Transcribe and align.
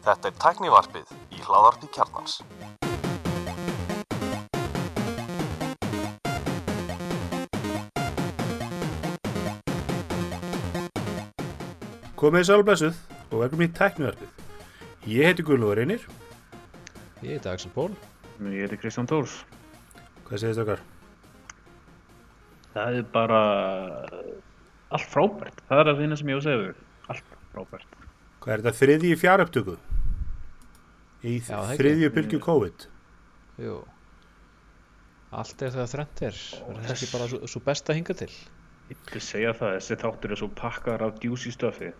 Þetta 0.00 0.28
er 0.28 0.34
tæknivarpið 0.38 1.08
í 1.34 1.40
hláðarpi 1.42 1.88
kjarnans. 1.90 2.36
Komið 12.20 12.46
sálblessuð 12.46 12.94
og 13.32 13.42
velkomin 13.42 13.66
í 13.66 13.74
tæknivarpið. 13.74 14.30
Ég 15.10 15.26
heiti 15.26 15.42
Guðlúður 15.48 15.82
Einir. 15.82 16.06
Ég 17.24 17.34
heiti 17.34 17.50
Axel 17.50 17.74
Pól. 17.74 17.90
Ég 18.38 18.68
heiti 18.68 18.78
Kristján 18.84 19.10
Tórs. 19.10 19.34
Hvað 20.28 20.44
segist 20.44 20.62
okkar? 20.62 20.86
Það 22.70 23.02
er 23.02 23.10
bara 23.18 23.42
allt 24.94 25.10
frábært. 25.10 25.58
Það 25.66 25.82
er 25.82 25.88
að 25.90 26.00
finna 26.04 26.22
sem 26.22 26.30
ég 26.30 26.38
á 26.38 26.40
að 26.44 26.46
segja 26.46 26.62
við. 26.68 26.86
Allt 27.10 27.39
frábært. 27.54 27.96
Hvað 28.40 28.54
er 28.54 28.62
þetta 28.64 28.78
þriðji 28.80 29.16
fjáröptöku? 29.20 29.76
Í 31.20 31.34
Já, 31.36 31.46
það 31.50 31.72
þriðju 31.80 32.12
bylgju 32.16 32.40
COVID? 32.44 32.86
Jú. 33.60 33.80
Allt 35.30 35.62
er 35.62 35.74
þegar 35.74 35.90
þrennt 35.92 36.22
er. 36.26 36.38
Það 36.60 36.78
er 36.80 36.94
ekki 36.94 37.10
bara 37.12 37.26
svo, 37.30 37.40
svo 37.50 37.62
best 37.66 37.90
að 37.92 38.00
hinga 38.00 38.16
til. 38.22 38.30
Ég 38.90 39.02
vil 39.12 39.22
segja 39.22 39.52
það, 39.54 39.74
þessi 39.76 39.98
þáttur 40.00 40.32
er 40.34 40.40
svo 40.40 40.48
pakkar 40.58 41.04
af 41.06 41.20
djúsi 41.22 41.52
stöfi. 41.54 41.92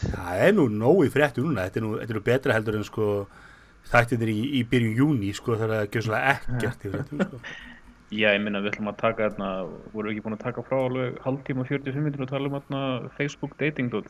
Það 0.00 0.44
er 0.46 0.54
nú 0.56 0.68
nóg 0.72 1.02
í 1.04 1.10
fréttu 1.12 1.44
núna. 1.44 1.66
Þetta 1.68 1.80
er 1.80 1.84
nú, 1.84 1.92
þetta 2.00 2.14
er 2.14 2.18
nú 2.18 2.24
betra 2.30 2.56
heldur 2.56 2.78
en 2.78 2.86
sko 2.86 3.08
þættinir 3.90 4.32
í, 4.32 4.38
í 4.60 4.64
byrjun 4.68 4.96
júni 5.02 5.34
sko 5.36 5.58
þegar 5.58 5.74
það 5.74 5.90
gjör 5.92 6.06
svolítið 6.06 6.30
ekkert 6.32 6.86
í 6.86 6.94
fréttum 6.94 7.24
sko. 7.26 7.42
Já, 8.14 8.28
ég 8.30 8.42
minna 8.44 8.60
við 8.62 8.70
ætlum 8.74 8.90
að 8.92 8.98
taka 9.00 9.20
þarna, 9.30 9.48
vorum 9.94 10.08
við 10.10 10.14
ekki 10.14 10.24
búin 10.26 10.36
að 10.36 10.44
taka 10.44 10.62
frá 10.66 10.76
alveg 10.84 11.16
hálftíma 11.24 11.62
45 11.66 12.04
minnir 12.04 12.22
og 12.22 12.28
tala 12.30 12.46
um 12.50 12.54
þarna 12.58 12.80
Facebook 13.16 13.52
dating 13.58 13.88
dot. 13.90 14.06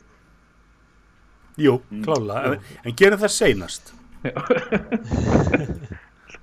Jú, 1.57 1.77
Mm, 1.89 2.03
klálega. 2.03 2.51
En, 2.51 2.59
en 2.83 2.93
gerum 2.99 3.19
það 3.21 3.31
seinast. 3.33 3.93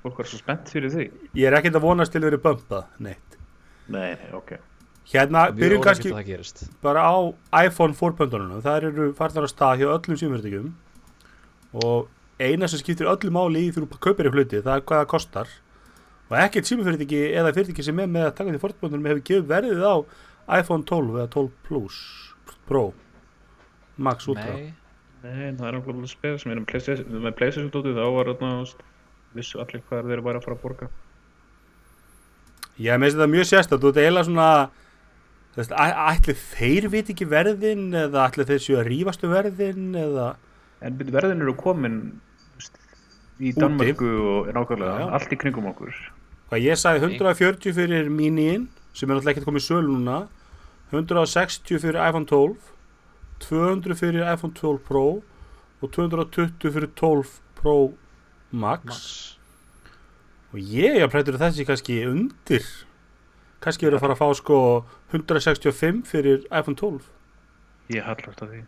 Fólk 0.02 0.16
var 0.18 0.26
svo 0.26 0.38
spennt 0.40 0.66
fyrir 0.72 0.90
því. 0.90 1.04
Ég 1.38 1.46
er 1.46 1.54
ekkert 1.58 1.76
að 1.78 1.84
vonast 1.84 2.12
til 2.14 2.22
að 2.22 2.26
vera 2.30 2.40
bumpað, 2.42 2.84
neitt. 3.04 3.30
Nei, 3.92 4.14
nei, 4.16 4.30
ok. 4.34 4.50
Hérna, 5.12 5.40
byrjum 5.54 5.82
kannski 5.84 6.10
að 6.14 6.62
bara 6.82 7.00
á 7.04 7.14
iPhone 7.66 7.94
4.0 7.98 8.62
það 8.64 8.76
eru 8.88 9.06
farnar 9.18 9.44
að 9.48 9.52
stað 9.52 9.78
hjá 9.82 9.88
öllum 9.90 10.16
símfyrirtækjum 10.20 10.68
og 11.82 11.98
eina 12.40 12.66
sem 12.70 12.78
skiptir 12.80 13.10
öllu 13.10 13.30
máli 13.34 13.58
í 13.66 13.68
því 13.74 13.78
þú 13.82 13.88
kaupir 14.06 14.26
í 14.30 14.32
hluti 14.32 14.58
það 14.62 14.76
er 14.78 14.84
hvað 14.86 14.98
það 15.02 15.10
kostar 15.10 15.48
og 16.32 16.38
ekkert 16.40 16.68
símfyrirtæki 16.70 17.18
eða 17.36 17.52
fyrirtæki 17.56 17.84
sem 17.86 18.00
er 18.02 18.10
með 18.10 18.28
að 18.30 18.36
taka 18.38 18.54
því 18.54 18.60
4.0 18.64 19.08
hefur 19.10 19.24
gefið 19.30 19.48
verðið 19.52 19.82
á 19.84 19.94
iPhone 20.58 20.86
12 20.88 21.18
eða 21.20 21.28
12 21.36 21.50
Plus 21.68 21.98
Pro 22.68 22.84
Max 24.02 24.28
Ultra 24.32 24.54
Nei, 24.56 24.70
Nei, 25.22 25.52
það 25.54 25.66
er 25.68 25.76
alveg 25.76 26.08
spes 26.10 26.42
sem 26.42 26.64
PlayStation- 26.66 27.20
með 27.22 27.36
PlayStation 27.38 27.70
dotið 27.74 28.00
þá 28.00 28.06
var 28.16 28.30
þarna, 28.32 28.52
þú 28.52 28.62
veist, 28.64 28.80
vissu 29.38 29.60
allir 29.62 29.82
hvað 29.90 30.08
þeir 30.10 30.22
væri 30.26 30.40
að 30.40 30.46
fara 30.48 30.56
að 30.56 30.62
borga. 30.64 30.88
ég 32.82 32.98
meðist 33.02 33.18
þetta 33.20 33.30
mjög 33.30 33.48
og 33.84 33.92
þetta 33.92 34.00
er 34.02 34.08
eiginlega 34.08 34.28
svona 34.30 34.48
þú 35.52 35.60
veist, 35.60 35.74
ætli 36.08 36.34
þeir 36.40 36.88
viti 36.96 37.12
ekki 37.14 37.28
verðin 37.28 37.84
eða 38.02 38.24
ætli 38.30 38.48
þeir 38.48 38.62
séu 38.64 38.78
að 38.80 38.88
rífastu 38.90 39.30
verðin 39.30 39.92
eða 40.02 40.30
En 40.82 40.96
verðin 40.98 41.44
eru 41.44 41.54
komin 41.54 41.98
þú 42.10 42.56
veist, 42.58 42.78
í 43.38 43.52
Úti. 43.52 43.60
Danmörku 43.62 44.08
og 44.32 44.48
nákvæmlega 44.56 45.12
allt 45.14 45.30
í 45.30 45.38
kringum 45.38 45.68
okkur. 45.70 45.94
Hvað 46.52 46.66
ég 46.68 46.76
sagði 46.76 47.06
140 47.16 47.72
fyrir 47.72 48.08
mínín 48.12 48.66
sem 48.92 49.08
er 49.08 49.16
náttúrulega 49.16 49.32
ekkert 49.32 49.46
komið 49.48 49.62
í 49.62 49.64
sölu 49.64 49.92
núna 49.94 50.16
160 50.90 51.78
fyrir 51.80 51.96
iPhone 51.96 52.26
12 52.28 52.66
200 53.46 53.94
fyrir 53.96 54.26
iPhone 54.28 54.52
12 54.58 54.82
Pro 54.84 55.04
og 55.80 55.94
220 55.94 56.74
fyrir 56.74 56.90
12 57.00 57.30
Pro 57.56 57.76
Max, 58.52 58.84
Max. 58.84 59.06
og 60.52 60.58
ég 60.60 60.98
er 61.00 61.08
prættur 61.08 61.38
að 61.38 61.46
þessi 61.46 61.64
kannski 61.70 61.96
undir 62.10 62.66
kannski 63.64 63.88
verið 63.88 63.96
að 63.96 64.04
fara 64.04 64.18
að 64.18 64.20
fá 64.20 64.42
sko 64.42 64.58
165 65.16 66.02
fyrir 66.10 66.44
iPhone 66.50 66.76
12 66.76 67.08
Ég 67.96 68.04
hallast 68.04 68.44
að 68.44 68.52
því. 68.52 68.60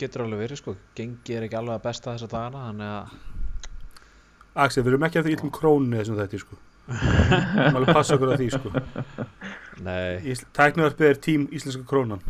Getur 0.00 0.24
alveg 0.24 0.40
verið 0.46 0.62
sko. 0.62 0.74
Gengi 0.96 1.36
er 1.36 1.44
ekki 1.44 1.60
alveg 1.60 1.76
að 1.76 1.84
besta 1.90 2.16
þessa 2.16 2.32
dagana, 2.32 2.64
þannig 2.70 2.96
að 2.96 4.64
Axel, 4.64 4.82
við 4.82 4.94
erum 4.94 5.06
ekki 5.10 5.20
að 5.20 5.28
því 5.28 5.36
illum 5.36 5.54
krónu 5.60 6.00
þessum 6.00 6.18
þetta 6.22 6.42
sko 6.46 6.60
Máli 6.88 7.88
passa 7.92 8.16
okkur 8.16 8.32
á 8.32 8.36
því 8.40 8.48
sko 8.54 8.72
Nei, 9.84 10.34
Tæknivarpið 10.56 11.08
er 11.12 11.18
tím 11.22 11.46
íslenska 11.54 11.84
krónan 11.88 12.22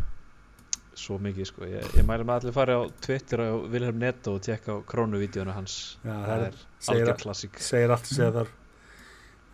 svo 0.99 1.15
mikið 1.23 1.45
sko. 1.47 1.63
Ég, 1.63 1.85
ég 1.95 2.03
mæli 2.03 2.25
með 2.27 2.41
allir 2.41 2.53
fara 2.57 2.73
á 2.75 2.83
Twitter 2.99 3.39
á 3.39 3.55
Vilhelm 3.71 4.01
Netto 4.01 4.33
og 4.35 4.41
tekka 4.43 4.73
á 4.75 4.77
krónuvídeónu 4.83 5.53
hans. 5.55 5.95
Já, 6.03 6.11
það 6.11 6.41
er 6.43 7.11
að- 7.13 7.21
klassík. 7.21 7.55
segir 7.63 7.93
allt 7.95 8.09
segir 8.09 8.33
þar 8.35 8.49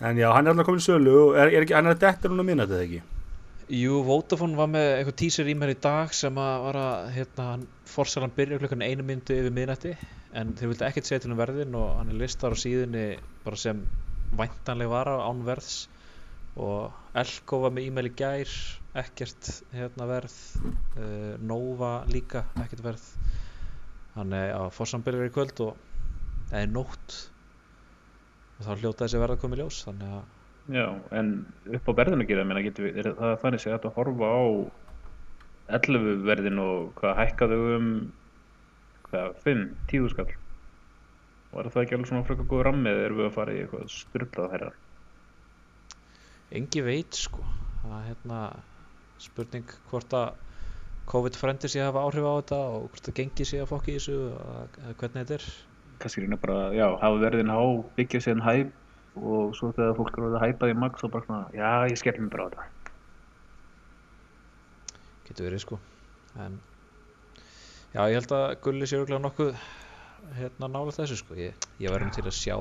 en 0.09 0.17
já, 0.17 0.25
hann 0.33 0.47
er 0.47 0.51
alltaf 0.55 0.65
komin 0.65 0.81
í 0.81 0.85
sölu 0.87 1.13
og 1.21 1.37
er, 1.37 1.53
er 1.53 1.61
ekki, 1.67 1.75
hann 1.77 1.85
er 1.85 1.93
að 1.95 2.01
detta 2.01 2.31
núna 2.33 2.43
minna 2.47 2.65
þetta 2.65 2.87
ekki 2.87 3.01
Jú, 3.75 4.01
Vodafone 4.05 4.57
var 4.57 4.67
með 4.73 4.87
eitthvað 4.97 5.15
teaser 5.21 5.47
í 5.49 5.55
mér 5.57 5.71
í 5.75 5.77
dag 5.81 6.11
sem 6.13 6.35
að 6.37 6.65
var 6.65 6.75
að, 6.81 7.05
hérna, 7.15 7.45
hann 7.53 7.63
forsalan 7.89 8.33
byrja 8.35 8.59
klukkan 8.61 8.83
einu 8.85 9.05
myndu 9.07 9.37
yfir 9.37 9.53
miðnætti 9.55 9.93
en 10.33 10.51
þeir 10.57 10.73
vildi 10.73 10.85
ekkert 10.89 11.07
segja 11.09 11.23
til 11.23 11.31
um 11.33 11.39
verðin 11.39 11.77
og 11.79 11.93
hann 12.01 12.09
er 12.11 12.19
listar 12.19 12.53
á 12.53 12.57
síðunni 12.59 13.05
bara 13.45 13.55
sem 13.61 13.85
væntanleg 14.39 14.89
vara 14.91 15.17
án 15.25 15.43
verðs. 15.47 15.85
Og 16.55 16.93
Elko 17.19 17.59
var 17.65 17.73
með 17.75 17.89
e-mail 17.89 18.09
í 18.09 18.13
gær 18.15 18.51
ekkert 18.95 19.49
hérna 19.75 20.07
verð. 20.09 20.35
Uh, 20.95 21.35
Nova 21.43 21.97
líka 22.11 22.45
ekkert 22.63 22.85
verð. 22.85 23.09
Þannig 24.15 24.53
að 24.55 24.69
forsalan 24.77 25.03
byrjar 25.05 25.29
í 25.29 25.35
kvöld 25.35 25.65
og 25.65 25.75
það 26.51 26.61
er 26.61 26.71
nótt. 26.71 27.19
Og 28.55 28.63
þá 28.63 28.71
hljóta 28.79 29.03
þessi 29.03 29.19
verð 29.19 29.35
að 29.35 29.43
koma 29.43 29.57
í 29.57 29.61
ljós 29.63 29.83
þannig 29.89 30.15
að 30.15 30.23
Já, 30.65 30.87
en 31.13 31.27
upp 31.77 31.89
á 31.93 31.97
verðinu 31.99 32.25
það, 32.25 32.47
meina, 32.49 32.61
getur 32.65 32.87
við, 32.87 33.09
það 33.19 33.35
þannig 33.43 33.65
að 33.75 33.91
horfa 33.99 34.29
á 34.33 34.41
11 35.77 36.23
verðin 36.25 36.61
og 36.61 36.87
hvað 36.97 37.19
hækkaðu 37.19 37.59
um 37.75 37.91
hvað, 39.09 39.35
5, 39.45 39.61
10 39.91 40.09
skall 40.13 40.33
er 41.61 41.69
það 41.73 41.83
ekki 41.85 41.95
alveg 41.97 42.09
svona 42.09 42.25
frekar 42.27 42.47
góð 42.51 42.63
rammið 42.67 43.01
erum 43.05 43.19
við 43.21 43.27
að 43.29 43.35
fara 43.37 43.53
í 43.55 43.59
eitthvað 43.63 43.85
styrlað 43.95 44.51
herra 44.55 44.71
Engi 46.55 46.81
veit 46.85 47.17
sko. 47.17 47.41
Það 47.81 47.93
er 47.97 48.03
hérna 48.11 48.39
spurning 49.19 49.71
hvort 49.89 50.13
að 50.13 50.35
COVID-frendi 51.09 51.69
sé 51.71 51.81
að 51.81 51.89
hafa 51.89 52.03
áhrif 52.05 52.25
á 52.27 52.33
þetta 52.37 52.59
og 52.75 52.85
hvort 52.93 53.09
að 53.09 53.15
gengi 53.19 53.45
sé 53.49 53.59
að 53.63 53.69
fokki 53.71 53.95
í 53.95 53.97
þessu 53.97 54.17
að- 54.35 54.95
hvernig 54.99 55.25
þetta 55.25 55.35
er. 55.39 55.45
Kannski 55.99 56.21
reyna 56.23 56.37
bara, 56.37 56.59
já, 56.75 56.85
hafa 57.01 57.19
verðin 57.23 57.49
há 57.53 57.59
byggja 57.97 58.21
sér 58.21 58.35
en 58.37 58.45
hæp 58.45 58.71
og 59.15 59.55
svo 59.55 59.71
þegar 59.71 59.95
fólk 59.97 60.17
eru 60.17 60.31
að 60.35 60.43
hæpa 60.45 60.69
í 60.69 60.77
max 60.77 61.03
og 61.03 61.11
bara 61.11 61.25
svona, 61.25 61.49
já, 61.55 61.69
ég 61.89 61.97
skell 61.97 62.17
mér 62.19 62.29
bara 62.35 62.45
á 62.45 62.49
þetta. 62.53 62.65
Getur 65.27 65.47
verið 65.49 65.63
sko. 65.65 65.79
En 66.45 66.59
já 67.95 68.01
ég 68.11 68.17
held 68.19 68.33
að 68.35 68.45
Gulli 68.61 68.85
sé 68.89 68.99
örgulega 68.99 69.23
nokkuð 69.23 69.55
hérna 70.39 70.69
nálega 70.71 70.97
þessu 70.99 71.19
sko. 71.21 71.37
Ég, 71.39 71.67
ég 71.81 71.93
verðum 71.93 72.13
til 72.15 72.25
að 72.25 72.37
sjá 72.37 72.57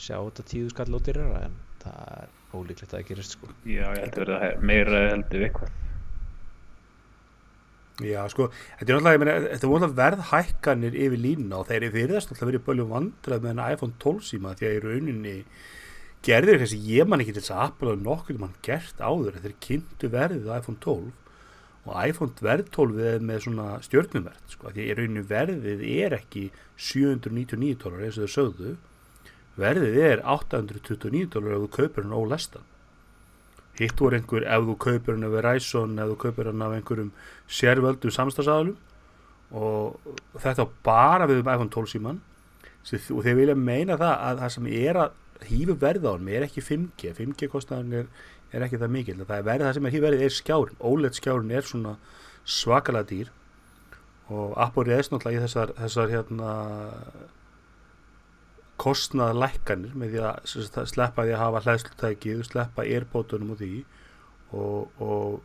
sjá 0.00 0.18
þetta 0.18 0.44
tíðu 0.50 0.72
skall 0.72 0.96
og 0.96 1.04
dyrra 1.06 1.26
en 1.44 1.56
það 1.84 1.98
er 2.16 2.30
ólíklegt 2.54 2.90
að 2.90 2.96
það 2.96 3.08
gerist 3.10 3.36
sko. 3.36 3.50
Já, 3.62 3.86
ég 3.94 4.00
held 4.02 4.16
að 4.16 4.22
verða 4.24 4.52
meira 4.70 5.02
heldur 5.12 5.46
eitthvað. 5.48 5.80
Já, 8.02 8.24
sko, 8.26 8.48
þetta 8.80 8.90
er 8.90 8.96
náttúrulega, 8.96 9.14
ég 9.14 9.22
meina, 9.22 9.34
þetta 9.52 9.68
voru 9.70 9.84
náttúrulega 9.84 10.00
verðhækkanir 10.02 10.96
yfir 10.98 11.20
línuna 11.22 11.60
og 11.60 11.68
þeir 11.68 11.76
eru 11.78 11.94
virðast 11.94 12.30
náttúrulega 12.32 12.50
verið 12.50 12.64
böljum 12.66 12.90
vandrað 12.90 13.44
með 13.44 13.52
en 13.52 13.64
iPhone 13.68 13.98
12 14.02 14.24
síma 14.32 14.54
því 14.58 14.66
að 14.66 14.74
í 14.74 14.80
rauninni 14.82 15.34
gerðir 16.26 16.56
eitthvað 16.56 16.72
sem 16.72 16.88
ég 16.88 17.06
man 17.10 17.22
ekki 17.22 17.36
til 17.36 17.44
þess 17.44 17.54
að 17.54 17.62
Apple 17.68 17.92
og 17.94 18.02
nokkuð 18.02 18.40
mann 18.40 18.56
gert 18.66 18.98
áður 18.98 19.38
þeir 19.44 19.54
kynntu 19.62 20.10
verðið 20.10 20.50
á 20.50 20.58
iPhone 20.58 20.82
12 20.82 21.12
og 21.84 21.96
iPhone 22.00 22.32
verð 22.40 22.70
12 22.72 23.00
er 23.04 23.24
með 23.24 23.42
svona 23.44 23.66
stjörnuverð 23.84 24.52
sko, 24.54 24.70
því 24.72 24.84
í 24.88 24.94
rauninni 24.96 25.24
verðið 25.28 25.82
er 25.84 26.16
ekki 26.16 26.46
799 26.80 27.80
dólar 27.82 28.06
eins 28.06 28.18
og 28.18 28.28
þau 28.28 28.34
sögðu. 28.38 28.76
Verðið 29.60 29.98
er 30.02 30.22
829 30.24 31.28
dólar 31.34 31.58
ef 31.58 31.66
þú 31.66 31.72
kaupir 31.76 32.06
hann 32.06 32.16
ólestan. 32.16 32.64
Hitt 33.76 34.00
voru 34.00 34.16
einhver 34.16 34.46
ef 34.48 34.64
þú 34.64 34.76
kaupir 34.86 35.16
hann 35.16 35.28
af 35.28 35.34
Verizon 35.36 35.98
ef 35.98 36.12
þú 36.12 36.20
kaupir 36.24 36.50
hann 36.50 36.64
af 36.64 36.76
einhverjum 36.78 37.12
sérvöldum 37.60 38.14
samstagsadalum 38.16 38.78
og 39.54 40.14
þetta 40.40 40.66
bara 40.86 41.28
við 41.30 41.42
um 41.42 41.50
iPhone 41.52 41.72
12 41.74 41.92
síman 41.92 42.22
og 42.84 43.20
þeir 43.24 43.38
vilja 43.38 43.58
meina 43.58 43.98
það 44.00 44.14
að 44.28 44.40
það 44.42 44.54
sem 44.56 44.72
er 44.72 45.00
að 45.04 45.20
hýfu 45.48 45.76
verð 45.80 46.08
á 46.08 46.12
hann 46.14 46.30
er 46.32 46.46
ekki 46.46 46.64
5G 46.64 47.12
5G 47.18 47.48
kostnaðan 47.52 47.98
er, 48.00 48.08
er 48.54 48.66
ekki 48.66 48.80
það 48.80 48.94
mikil 48.96 49.16
það 49.22 49.36
er 49.38 49.48
verið 49.48 49.66
það 49.66 49.78
sem 49.78 49.88
er 49.88 49.94
hýfu 49.94 50.06
verið 50.06 50.26
er 50.26 50.36
skjárin 50.38 50.82
OLED 50.90 51.18
skjárin 51.18 51.54
er 51.54 51.68
svona 51.68 51.94
svakalega 52.44 53.10
dýr 53.10 53.32
og 54.32 54.54
Apple 54.60 54.86
reðst 54.88 55.12
náttúrulega 55.12 55.40
í 55.40 55.44
þessar, 55.44 55.72
þessar 55.78 56.12
hérna 56.12 56.52
kostnaðalækkanir 58.80 59.96
með 59.98 60.14
því 60.14 60.22
að 60.28 60.88
sleppa 60.90 61.24
því 61.26 61.34
að 61.34 61.42
hafa 61.42 61.64
hlæðslutækið 61.66 62.44
sleppa 62.48 62.86
airbótunum 62.88 63.54
og 63.54 63.60
því 63.60 63.72
og, 64.54 65.02
og 65.02 65.42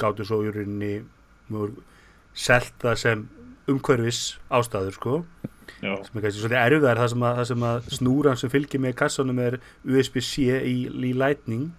gáttu 0.00 0.26
svo 0.26 0.40
í 0.44 0.52
rauninni 0.54 0.94
nú 1.52 1.66
er 1.68 1.74
selt 2.34 2.74
það 2.82 3.00
sem 3.00 3.26
umhverfis 3.70 4.22
ástæður 4.52 4.96
sko. 4.98 5.14
Já, 5.80 5.94
sem 6.04 6.18
er 6.18 6.24
kannski 6.24 6.40
svolítið 6.42 6.60
erfiðar 6.60 7.00
það 7.00 7.10
sem 7.12 7.24
að, 7.24 7.68
að 7.68 7.88
snúran 7.98 8.40
sem 8.40 8.52
fylgir 8.52 8.82
með 8.84 8.96
kassanum 9.00 9.40
er 9.40 9.56
USB-C 9.86 10.58
í, 10.60 10.74
í 10.88 11.12
Lightning 11.16 11.70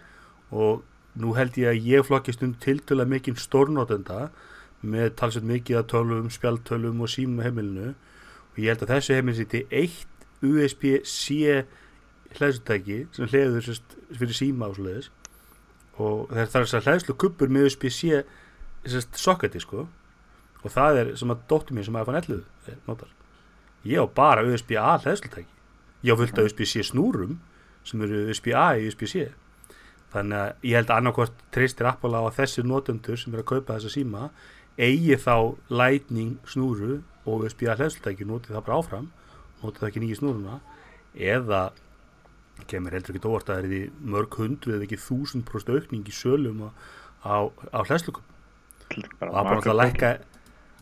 og 0.52 0.84
nú 1.22 1.34
held 1.38 1.58
ég 1.60 1.72
að 1.72 1.88
ég 1.90 2.06
flokki 2.06 2.36
stund 2.36 2.60
tiltöla 2.64 3.06
mikið 3.08 3.40
stórnotenda 3.40 4.30
með 4.86 5.16
talsveit 5.20 5.48
mikið 5.50 5.80
að 5.80 5.88
tölvum, 5.94 6.30
spjaltölvum 6.30 7.02
og 7.02 7.12
símum 7.12 7.44
heimilinu 7.46 7.94
og 7.94 8.60
ég 8.62 8.74
held 8.74 8.86
að 8.86 8.94
þessu 8.96 9.18
heimil 9.18 9.38
sýtti 9.38 9.64
eitt 9.72 10.26
USB-C 10.46 11.64
hlæðsutæki 12.36 13.00
sem 13.16 13.30
hlæður 13.32 13.70
fyrir 14.20 14.36
síma 14.36 14.70
og 14.70 14.78
svoleiðis. 14.78 15.12
Og 15.96 16.28
það 16.30 16.42
er 16.42 16.52
þess 16.52 16.78
að 16.78 16.90
hlæðslu 16.90 17.16
kuppur 17.24 17.52
með 17.52 17.70
USB-C 17.70 18.22
socketi 19.16 19.64
sko. 19.64 19.88
Og 20.66 20.74
það 20.74 21.02
er 21.02 21.12
sem 21.20 21.32
að 21.32 21.46
dóttir 21.50 21.78
mín 21.78 21.88
sem 21.88 21.96
að 21.96 22.10
fann 22.10 22.20
11 22.20 22.80
notar. 22.90 23.12
Ég 23.88 24.04
á 24.04 24.06
bara 24.12 24.44
USB-A 24.44 24.98
hlæðslutæki 25.06 25.56
ég 26.06 26.14
á 26.14 26.20
fullt 26.20 26.38
af 26.38 26.46
USB-C 26.50 26.84
snúrum 26.86 27.40
sem 27.86 28.02
eru 28.06 28.28
USB-A 28.30 28.76
í 28.78 28.88
USB-C 28.90 29.30
þannig 30.14 30.42
að 30.42 30.68
ég 30.70 30.78
held 30.80 30.92
að 30.92 31.00
annarkvort 31.02 31.42
treystir 31.56 31.90
Apple 31.90 32.18
á 32.18 32.22
að 32.24 32.38
þessi 32.40 32.66
notendur 32.66 33.20
sem 33.20 33.34
er 33.34 33.42
að 33.44 33.50
kaupa 33.54 33.78
þessa 33.78 33.94
síma 33.94 34.30
eigi 34.76 35.18
þá 35.20 35.36
Lightning 35.72 36.38
snúru 36.50 37.00
og 37.26 37.46
USB-A 37.46 37.78
hlæðslutæki 37.80 38.28
notið 38.28 38.58
það 38.58 38.68
bara 38.68 38.80
áfram 38.82 39.10
notið 39.64 39.82
það 39.82 39.90
ekki 39.90 40.04
nýju 40.04 40.20
snúruna 40.22 40.60
eða 41.16 41.64
kemur 42.72 42.96
heldur 42.96 43.18
ekki 43.18 43.28
óvart 43.28 43.50
að 43.50 43.56
það 43.56 43.66
er 43.66 43.72
því 43.72 44.12
mörg 44.16 44.40
hundru 44.40 44.76
eða 44.76 44.88
ekki 44.88 45.02
þúsund 45.08 45.48
prost 45.48 45.72
aukning 45.72 46.08
í 46.08 46.16
sölum 46.16 46.64
á, 46.68 46.70
á, 47.24 47.36
á 47.76 47.80
hlæðslukum 47.84 48.24
og 48.96 49.36
Apple 49.36 49.58
alltaf 49.58 49.76
lækka 49.76 50.16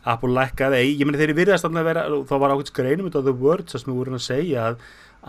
Apple 0.04 0.34
lækkaði, 0.36 0.82
ég 0.98 1.06
meni 1.08 1.16
þeirri 1.16 1.36
virðast 1.38 1.64
alltaf 1.64 1.80
að 1.80 1.86
vera, 1.88 2.02
þá 2.28 2.34
var 2.42 2.52
ákveðt 2.52 2.70
skreinum 2.72 3.06
út 3.08 3.16
á 3.16 3.24
The 3.24 3.32
Word 3.40 3.72
sem 3.72 3.86
við 3.88 3.96
vorum 3.96 4.18
að 4.18 4.26
segja 4.26 4.66
að, 4.68 4.82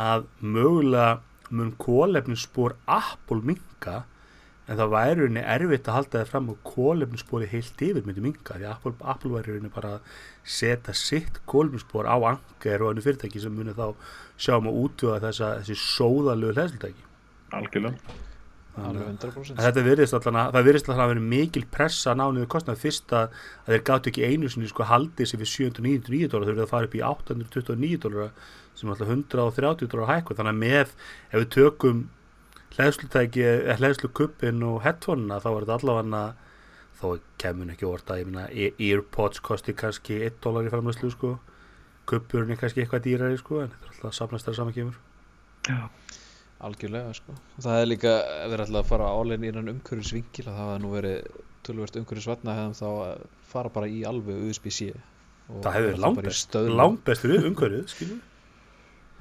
að 0.06 0.25
mögulega 0.44 1.06
mun 1.51 1.71
kólefnisspor 1.81 2.77
Apple 2.89 3.42
minka 3.45 4.03
en 4.65 4.80
það 4.80 4.94
væri 4.95 5.18
rauninni 5.19 5.44
erfitt 5.56 5.89
að 5.89 5.97
halda 6.00 6.21
það 6.21 6.30
fram 6.31 6.51
og 6.53 6.62
kólefnisspori 6.65 7.50
heilt 7.51 7.81
yfir 7.86 8.06
myndi 8.07 8.24
minka 8.25 8.57
því 8.57 8.69
Apple, 8.71 8.95
Apple 9.06 9.33
væri 9.36 9.53
rauninni 9.53 9.74
bara 9.74 9.97
að 9.97 10.13
setja 10.57 10.95
sitt 10.97 11.42
kólefnisspor 11.50 12.09
á 12.09 12.18
angar 12.18 12.81
og 12.86 12.92
annu 12.94 13.06
fyrirtæki 13.06 13.44
sem 13.44 13.53
muni 13.53 13.75
þá 13.77 13.92
sjáum 14.42 14.71
að 14.71 14.80
útvöða 14.88 15.21
þessa, 15.27 15.51
þessi 15.62 15.77
sóðalögu 15.83 16.57
hlæsildæki 16.57 17.06
algjörlega. 17.53 18.15
alveg 18.75 19.13
En 19.15 19.15
100% 19.15 19.62
þetta 19.63 19.83
virðist 19.86 20.15
allan 20.18 20.38
að, 20.41 20.50
það 20.57 20.65
virðist 20.68 20.89
allan 20.89 21.03
að 21.06 21.12
vera 21.13 21.27
mikil 21.31 21.62
pressa 21.71 22.12
að 22.12 22.18
ná 22.19 22.25
niður 22.25 22.50
kostnað 22.51 22.81
fyrst 22.81 23.13
að, 23.15 23.38
að 23.63 23.71
þeir 23.71 23.83
gátt 23.88 24.09
ekki 24.12 24.25
einu 24.27 24.50
sinni 24.51 24.68
sko 24.68 24.88
haldið 24.89 25.30
sér 25.30 25.39
við 25.39 25.51
799 25.53 26.31
dólar, 26.33 26.50
þau 26.50 26.56
eru 26.56 26.65
að 26.65 26.74
fara 26.74 26.89
upp 26.89 26.98
í 26.98 27.03
829 27.07 28.01
dólar 28.03 28.33
sem 28.75 28.89
er 28.89 28.95
alltaf 28.95 29.12
130 29.13 29.92
dólar 29.92 30.12
hækku, 30.12 30.36
þannig 30.38 30.54
að 30.56 30.62
með 30.63 30.80
ef 30.83 31.36
við 31.39 31.50
tökum 31.56 32.01
hlæðslutæki, 32.75 33.45
hlæðslu 33.80 34.10
kuppin 34.18 34.63
og 34.68 34.81
headphone-na 34.83 35.39
þá 35.39 35.50
er 35.51 35.66
þetta 35.66 35.77
allavega 35.80 36.24
þó 37.00 37.07
kemur 37.42 37.72
ekki 37.74 37.88
orða, 37.88 38.18
ég 38.19 38.30
meina 38.30 38.45
e- 38.51 38.74
Earpods 38.89 39.42
kosti 39.44 39.75
kannski 39.77 40.19
1 40.27 40.42
dólar 40.44 40.68
í 40.68 40.72
framlæslu 40.74 41.12
sko, 41.13 41.36
kuppurinn 42.10 42.54
er 42.56 42.60
kannski 42.60 42.83
eitthvað 42.83 43.06
dýrari 43.07 43.39
sko, 43.39 43.62
en 43.63 43.72
þetta 43.74 43.88
er 43.88 43.95
alltaf 43.95 44.18
samnast 44.18 44.48
þegar 44.48 44.60
saman 44.60 44.75
kemur. 44.75 45.00
Já, 45.66 45.80
algjörlega 46.68 47.16
sko. 47.18 47.36
það 47.63 47.81
er 47.81 47.89
líka 47.89 48.13
ef 48.44 48.54
þeir 48.54 48.63
ætla 48.68 48.83
að 48.83 48.92
fara 48.92 49.10
álein 49.12 49.44
í 49.44 49.51
innan 49.51 49.74
umhverfisvingil 49.74 50.45
að 50.45 50.51
það 50.51 50.62
hafa 50.62 50.77
nú 50.83 50.94
verið 50.94 51.42
tölvert 51.66 52.00
umhverfisvatna 52.00 52.56
hefðum 52.60 52.77
þá 52.77 52.88
að 52.92 53.25
fara 53.50 53.74
bara 53.74 53.89
í 53.89 54.04
alveg 54.06 54.48
USB-C 54.51 54.92
og 54.94 55.63
það 55.66 55.77
hefur 55.77 55.89
vera 55.89 55.98
þá 55.98 56.01
bara 56.01 56.06
í 56.06 56.06
langbest, 56.06 56.48
stöðlum. 56.48 56.80
langbestur 56.81 57.50
umhverfið, 57.50 57.86
skilur 57.95 58.24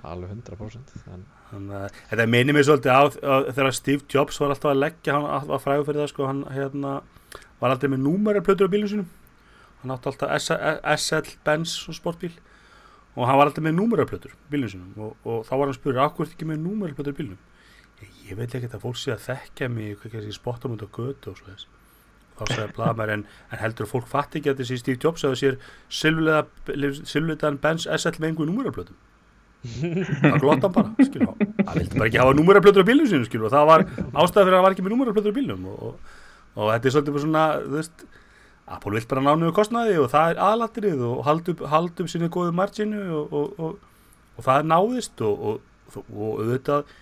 alveg 0.02 0.34
100% 0.34 0.96
en 1.14 1.24
Þannig 1.54 1.76
að 1.78 1.98
þetta 2.10 2.26
minnir 2.30 2.56
mig 2.56 2.66
svolítið 2.66 2.94
á, 2.94 3.02
á 3.06 3.34
þegar 3.52 3.76
Steve 3.76 4.08
Jobs 4.10 4.40
var 4.40 4.54
alltaf 4.54 4.72
að 4.72 4.80
leggja, 4.80 5.14
hann 5.14 5.50
var 5.50 5.62
frægur 5.62 5.86
fyrir 5.88 6.02
það 6.02 6.10
sko, 6.10 6.26
hann 6.30 6.40
hérna, 6.54 6.94
var 7.60 7.74
aldrei 7.74 7.92
með 7.92 8.02
númerarplötur 8.08 8.70
á 8.70 8.74
bílum 8.74 8.90
sinum, 8.90 9.12
hann 9.82 9.94
átti 9.94 10.10
alltaf 10.10 10.34
SL, 10.96 11.36
Benz 11.46 11.76
og 11.90 11.98
sportbíl 11.98 12.32
og 13.14 13.28
hann 13.28 13.38
var 13.38 13.50
aldrei 13.50 13.68
með 13.68 13.78
númerarplötur 13.78 14.34
bílum 14.50 14.72
sinum 14.72 14.98
og, 14.98 15.14
og 15.22 15.46
þá 15.46 15.54
var 15.54 15.68
hann 15.68 15.78
spurður, 15.78 16.02
akkur 16.08 16.32
ekki 16.32 16.50
með 16.50 16.62
númerarplötur 16.64 17.16
bílum? 17.20 17.38
Ég, 18.02 18.10
ég 18.32 18.40
veit 18.40 18.50
ekki 18.50 18.72
að 18.72 18.82
fólk 18.88 18.98
sé 18.98 19.14
að 19.14 19.24
þekkja 19.28 19.70
mig, 19.70 19.94
hvað 20.00 20.10
ekki 20.10 20.34
að 20.34 20.38
spotta 20.40 20.70
mútið 20.70 20.90
á 20.90 20.96
götu 20.98 21.30
og 21.30 21.38
svo 21.38 21.52
þess. 21.52 21.70
Þá 22.34 22.44
sagði 22.50 22.70
blaðmær 22.74 23.12
en, 23.14 23.20
en 23.54 23.60
heldur 23.60 23.86
fólk 23.86 24.08
fatt 24.10 24.34
ekki 24.34 24.50
að 24.50 24.64
þessi 24.64 24.80
Steve 24.80 24.98
Jobs 24.98 25.22
að 25.22 25.36
sér 25.38 25.58
silvletan 25.86 27.60
Benz 27.62 27.86
SL 27.86 28.18
með 28.18 28.32
einhverjum 28.32 28.50
númerarplötum 28.50 28.98
það 29.64 30.36
glotta 30.42 30.68
hann 30.68 30.74
bara 30.74 31.06
skilur, 31.08 31.32
hann 31.38 31.78
vildi 31.78 31.98
bara 32.00 32.08
ekki 32.10 32.20
hafa 32.20 32.36
númeraplötur 32.38 32.84
á 32.84 32.88
bílum 32.90 33.08
sinu 33.10 33.28
skilur, 33.28 33.52
það 33.52 33.70
var 33.70 33.86
ástæða 33.86 34.44
fyrir 34.44 34.52
að 34.52 34.58
hann 34.58 34.66
var 34.66 34.76
ekki 34.76 34.84
með 34.84 34.94
númeraplötur 34.94 35.34
á 35.34 35.38
bílum 35.38 35.64
og, 35.70 35.86
og, 35.88 36.18
og 36.58 36.72
þetta 36.74 36.90
er 36.90 36.96
svolítið 36.96 37.16
bara 37.16 37.24
svona 37.24 37.44
þú 37.62 37.78
veist, 37.78 38.04
Apple 38.74 38.96
vill 38.96 39.08
bara 39.10 39.24
nánu 39.28 39.52
kostnaði 39.56 39.96
og 40.00 40.10
það 40.12 40.34
er 40.34 40.42
aðlatrið 40.48 41.06
og 41.08 41.24
halda 41.28 42.04
upp 42.04 42.12
sinni 42.12 42.30
góðu 42.32 42.52
marginu 42.56 43.22
og, 43.24 43.56
og 43.60 44.44
það 44.44 44.60
er 44.60 44.68
náðist 44.72 45.24
og 45.24 45.40
auðvitað 45.94 46.94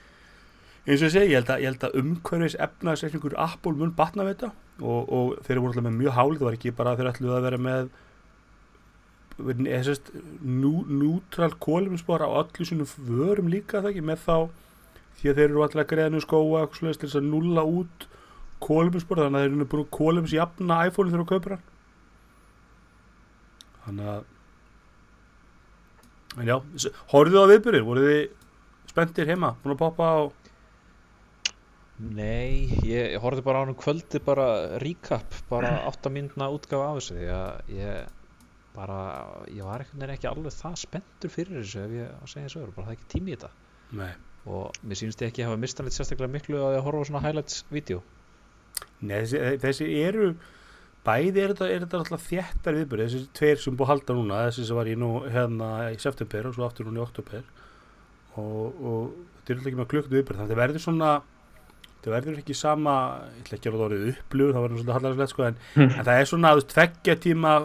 eins 0.82 0.99
og 0.99 1.06
ég 1.06 1.12
segi, 1.15 1.31
ég 1.31 1.38
held 1.38 1.50
að, 1.53 1.87
að 1.87 1.99
umhverfis 2.00 2.56
efnaðsreikningur 2.58 3.37
Apple 3.38 3.76
mun 3.79 3.93
batna 3.94 4.26
við 4.26 4.35
þetta. 4.35 4.50
Og 4.82 5.37
þeir 5.44 5.55
eru 5.55 5.62
voru 5.62 5.73
alltaf 5.73 5.87
með 5.87 5.99
mjög 6.00 6.17
hálið 6.17 6.41
það 6.41 6.49
var 6.49 6.56
ekki 6.56 6.73
bara 6.79 6.94
þeir 6.99 7.11
ætluð 7.12 7.37
að 7.37 7.47
vera 7.47 7.61
með 7.62 7.93
nútral 9.40 11.55
kóluminspor 11.62 12.25
á 12.25 12.29
öllu 12.29 12.67
sínum 12.69 12.88
vörum 13.08 13.49
líka 13.52 13.81
það 13.81 13.93
ekki 13.93 14.05
með 14.11 14.26
þá 14.26 14.37
því 15.20 15.31
að 15.31 15.38
þeir 15.38 15.49
eru 15.49 15.64
alltaf 15.64 15.94
nú 16.12 16.20
skóa 16.23 16.67
til 16.73 17.08
þess 17.08 17.20
að 17.20 17.31
nulla 17.31 17.62
út 17.64 18.06
kóluminspor 18.62 19.23
þannig 19.23 19.38
að 19.38 19.46
þeir 19.46 19.56
eru 19.56 19.70
búin 19.73 19.88
kólumins 19.96 20.37
jafna 20.37 20.82
iPhone 20.87 21.11
þegar 21.11 21.25
þú 21.25 21.31
kaupir 21.32 21.56
hann. 21.56 21.67
Þannig 23.82 24.12
að 24.12 24.23
en 26.32 26.49
já, 26.49 26.56
horfðu 27.12 27.34
þið 27.34 27.44
á 27.44 27.52
viðbyrðir 27.52 27.88
voruð 27.88 28.06
þið 28.08 28.23
spenntir 28.93 29.29
heima 29.29 29.50
búin 29.62 29.75
að 29.75 29.82
poppa 29.82 30.05
á? 30.08 30.20
Nei, 32.02 32.73
ég, 32.88 33.19
horfði 33.23 33.43
bara 33.46 33.58
á 33.62 33.64
hann 33.67 33.79
kvöldi 33.79 34.19
bara 34.25 34.46
recap, 34.82 35.29
bara 35.50 35.70
8 35.90 36.11
mínuna 36.14 36.50
útgafa 36.55 36.88
af 36.88 36.96
þessu 36.99 37.14
því 37.19 37.26
að 37.37 37.50
ég 37.76 37.93
bara, 38.76 38.98
ég 39.52 39.67
var 39.67 39.84
ekkert 39.84 40.14
ekki 40.14 40.31
alveg 40.31 40.55
það 40.56 40.79
spenntur 40.81 41.32
fyrir 41.32 41.60
þessu 41.60 41.82
ef 41.82 41.96
ég 41.98 42.14
að 42.17 42.31
segja 42.32 42.48
þessu 42.48 42.62
öðru, 42.62 42.74
bara 42.76 42.88
það 42.88 42.94
er 42.94 42.98
ekki 42.98 43.10
tími 43.17 43.32
í 43.32 43.36
þetta. 43.36 43.52
Nei. 43.93 44.12
og 44.48 44.79
mér 44.88 44.98
sýnst 44.98 45.20
ég 45.22 45.31
ekki 45.31 45.44
hafa 45.46 45.60
mistan 45.60 45.86
eitt 45.86 45.94
sérstaklega 45.94 46.32
miklu 46.32 46.58
að 46.58 46.79
ég 46.79 46.86
horfa 46.86 47.05
á 47.05 47.08
svona 47.08 47.22
highlights-vídeó 47.26 48.00
Nei, 49.05 49.19
þessi, 49.20 49.43
þessi 49.62 49.88
eru 50.02 50.31
bæði 51.06 51.43
er 51.43 51.52
þetta, 51.52 51.69
er 51.69 51.84
þetta 51.84 52.00
alltaf 52.00 52.24
þjættar 52.26 52.79
viðbyrði, 52.79 53.06
þessi 53.10 53.29
tveir 53.38 53.60
sem 53.62 53.76
búið 53.76 53.86
að 53.86 53.93
halda 53.93 54.17
núna 54.19 54.41
þessi 54.46 54.64
sem 54.67 54.79
var 54.79 54.91
í 54.91 54.96
nú 54.98 55.10
hérna 55.26 55.69
í 55.93 56.00
september 56.02 56.48
og 56.48 56.56
svo 56.56 56.67
aftur 56.67 56.88
núna 56.88 57.02
í 57.02 57.05
oktober 57.05 57.44
og, 58.41 58.82
og 58.82 59.14
þetta 59.36 59.52
er 59.52 59.60
alltaf 59.60 59.70
ekki 59.70 59.81
með 59.82 59.91
klukkt 59.93 60.12
viðbyrði 60.17 60.41
þannig 60.41 60.48
að 60.48 60.52
þetta 60.52 60.62
verður 60.62 60.84
svona 60.86 61.12
þetta 61.93 62.14
verður 62.17 62.43
ekki 62.43 62.58
sama, 62.58 62.98
ég 63.36 63.44
ætla 63.44 63.58
ekki 63.60 63.70
að 63.70 63.79
vera 63.79 64.02
upplöð 64.12 64.52
það 64.56 64.67
verður 64.67 64.82
svona 64.82 64.98
hallarslegt 64.98 65.34
sko 65.36 65.48
en, 65.48 65.62
en 65.86 66.06
það 66.08 66.14
er 66.17 66.31
svona 66.32 66.55
að 66.56 66.64
tveggja 66.72 67.19
tíma 67.29 67.56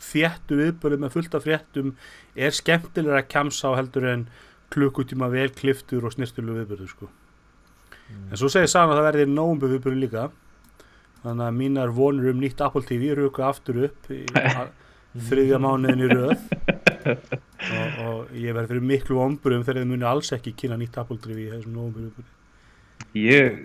þjættu 0.00 0.58
viðbörðu 0.60 1.00
með 1.02 1.16
fullt 1.16 1.34
af 1.36 1.46
fréttum 1.46 1.94
er 2.34 2.54
skemmtilega 2.56 3.20
að 3.20 3.30
kemsa 3.32 3.72
á 3.72 3.78
heldur 3.78 4.06
en 4.10 4.26
klukkutíma 4.72 5.30
vel 5.32 5.48
kliftur 5.54 6.06
og 6.06 6.14
snirtulega 6.14 6.62
viðbörðu 6.62 6.88
sko. 6.90 7.10
Mm. 8.10 8.28
En 8.30 8.40
svo 8.40 8.50
segir 8.52 8.70
Sanna 8.70 8.94
að 8.94 9.00
það 9.00 9.08
verði 9.10 9.26
nógumbu 9.30 9.72
viðbörðu 9.74 10.02
líka 10.04 10.28
þannig 11.24 11.46
að 11.46 11.58
mínar 11.58 11.94
vonur 11.94 12.30
um 12.32 12.40
nýtt 12.40 12.62
Apple 12.64 12.86
TV 12.88 13.12
ruka 13.18 13.48
aftur 13.50 13.82
upp 13.88 14.10
í 14.14 14.22
þriðja 15.28 15.58
mánuðin 15.60 16.04
í 16.06 16.10
röð 16.10 16.36
og, 17.10 17.98
og 18.06 18.32
ég 18.38 18.54
verði 18.54 18.70
fyrir 18.70 18.86
miklu 18.92 19.20
omburum 19.20 19.64
þegar 19.66 19.82
þið 19.82 19.90
muni 19.92 20.08
alls 20.08 20.32
ekki 20.36 20.54
kynna 20.56 20.78
nýtt 20.80 21.00
Apple 21.02 21.18
TV 21.20 21.44
í 21.44 21.50
þessum 21.52 21.76
nógumbu 21.76 22.06
viðbörðu. 22.06 22.36
Ég 23.20 23.64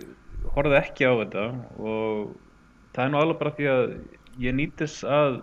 horfði 0.56 0.78
ekki 0.80 1.06
á 1.08 1.12
þetta 1.22 1.46
og 1.78 2.34
það 2.96 3.04
er 3.04 3.12
nú 3.12 3.20
alveg 3.20 3.40
bara 3.40 3.54
því 3.56 3.68
að 3.72 3.84
ég 4.42 4.56
nýttis 4.56 4.98
að 5.08 5.38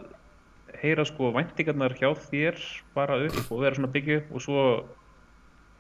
heyra 0.82 1.06
sko 1.08 1.32
væntingarnar 1.36 1.96
hjá 2.00 2.10
þér 2.30 2.60
bara 2.96 3.20
upp 3.28 3.52
og 3.52 3.64
vera 3.64 3.78
svona 3.78 3.92
byggja 3.94 4.20
upp 4.22 4.36
og 4.36 4.44
svo 4.46 4.66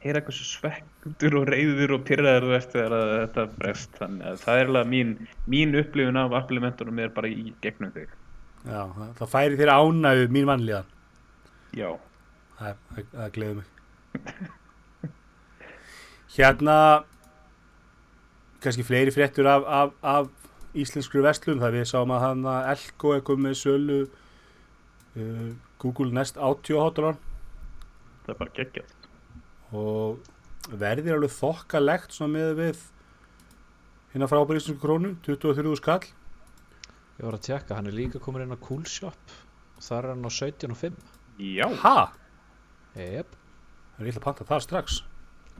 heyra 0.04 0.20
eitthvað 0.20 0.38
svo 0.38 0.48
svektur 0.50 1.38
og 1.40 1.48
reyður 1.52 1.96
og 1.98 2.04
pyrraður 2.08 2.48
þú 2.48 2.52
veist 2.54 2.74
þegar 2.76 2.96
þetta 3.14 3.46
brest 3.60 4.00
þannig 4.00 4.28
að 4.32 4.42
það 4.44 4.62
er 4.62 4.72
alveg 4.72 4.90
mín, 4.92 5.14
mín 5.50 5.78
upplifun 5.80 6.20
af 6.20 6.36
applementunum 6.42 7.00
er 7.00 7.14
bara 7.16 7.32
í 7.32 7.54
gegnum 7.64 7.94
þig. 7.96 8.10
Já, 8.64 8.82
það, 9.20 9.30
færi 9.32 9.60
þér 9.60 9.72
ánægu 9.76 10.28
mín 10.32 10.50
vanlíðan. 10.50 10.92
Já. 11.76 11.90
Það, 12.60 13.32
gleður 13.36 13.62
mig. 13.62 13.70
Hérna 16.34 16.78
kannski 18.64 18.86
fleiri 18.88 19.12
fréttur 19.14 19.48
af, 19.50 19.64
af, 19.68 19.96
af 20.02 20.78
íslenskri 20.78 21.22
vestlun 21.24 21.62
það 21.62 21.78
við 21.78 21.90
sáum 21.90 22.14
að 22.16 22.24
hann 22.24 22.46
að 22.50 22.70
Elko 22.74 23.16
eitthvað 23.16 23.42
með 23.46 23.58
sölu 23.60 23.98
uh, 25.18 25.54
Google 25.82 26.14
Nest 26.16 26.38
Audio 26.38 26.84
hátalar 26.84 27.20
það 28.24 28.34
er 28.34 28.40
bara 28.40 28.56
geggjað. 28.58 28.92
Og 29.76 30.74
verðir 30.80 31.18
alveg 31.18 31.34
þokkalegt 31.36 32.16
svona 32.16 32.38
með 32.38 32.52
við 32.60 32.84
hérna 34.14 34.30
frábæri 34.32 34.62
íslensku 34.62 34.84
krónu 34.84 35.16
23 35.26 35.80
skall. 35.82 36.04
Ég 37.18 37.26
var 37.28 37.38
að 37.38 37.48
tjekka, 37.48 37.78
hann 37.78 37.90
er 37.90 37.98
líka 37.98 38.22
komin 38.24 38.46
inn 38.46 38.56
á 38.56 38.64
Coolshop. 38.64 39.34
Og 39.78 39.86
þar 39.86 40.08
er 40.08 40.14
hann 40.14 40.30
á 40.30 40.32
17 40.32 40.74
og 40.74 40.80
5 40.80 41.02
já, 41.44 41.66
ha, 41.82 42.12
Jep. 42.94 43.34
það 43.96 44.04
er 44.04 44.10
illa 44.12 44.22
að 44.22 44.28
panta 44.28 44.48
þar 44.48 44.64
strax. 44.68 45.02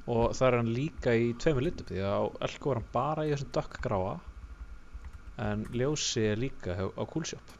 Og 0.04 0.36
þar 0.38 0.52
er 0.52 0.62
hann 0.62 0.76
líka 0.76 1.16
í 1.18 1.32
tveimur 1.40 1.66
litum 1.66 1.90
því 1.90 2.04
að 2.04 2.14
á 2.14 2.24
Elko 2.48 2.72
var 2.72 2.80
hann 2.80 2.94
bara 2.94 3.26
í 3.26 3.34
þessum 3.34 3.52
dökkgráa 3.58 4.14
en 5.44 5.64
ljósi 5.74 6.28
er 6.30 6.38
líka 6.38 6.76
á 6.78 7.04
Coolshop 7.10 7.56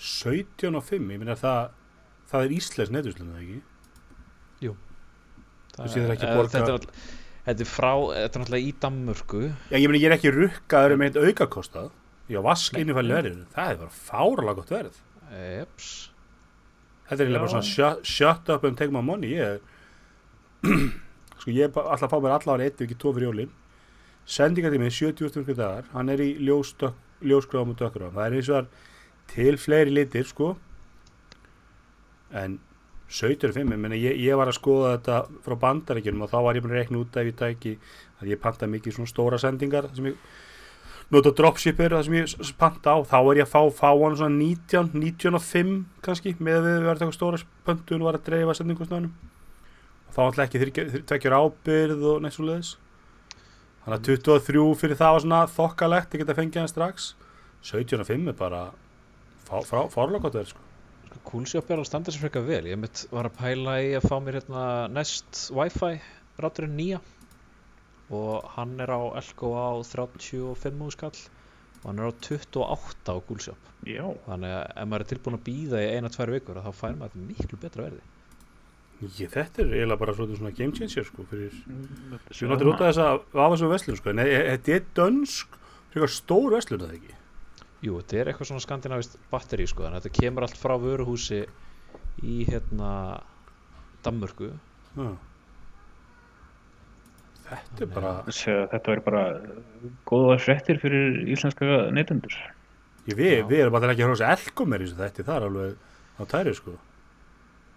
17 0.00 0.74
og 0.78 0.84
5, 0.86 1.10
ég 1.12 1.20
minna 1.20 1.36
það 1.36 1.70
það 2.30 2.44
er 2.46 2.54
íslensk 2.56 2.94
netuslun, 2.94 3.32
það 3.34 3.42
ekki? 3.44 3.60
Það 5.70 5.86
Þú 5.86 5.92
séð 5.94 6.10
ekki 6.12 6.26
er- 6.26 6.36
borga- 6.36 6.50
þetta, 6.50 6.66
er, 6.66 6.72
all- 6.72 7.46
þetta 7.46 7.62
er 7.64 7.68
frá, 7.70 7.90
þetta 8.10 8.36
er 8.36 8.42
náttúrulega 8.42 8.66
í 8.68 8.72
Danmörku. 8.82 9.40
Já, 9.70 9.76
ég 9.78 9.88
meina 9.88 10.00
ég 10.02 10.06
er 10.10 10.16
ekki 10.16 10.32
rukkaður 10.34 10.94
um 10.96 11.02
eitt 11.06 11.16
aukakostað 11.20 11.90
Já, 12.30 12.38
vask 12.42 12.74
innifæli 12.78 13.14
verðinu 13.14 13.46
það 13.54 13.70
er 13.70 13.76
bara 13.80 13.90
fárlega 13.90 14.54
gott 14.60 14.68
verð. 14.70 14.98
Eps. 15.30 16.10
Þetta 17.08 17.22
er 17.22 17.26
eiginlega 17.26 17.40
bara 17.44 17.54
svona 17.54 17.70
shut, 17.70 18.04
shut 18.06 18.50
up 18.54 18.64
and 18.64 18.76
take 18.78 18.92
my 18.92 19.00
money. 19.02 19.32
Ég 19.34 19.56
er 19.56 19.60
sko 21.40 21.50
ég 21.50 21.64
er 21.64 21.72
alltaf 21.74 22.06
að 22.06 22.12
fá 22.12 22.20
mér 22.22 22.36
allavega 22.36 22.64
eitt 22.68 22.80
ef 22.80 22.86
ekki 22.86 22.98
tvo 23.02 23.14
fyrir 23.16 23.30
jólin. 23.30 23.50
Sendingatímið 24.30 24.92
70 24.94 25.32
fyrir 25.44 25.56
dagar 25.58 25.84
hann 25.94 26.08
er 26.12 26.18
í 26.22 26.30
ljóskráðum 26.44 27.72
og 27.74 27.78
dökkráðum 27.80 28.14
það 28.14 28.26
er 28.26 28.36
eins 28.38 28.50
og 28.50 28.58
það 28.60 28.66
til 29.30 29.56
fleiri 29.60 29.94
litir 29.94 30.26
sko. 30.28 30.54
En 32.30 32.58
75, 33.10 33.96
ég, 33.98 34.20
ég, 34.22 34.36
var 34.38 34.46
að 34.50 34.58
skoða 34.60 34.92
þetta 34.94 35.16
frá 35.42 35.56
bandaríkjunum 35.64 36.22
og 36.26 36.30
þá 36.30 36.38
var 36.46 36.58
ég 36.58 36.62
búin 36.62 36.74
að 36.76 36.78
rekna 36.78 37.00
út 37.02 37.16
ef 37.18 37.26
ég 37.26 37.38
tæki 37.40 37.72
að 38.20 38.30
ég 38.30 38.40
panta 38.42 38.68
mikið 38.70 38.94
svona 38.94 39.10
stóra 39.10 39.40
sendingar 39.42 39.88
sem 39.96 40.12
ég 40.12 40.20
nota 41.10 41.32
dropshipper 41.34 41.90
það 41.96 42.04
sem 42.06 42.16
ég 42.20 42.52
panta 42.60 42.94
á, 42.94 42.98
þá 43.02 43.16
er 43.18 43.40
ég 43.40 43.48
að 43.48 43.50
fá 43.50 43.62
fá 43.74 43.88
hann 43.90 44.14
svona 44.20 44.36
19, 44.38 44.92
95 44.94 45.72
kannski 46.06 46.36
með 46.38 46.60
að 46.60 46.68
við 46.68 46.86
verðum 46.86 47.10
eitthvað 47.10 47.18
stóra 47.18 47.40
pöntun 47.66 48.04
og 48.04 48.06
var 48.06 48.18
að 48.20 48.28
dreifa 48.28 48.54
sendingustæðunum 48.60 49.10
og 50.06 50.14
þá 50.14 50.20
ætla 50.28 50.46
ekki 50.46 50.62
þryggja- 50.62 51.02
tveggjur 51.10 51.36
ábyrð 51.40 52.06
og 52.12 52.22
neitt 52.22 52.36
svo 52.38 52.46
leiðis 52.46 52.76
þannig 53.82 53.96
að 53.98 54.06
23 54.06 54.62
fyrir 54.84 55.00
það 55.02 55.16
var 55.16 55.24
svona 55.26 55.42
þokkalegt 55.56 56.14
ég 56.14 56.22
geta 56.22 56.38
fengið 56.38 56.62
hann 56.62 56.70
strax. 56.70 57.10
75 57.66 58.30
er 58.30 58.38
bara 58.38 58.62
frá, 59.50 60.20
gott 60.22 60.36
verð 60.36 60.52
sko. 60.52 60.66
Coolshop 61.26 61.70
er 61.70 61.80
að 61.82 61.88
standa 61.88 62.12
sér 62.14 62.24
frekar 62.24 62.44
vel. 62.46 62.62
Ég 62.70 62.78
mitt 62.80 63.02
var 63.10 63.28
að 63.28 63.36
pæla 63.40 63.74
í 63.82 63.90
að 63.98 64.06
fá 64.06 64.16
mér 64.22 64.38
hérna 64.40 64.64
Nest 64.94 65.48
Wi-Fi 65.54 65.98
ráturinn 66.40 66.76
nýja. 66.78 67.00
Og 68.14 68.46
hann 68.56 68.78
er 68.82 68.90
á 68.90 69.00
Elko 69.20 69.52
á 69.58 69.70
35 69.86 70.94
skall. 70.94 71.18
Og 71.82 71.90
hann 71.90 72.00
er 72.00 72.10
á 72.10 72.12
28 72.14 73.10
á 73.10 73.16
Coolshop. 73.26 73.68
Já, 73.88 74.04
þannig 74.26 74.54
að 74.54 74.64
ef 74.70 74.88
maður 74.88 75.04
er 75.04 75.10
tilbúin 75.14 75.38
að 75.38 75.44
býða 75.46 75.82
í 75.82 75.92
eina, 75.96 76.12
tvær 76.12 76.34
vikur 76.36 76.62
þá 76.62 76.72
fær 76.76 76.96
maður 76.98 77.14
þetta 77.14 77.28
miklu 77.28 77.60
betra 77.60 77.86
verði. 77.86 78.02
Ég, 79.00 79.30
þetta 79.32 79.62
er 79.62 79.70
eiginlega 79.72 80.00
bara 80.02 80.14
svona 80.18 80.50
game 80.52 80.76
changer 80.76 81.06
sko, 81.08 81.24
fyrir 81.30 81.54
Þetta 81.56 82.34
Ég 82.36 82.50
notur 82.50 82.68
út 82.74 82.82
af 82.82 82.90
þess 82.90 83.00
að 83.00 83.22
vafa 83.32 83.56
svo 83.56 83.70
verslun 83.70 83.96
sko, 83.96 84.12
en 84.12 84.20
e- 84.20 84.42
þetta 84.50 84.74
er 84.74 84.82
dönsk 84.98 85.56
frekar 85.94 86.12
stór 86.12 86.52
verslun 86.52 86.84
að 86.84 86.90
það 86.90 86.98
ekki 86.98 87.19
Jú, 87.80 87.96
þetta 87.96 88.18
er 88.20 88.28
eitthvað 88.28 88.50
svona 88.50 88.62
skandinavist 88.64 89.16
batteri 89.30 89.64
sko, 89.68 89.86
þannig 89.86 90.02
að 90.02 90.06
þetta 90.06 90.22
kemur 90.22 90.44
allt 90.44 90.58
frá 90.60 90.74
vöruhúsi 90.82 91.40
í 92.20 92.36
hérna 92.44 92.90
Danmörku. 94.04 94.50
Já. 94.98 95.10
Þetta 97.50 97.82
er 97.82 97.90
bara 97.94 98.12
þetta 98.28 98.84
verður 98.84 99.02
bara 99.08 99.24
góða 100.06 100.36
fréttir 100.44 100.78
fyrir 100.82 101.22
íslenska 101.32 101.80
neytendur. 101.96 102.36
Ég, 103.08 103.16
við, 103.16 103.34
við 103.48 103.64
erum 103.64 103.74
bara 103.74 103.94
ekki 103.94 104.04
að 104.04 104.12
hrósa 104.12 104.28
er 104.28 104.44
þessu 104.44 105.00
þetta, 105.00 105.24
það 105.24 105.34
er 105.34 105.48
alveg 105.48 105.74
á 106.20 106.22
tæri 106.30 106.54
sko. 106.54 106.76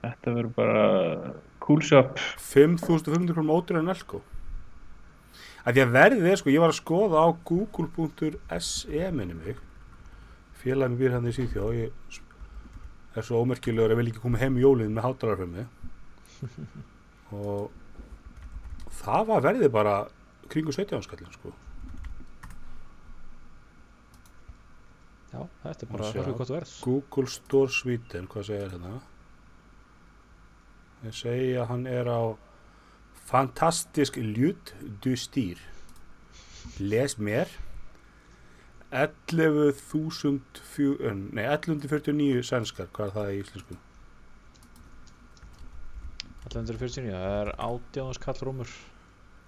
Þetta 0.03 0.35
verður 0.35 0.55
bara 0.59 0.85
cool 1.63 1.81
shop. 1.81 2.19
5500 2.43 3.31
krónum 3.33 3.55
ótur 3.55 3.79
en 3.79 3.91
elko. 3.93 4.19
Að 5.63 5.77
því 5.77 5.85
að 5.85 5.93
verðið 5.95 6.27
er 6.27 6.41
sko, 6.41 6.51
ég 6.51 6.59
var 6.59 6.73
að 6.73 6.81
skoða 6.81 7.23
á 7.23 7.27
google.se 7.47 9.11
minni 9.15 9.39
mig 9.39 9.69
félagin 10.63 10.97
býr 10.99 11.15
hann 11.17 11.29
í 11.29 11.35
síðjó 11.35 11.69
ég 11.75 12.17
er 13.13 13.25
svo 13.27 13.43
ómerkilegur 13.43 13.93
að 13.93 14.01
vil 14.01 14.09
ekki 14.11 14.23
koma 14.23 14.41
heim 14.41 14.57
í 14.57 14.63
jólinn 14.63 14.95
með 14.95 15.07
hátalarfrömmi 15.07 15.65
og 17.43 17.71
það 19.03 19.27
var 19.29 19.45
verðið 19.47 19.73
bara 19.73 19.95
kringu 20.51 20.73
17 20.75 21.05
skallin 21.05 21.33
sko. 21.33 21.53
Já, 25.33 25.41
þetta 25.63 25.85
er 25.85 25.89
bara 25.89 26.09
hörðu 26.13 26.35
gott 26.37 26.53
verð. 26.53 26.73
Google 26.85 27.31
Store 27.33 27.73
Sweden 27.73 28.27
hvað 28.29 28.49
segir 28.51 28.73
hérna? 28.75 28.97
Ég 31.03 31.15
segi 31.17 31.53
að 31.57 31.69
hann 31.71 31.87
er 31.89 32.09
á 32.11 32.21
fantastisk 33.27 34.19
ljud 34.19 34.73
du 35.03 35.15
styr 35.17 35.61
les 36.79 37.17
mér 37.17 37.49
11.000 38.93 40.61
fjö- 40.73 40.99
eh, 41.09 41.15
nei 41.33 41.43
1149 41.49 42.43
sænskar 42.45 42.89
hvað 42.93 43.09
er 43.09 43.15
það 43.17 43.31
í 43.33 43.39
íslensku? 43.43 43.77
1149, 46.43 47.13
það 47.13 47.37
er 47.41 47.51
átjáðans 47.65 48.19
kall 48.21 48.41
rúmur 48.45 48.71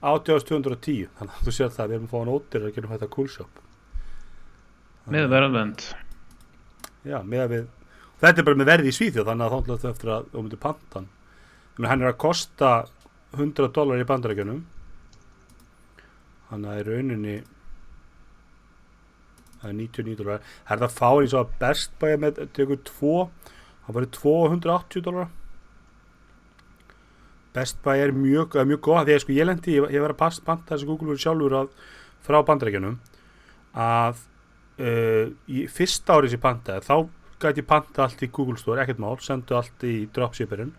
8210 0.06 1.10
þannig 1.20 1.36
að 1.38 1.46
þú 1.48 1.54
sér 1.58 1.74
það 1.76 1.90
við 1.92 1.98
erum 1.98 2.08
að 2.08 2.14
fá 2.14 2.18
hann 2.22 2.34
ótir 2.36 2.66
að 2.68 2.76
gera 2.78 2.92
þetta 2.94 3.10
cool 3.16 3.30
shop. 3.36 3.62
Með 5.14 5.28
verðvend 5.30 5.84
Já, 7.06 7.20
með 7.22 7.42
að 7.44 7.52
við 7.56 7.66
Þetta 8.16 8.42
er 8.42 8.46
bara 8.48 8.58
með 8.58 8.70
verði 8.72 8.90
í 8.90 8.96
Svíþjóð 8.96 9.28
þannig 9.28 9.46
að 9.46 9.52
þá 9.52 9.58
ætlaðu 9.66 9.88
eftir 9.92 10.10
að 10.16 10.28
þú 10.32 10.42
myndir 10.46 10.60
panta 10.64 10.96
hann. 11.02 11.08
Menni, 11.76 11.90
hann 11.92 12.04
er 12.06 12.10
að 12.14 12.18
kosta 12.24 12.70
100 13.36 13.68
dólar 13.76 14.00
í 14.02 14.08
bandarækjunum 14.08 14.62
þannig 16.50 16.70
að 16.72 16.80
í 16.80 16.86
rauninni 16.88 17.34
það 19.66 19.72
er 19.74 19.80
99 19.82 20.20
dólar. 20.22 20.46
Það 20.68 20.76
er 20.78 20.84
það 20.86 20.96
fári 21.00 21.32
svo 21.34 21.42
að 21.42 21.56
best 21.66 21.98
bæja 22.04 22.22
með 22.22 22.44
tekur 22.56 22.80
2 22.92 23.16
það 23.88 23.98
var 23.98 24.08
280 24.20 25.06
dólar. 25.10 25.34
Best 27.56 27.78
bæja 27.86 28.08
er 28.10 28.16
mjög, 28.16 28.56
mjög 28.68 28.82
góð 28.84 29.04
því 29.08 29.14
að 29.16 29.22
sko 29.24 29.36
ég 29.36 29.48
lendi, 29.48 29.76
ég, 29.78 29.92
ég 29.96 30.04
var 30.04 30.14
að 30.14 30.20
past- 30.20 30.44
panta 30.46 30.74
þessi 30.76 30.88
Google 30.90 31.14
verið 31.14 31.24
sjálfur 31.24 31.56
að, 31.62 31.70
frá 32.26 32.40
bandarækjunum 32.50 32.98
að 33.80 34.18
uh, 34.84 35.30
í 35.48 35.62
fyrsta 35.72 36.18
árið 36.18 36.34
sem 36.34 36.40
ég 36.40 36.44
pantaði 36.44 36.84
þá 36.88 36.96
gæti 37.46 37.62
ég 37.64 37.68
panta 37.70 38.04
allt 38.06 38.24
í 38.26 38.30
Google 38.34 38.60
Store, 38.60 38.82
ekkert 38.84 39.00
mál 39.04 39.16
sendu 39.24 39.56
allt 39.56 39.84
í 39.88 39.96
dropshipperinn. 40.16 40.74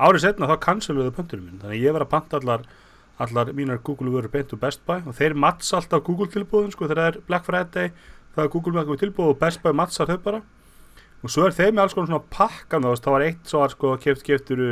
Árið 0.00 0.24
setna 0.24 0.48
þá 0.50 0.56
canceluðu 0.64 1.12
pöntunum 1.14 1.46
minn 1.46 1.60
þannig 1.62 1.78
að 1.78 1.84
ég 1.84 1.94
var 1.94 2.04
að 2.06 2.12
panta 2.14 2.38
allar, 2.40 2.62
allar 3.20 3.52
mínar 3.56 3.80
Google 3.84 4.12
vörur 4.14 4.32
beint 4.32 4.52
úr 4.54 4.60
Best 4.60 4.82
Buy 4.86 5.02
og 5.04 5.16
þeir 5.18 5.36
matts 5.38 5.72
alltaf 5.76 6.02
Google 6.06 6.30
tilbúðin 6.32 6.72
sko 6.74 6.88
þegar 6.88 7.00
það 7.00 7.10
er 7.10 7.20
Black 7.28 7.46
Friday 7.46 7.92
það 8.34 8.42
er 8.44 8.50
Google 8.54 8.74
með 8.76 9.02
tilbúð 9.02 9.32
og 9.34 9.38
Best 9.40 9.62
Buy 9.64 9.76
mattsar 9.76 10.10
þau 10.10 10.18
bara. 10.24 10.42
Og 11.20 11.32
svo 11.32 11.44
er 11.44 11.56
þeir 11.56 11.74
með 11.74 11.82
alls 11.84 11.96
konar 11.96 12.08
svona 12.08 12.30
pakkan 12.32 12.86
þá 12.86 13.04
þá 13.04 13.10
var 13.12 13.26
eitt 13.26 13.50
svo 13.50 13.62
að 13.64 13.74
sko 13.74 13.92
keft 14.00 14.24
keftur 14.24 14.62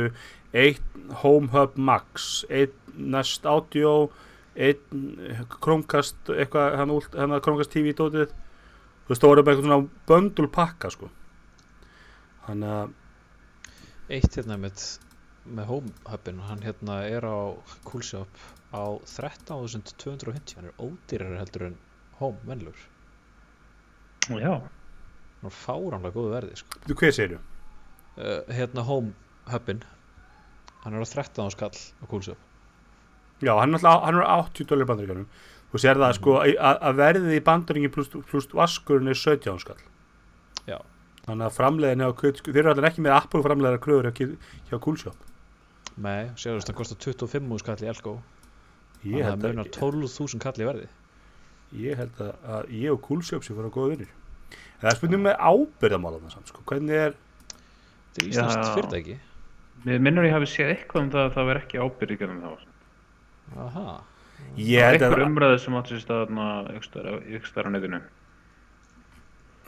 eitt 0.57 0.97
Home 1.21 1.51
Hub 1.53 1.77
Max 1.77 2.29
eitt 2.49 2.73
Nest 2.97 3.45
Audio 3.45 4.09
einn 4.57 5.45
Chromecast 5.59 6.33
eitthvað 6.33 6.79
hann, 6.81 6.95
hann 7.15 7.41
Chromecast 7.43 7.75
TV 7.75 7.93
dótið 7.93 8.31
þú 8.33 9.13
veist, 9.13 9.21
það 9.21 9.29
voru 9.29 9.43
bara 9.45 9.55
eitthvað 9.55 9.69
svona 9.69 10.09
böndul 10.09 10.49
pakka 10.53 10.89
sko. 10.95 11.11
Þannig 12.47 12.73
að 12.79 12.97
Eitt 14.09 14.33
hérna 14.33 14.55
með, 14.57 14.79
með 15.45 15.69
Home 15.71 15.93
Hubin 16.09 16.41
hann 16.47 16.63
hérna 16.65 17.01
er 17.07 17.25
á 17.25 17.55
Coolshop 17.87 18.41
á 18.75 18.83
13.250 19.05 20.57
hann 20.57 20.69
er 20.71 20.81
ódýrar 20.81 21.37
heldur 21.39 21.69
en 21.69 21.77
Home 22.19 22.39
venlur 22.45 22.75
já, 24.29 24.59
hann 24.59 25.49
er 25.49 25.55
fáránlega 25.55 26.15
góðu 26.15 26.35
verði 26.35 26.59
sko. 26.59 26.81
þú 26.85 26.99
hvað 26.99 27.15
segir 27.17 27.39
uh, 27.39 28.43
hérna 28.53 28.85
Home 28.85 29.15
Hubin 29.49 29.81
hann 30.83 30.95
er 30.95 31.03
á 31.03 31.07
13 31.07 31.55
skall 31.55 31.75
á 31.75 32.05
Coolshop. 32.07 32.37
Já, 33.39 33.55
hann 33.55 33.73
er 33.73 33.79
alltaf 33.79 34.03
hann 34.05 34.19
er 34.19 34.27
á 34.27 34.35
80 34.43 34.69
dólar 34.69 34.85
í 34.85 34.89
bandaríkjanum 34.91 35.27
þú 35.71 35.81
sér 35.83 35.99
það 36.01 36.15
sko 36.17 36.37
að 36.43 36.85
að 36.89 36.99
verðið 36.99 37.35
í 37.35 37.43
bandaríkjum 37.49 37.93
pluss 37.95 38.15
plus 38.31 38.49
vaskurinn 38.53 39.11
er 39.11 39.19
17 39.19 39.61
skall. 39.63 39.79
Já. 40.67 40.79
Þannig 41.29 41.45
að 41.47 41.55
framleiðin 41.59 42.03
hjá 42.05 42.11
Kut- 42.19 42.41
þeir 42.49 42.61
eru 42.63 42.73
allir 42.73 42.89
ekki 42.89 43.05
með 43.05 43.15
Apple 43.17 43.41
framleiðar 43.45 43.81
kröður 43.85 44.09
hjá, 44.11 44.29
hjá 44.71 44.77
Coolshop 44.85 45.25
Nei, 45.99 46.29
séu 46.39 46.55
þess 46.55 46.63
að 46.63 46.71
það 46.71 46.77
kostar 46.79 47.01
25 47.05 47.59
skall 47.63 47.83
í 47.83 47.89
Elko 47.91 48.15
ég 49.03 49.23
það 49.23 49.29
held 49.29 49.45
munar 49.47 49.65
að 49.65 49.73
12.000 49.79 50.43
kall 50.43 50.59
í 50.59 50.67
verði 50.69 50.87
ég 51.85 51.99
held 51.99 52.21
að, 52.23 52.31
að 52.55 52.69
ég 52.81 52.93
og 52.95 53.01
Kúlsjópsi 53.05 53.53
fyrir 53.55 53.69
að 53.69 53.75
góða 53.77 53.93
vinnir 53.95 54.13
það 54.79 54.91
er 54.91 54.97
spurning 54.99 55.25
með 55.25 55.41
ábyrðamála 55.49 56.31
samt, 56.33 56.49
sko. 56.51 56.63
hvernig 56.67 56.95
er 57.07 57.17
Þetta 58.09 58.23
er 58.23 58.29
íslenskt 58.31 58.71
fyrirtæki 58.75 59.17
Við 59.85 60.01
minnur 60.03 60.25
ég 60.27 60.33
hafi 60.35 60.47
séð 60.51 60.73
eitthvað 60.73 61.03
um 61.05 61.11
það 61.13 61.21
að 61.25 61.35
það 61.37 61.45
verð 61.49 61.61
ekki 61.63 61.79
ábyrgð 61.79 62.11
í 62.11 62.17
gerðum 62.19 62.39
þá. 62.43 62.63
Aha. 63.63 63.83
ég 64.59 64.83
held 64.83 64.97
að 64.99 65.05
Eitthvað 65.07 65.23
umræðu 65.27 65.59
sem 65.63 65.77
átti 65.79 65.93
sér 65.93 66.01
staðna 66.03 66.47
ykkur 66.75 67.47
stær 67.47 67.69
á 67.69 67.71
netinu. 67.71 68.01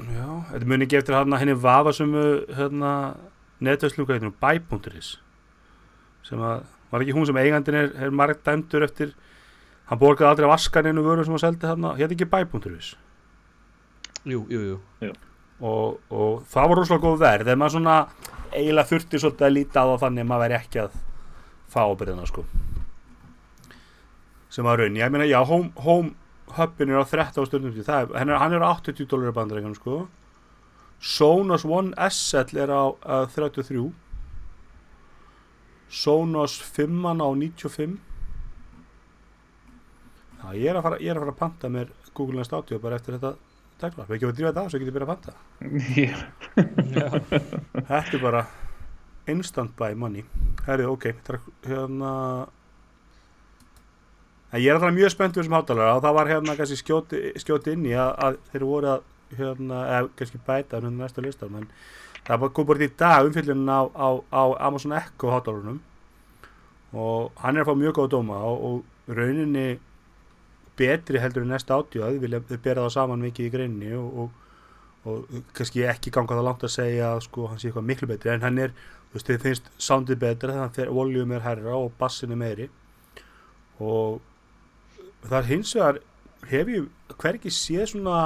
Já, 0.10 0.27
þetta 0.51 0.70
muni 0.72 0.88
ekki 0.88 1.00
eftir 1.01 1.17
hann 1.17 1.36
að 1.36 1.43
henni 1.43 1.58
vafasömu 1.62 2.25
hérna, 2.58 2.93
heitir 3.62 3.98
hún, 4.25 4.34
bæ.is 4.41 5.17
sem 6.25 6.41
að, 6.41 6.65
var 6.91 7.03
ekki 7.03 7.15
hún 7.17 7.27
sem 7.29 7.38
eigandin 7.41 7.77
er, 7.77 7.93
er 7.98 8.13
margt 8.13 8.43
dæmdur 8.46 8.86
eftir 8.86 9.13
hann 9.89 10.00
borgaði 10.01 10.31
aldrei 10.31 10.51
vaskaninu 10.51 11.03
vöru 11.05 11.25
sem 11.25 11.36
hann 11.36 11.46
seldi 11.46 11.70
hann 11.70 11.89
hérna 11.98 12.17
ekki 12.17 12.29
bæ.is 12.29 12.96
Jú, 14.22 14.46
jú, 14.53 14.77
jú. 15.01 15.13
Og, 15.62 15.98
og 16.13 16.43
það 16.50 16.67
var 16.70 16.77
rosalega 16.77 17.05
góð 17.05 17.22
verð 17.22 17.48
þegar 17.48 17.58
maður 17.62 17.74
svona 17.75 17.96
eiginlega 18.51 18.89
þurfti 18.89 19.22
svolítið 19.22 19.48
að 19.48 19.55
líta 19.55 19.81
á 19.81 19.86
það 19.89 20.03
þannig 20.03 20.24
að 20.24 20.29
maður 20.29 20.43
væri 20.43 20.58
ekki 20.58 20.81
að 20.81 20.98
fá 21.72 21.79
ábyrðina 21.88 22.27
sko. 22.29 22.43
Sem 24.51 24.67
að 24.67 24.81
raun, 24.81 25.00
ég 25.00 25.13
meina 25.13 25.29
já 25.29 25.39
home, 25.48 25.72
home 25.81 26.13
hubin 26.58 26.91
er 26.91 27.01
á 27.01 27.05
13 27.05 27.48
stundum 27.48 27.75
það 27.77 28.15
er, 28.15 28.34
hann, 28.39 28.53
er, 28.53 28.65
á 28.65 28.72
80 28.75 29.08
dólar 29.10 29.36
bandaríkan 29.36 29.75
sko. 29.77 30.05
Sonos 31.01 31.65
One 31.65 31.96
SL 32.10 32.62
er 32.62 32.70
á 32.70 32.84
uh, 32.93 33.25
33 33.34 33.89
Sonos 35.89 36.60
5 36.62 37.08
á 37.10 37.13
95 37.17 37.98
Já, 40.41 40.53
ég 40.58 40.70
er 40.70 40.81
fara, 40.81 40.98
ég 41.01 41.10
er 41.12 41.17
að 41.17 41.25
fara 41.25 41.34
að 41.34 41.41
panta 41.41 41.70
mér 41.70 41.89
Google 42.17 42.39
Nest 42.41 42.53
Audio 42.53 42.79
bara 42.81 42.98
eftir 42.98 43.17
þetta 43.17 43.36
tækla, 43.81 44.05
við 44.08 44.15
ekki 44.17 44.27
að 44.27 44.38
drífa 44.38 44.50
þetta 44.51 44.63
af 44.63 44.72
svo 44.72 44.79
geti 44.81 44.93
byrjað 44.96 45.10
að 45.10 45.13
panta. 45.13 45.34
Já. 46.96 47.08
Þetta 47.89 48.17
er 48.17 48.24
bara 48.24 48.41
instant 49.31 49.75
buy 49.77 49.98
money. 49.98 50.25
Herri, 50.65 50.88
ok, 50.89 51.08
þetta 51.20 51.38
er 51.38 51.41
hérna 51.70 52.12
en 54.51 54.60
ég 54.60 54.67
er 54.70 54.77
alltaf 54.77 54.93
mjög 54.96 55.13
spennt 55.13 55.36
við 55.36 55.43
þessum 55.43 55.58
hátalara 55.60 55.98
og 55.98 56.03
það 56.05 56.17
var 56.20 56.31
hérna 56.31 56.58
kannski 56.60 56.79
skjóti, 56.79 57.24
skjóti 57.41 57.75
inn 57.75 57.88
í 57.88 57.96
að, 57.96 58.12
að 58.25 58.39
þeir 58.51 58.67
voru 58.67 58.91
að 58.96 59.05
hérna, 59.39 59.84
eða 59.88 60.10
kannski 60.20 60.41
bæta 60.48 60.79
hérna 60.79 60.91
næsta 60.98 61.24
listar 61.24 61.53
menn 61.53 61.70
það 62.27 62.50
kom 62.55 62.67
bara 62.70 62.86
í 62.86 62.91
dag 62.98 63.29
umfyllin 63.29 63.70
á, 63.72 63.81
á, 63.96 64.10
á 64.29 64.43
Amazon 64.67 64.98
Echo 64.98 65.31
hátalarunum 65.31 65.79
og 66.91 67.31
hann 67.39 67.55
er 67.55 67.63
að 67.63 67.72
fá 67.72 67.79
mjög 67.79 67.98
góða 67.98 68.13
dóma 68.17 68.41
og, 68.50 68.67
og 68.67 69.15
rauninni 69.15 69.79
betri 70.81 71.20
heldur 71.22 71.46
en 71.46 71.53
næsta 71.53 71.77
átjóð 71.77 72.20
vilja 72.22 72.41
bera 72.51 72.86
það 72.86 72.96
saman 72.96 73.24
mikið 73.25 73.48
í 73.48 73.51
greinni 73.53 73.91
og, 73.98 74.24
og, 74.24 74.31
og 75.05 75.43
kannski 75.58 75.86
ekki 75.89 76.13
ganga 76.13 76.38
það 76.38 76.48
langt 76.48 76.65
að 76.67 76.74
segja 76.75 77.12
sko, 77.24 77.48
hann 77.51 77.62
sé 77.62 77.70
eitthvað 77.70 77.88
miklu 77.89 78.10
betri. 78.10 78.34
En 78.34 78.46
hann 78.46 78.60
er, 78.62 78.74
þú 79.12 79.17
veist, 79.17 79.29
þið 79.29 79.46
finnst 79.46 79.72
soundið 79.89 80.22
betra 80.24 80.58
þannig 80.58 80.84
að 80.86 80.93
voljum 80.98 81.36
er 81.36 81.46
herra 81.46 81.77
og 81.77 81.96
bassin 82.00 82.34
er 82.36 82.41
meiri. 82.41 82.67
Og 83.81 84.22
það 85.25 85.37
er 85.41 85.49
hins 85.51 85.75
vegar 85.77 86.01
hef 86.51 86.71
ég 86.71 87.17
hvergi 87.21 87.53
séð 87.53 87.85
svona 87.91 88.21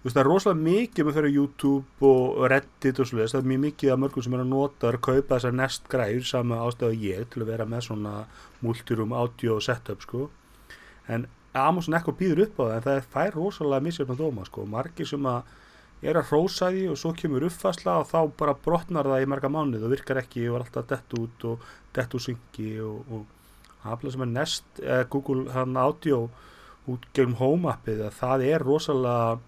þú 0.00 0.06
veist 0.06 0.16
það 0.16 0.22
er 0.22 0.30
rosalega 0.30 0.64
mikið 0.64 1.06
með 1.06 1.16
fyrir 1.18 1.34
YouTube 1.36 2.10
og 2.10 2.44
Reddit 2.48 3.00
og 3.02 3.08
svoleiðis 3.08 3.34
það 3.34 3.42
er 3.42 3.50
mjög 3.50 3.62
mikið 3.66 3.92
af 3.92 3.98
mörgum 4.00 4.24
sem 4.24 4.36
er 4.36 4.42
að 4.44 4.52
nota 4.54 4.88
er 4.88 4.96
að 4.96 5.06
kaupa 5.06 5.34
þessar 5.34 5.56
nest 5.58 5.90
græður 5.92 6.28
sama 6.30 6.60
ástæðu 6.64 7.00
ég 7.04 7.26
til 7.32 7.42
að 7.42 7.50
vera 7.52 7.66
með 7.68 7.86
svona 7.88 8.14
multiroom 8.64 9.12
audio 9.16 9.58
setup 9.60 10.04
sko. 10.06 10.28
En 11.08 11.26
Amazon 11.52 11.98
Echo 11.98 12.14
býður 12.16 12.46
upp 12.46 12.60
á 12.60 12.64
það 12.64 12.76
en 12.76 12.86
það 12.86 13.10
fær 13.12 13.36
rosalega 13.36 13.84
misjöfn 13.84 14.14
að 14.14 14.22
dóma 14.22 14.46
sko. 14.48 14.64
Margir 14.72 15.10
sem 15.10 15.28
að 15.28 15.52
er 16.00 16.16
að 16.16 16.30
hrósa 16.30 16.70
því 16.72 16.86
og 16.94 16.96
svo 16.96 17.12
kemur 17.16 17.44
uppfæsla 17.50 17.98
og 18.00 18.08
þá 18.08 18.20
bara 18.40 18.56
brotnar 18.56 19.08
það 19.10 19.26
í 19.26 19.28
marga 19.28 19.50
mánuð 19.52 19.84
og 19.84 19.92
virkar 19.92 20.22
ekki 20.22 20.46
og 20.48 20.56
er 20.56 20.64
alltaf 20.64 20.88
dett 20.88 21.16
út 21.18 21.44
og 21.50 21.66
dett 21.92 22.16
úr 22.16 22.24
syngi 22.24 22.70
og, 22.80 23.12
og 23.12 23.39
aflega 23.82 24.14
sem 24.14 24.24
er 24.26 24.32
Nest 24.34 24.82
eh, 24.82 25.04
Google 25.10 25.52
hann 25.54 25.78
audio 25.80 26.26
út 26.90 27.06
gegnum 27.14 27.38
home 27.40 27.70
appið 27.72 28.04
að 28.06 28.18
það 28.18 28.44
er 28.50 28.64
rosalega 28.64 29.38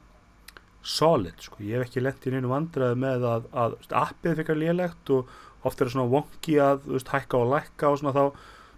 solid 0.83 1.39
sko, 1.43 1.61
ég 1.63 1.79
hef 1.79 1.89
ekki 1.89 2.03
lent 2.03 2.25
í 2.27 2.33
neinu 2.33 2.51
vandræði 2.51 2.99
með 2.99 3.27
að, 3.29 3.45
að 3.55 3.77
veist, 3.79 3.95
appið 3.95 4.41
fikar 4.41 4.59
lélegt 4.59 5.13
og 5.15 5.31
oft 5.63 5.79
er 5.79 5.87
það 5.87 5.95
svona 5.95 6.11
wonky 6.11 6.57
að 6.63 6.89
veist, 6.89 7.13
hækka 7.13 7.39
og 7.39 7.53
lækka 7.53 7.93
og 7.93 8.01
svona 8.01 8.17
þá 8.17 8.25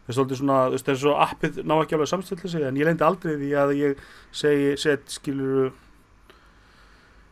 það 0.05 0.91
er 0.93 0.99
svo 1.01 1.15
appið 1.25 1.63
ná 1.65 1.79
ekki 1.79 1.97
alveg 1.97 2.11
samstilli 2.11 2.51
sig, 2.53 2.67
en 2.69 2.77
ég 2.77 2.85
lendi 2.85 3.07
aldrei 3.07 3.39
því 3.41 3.55
að 3.57 3.73
ég 3.79 4.05
segi, 4.37 4.75
set, 4.83 5.09
skilur 5.17 5.73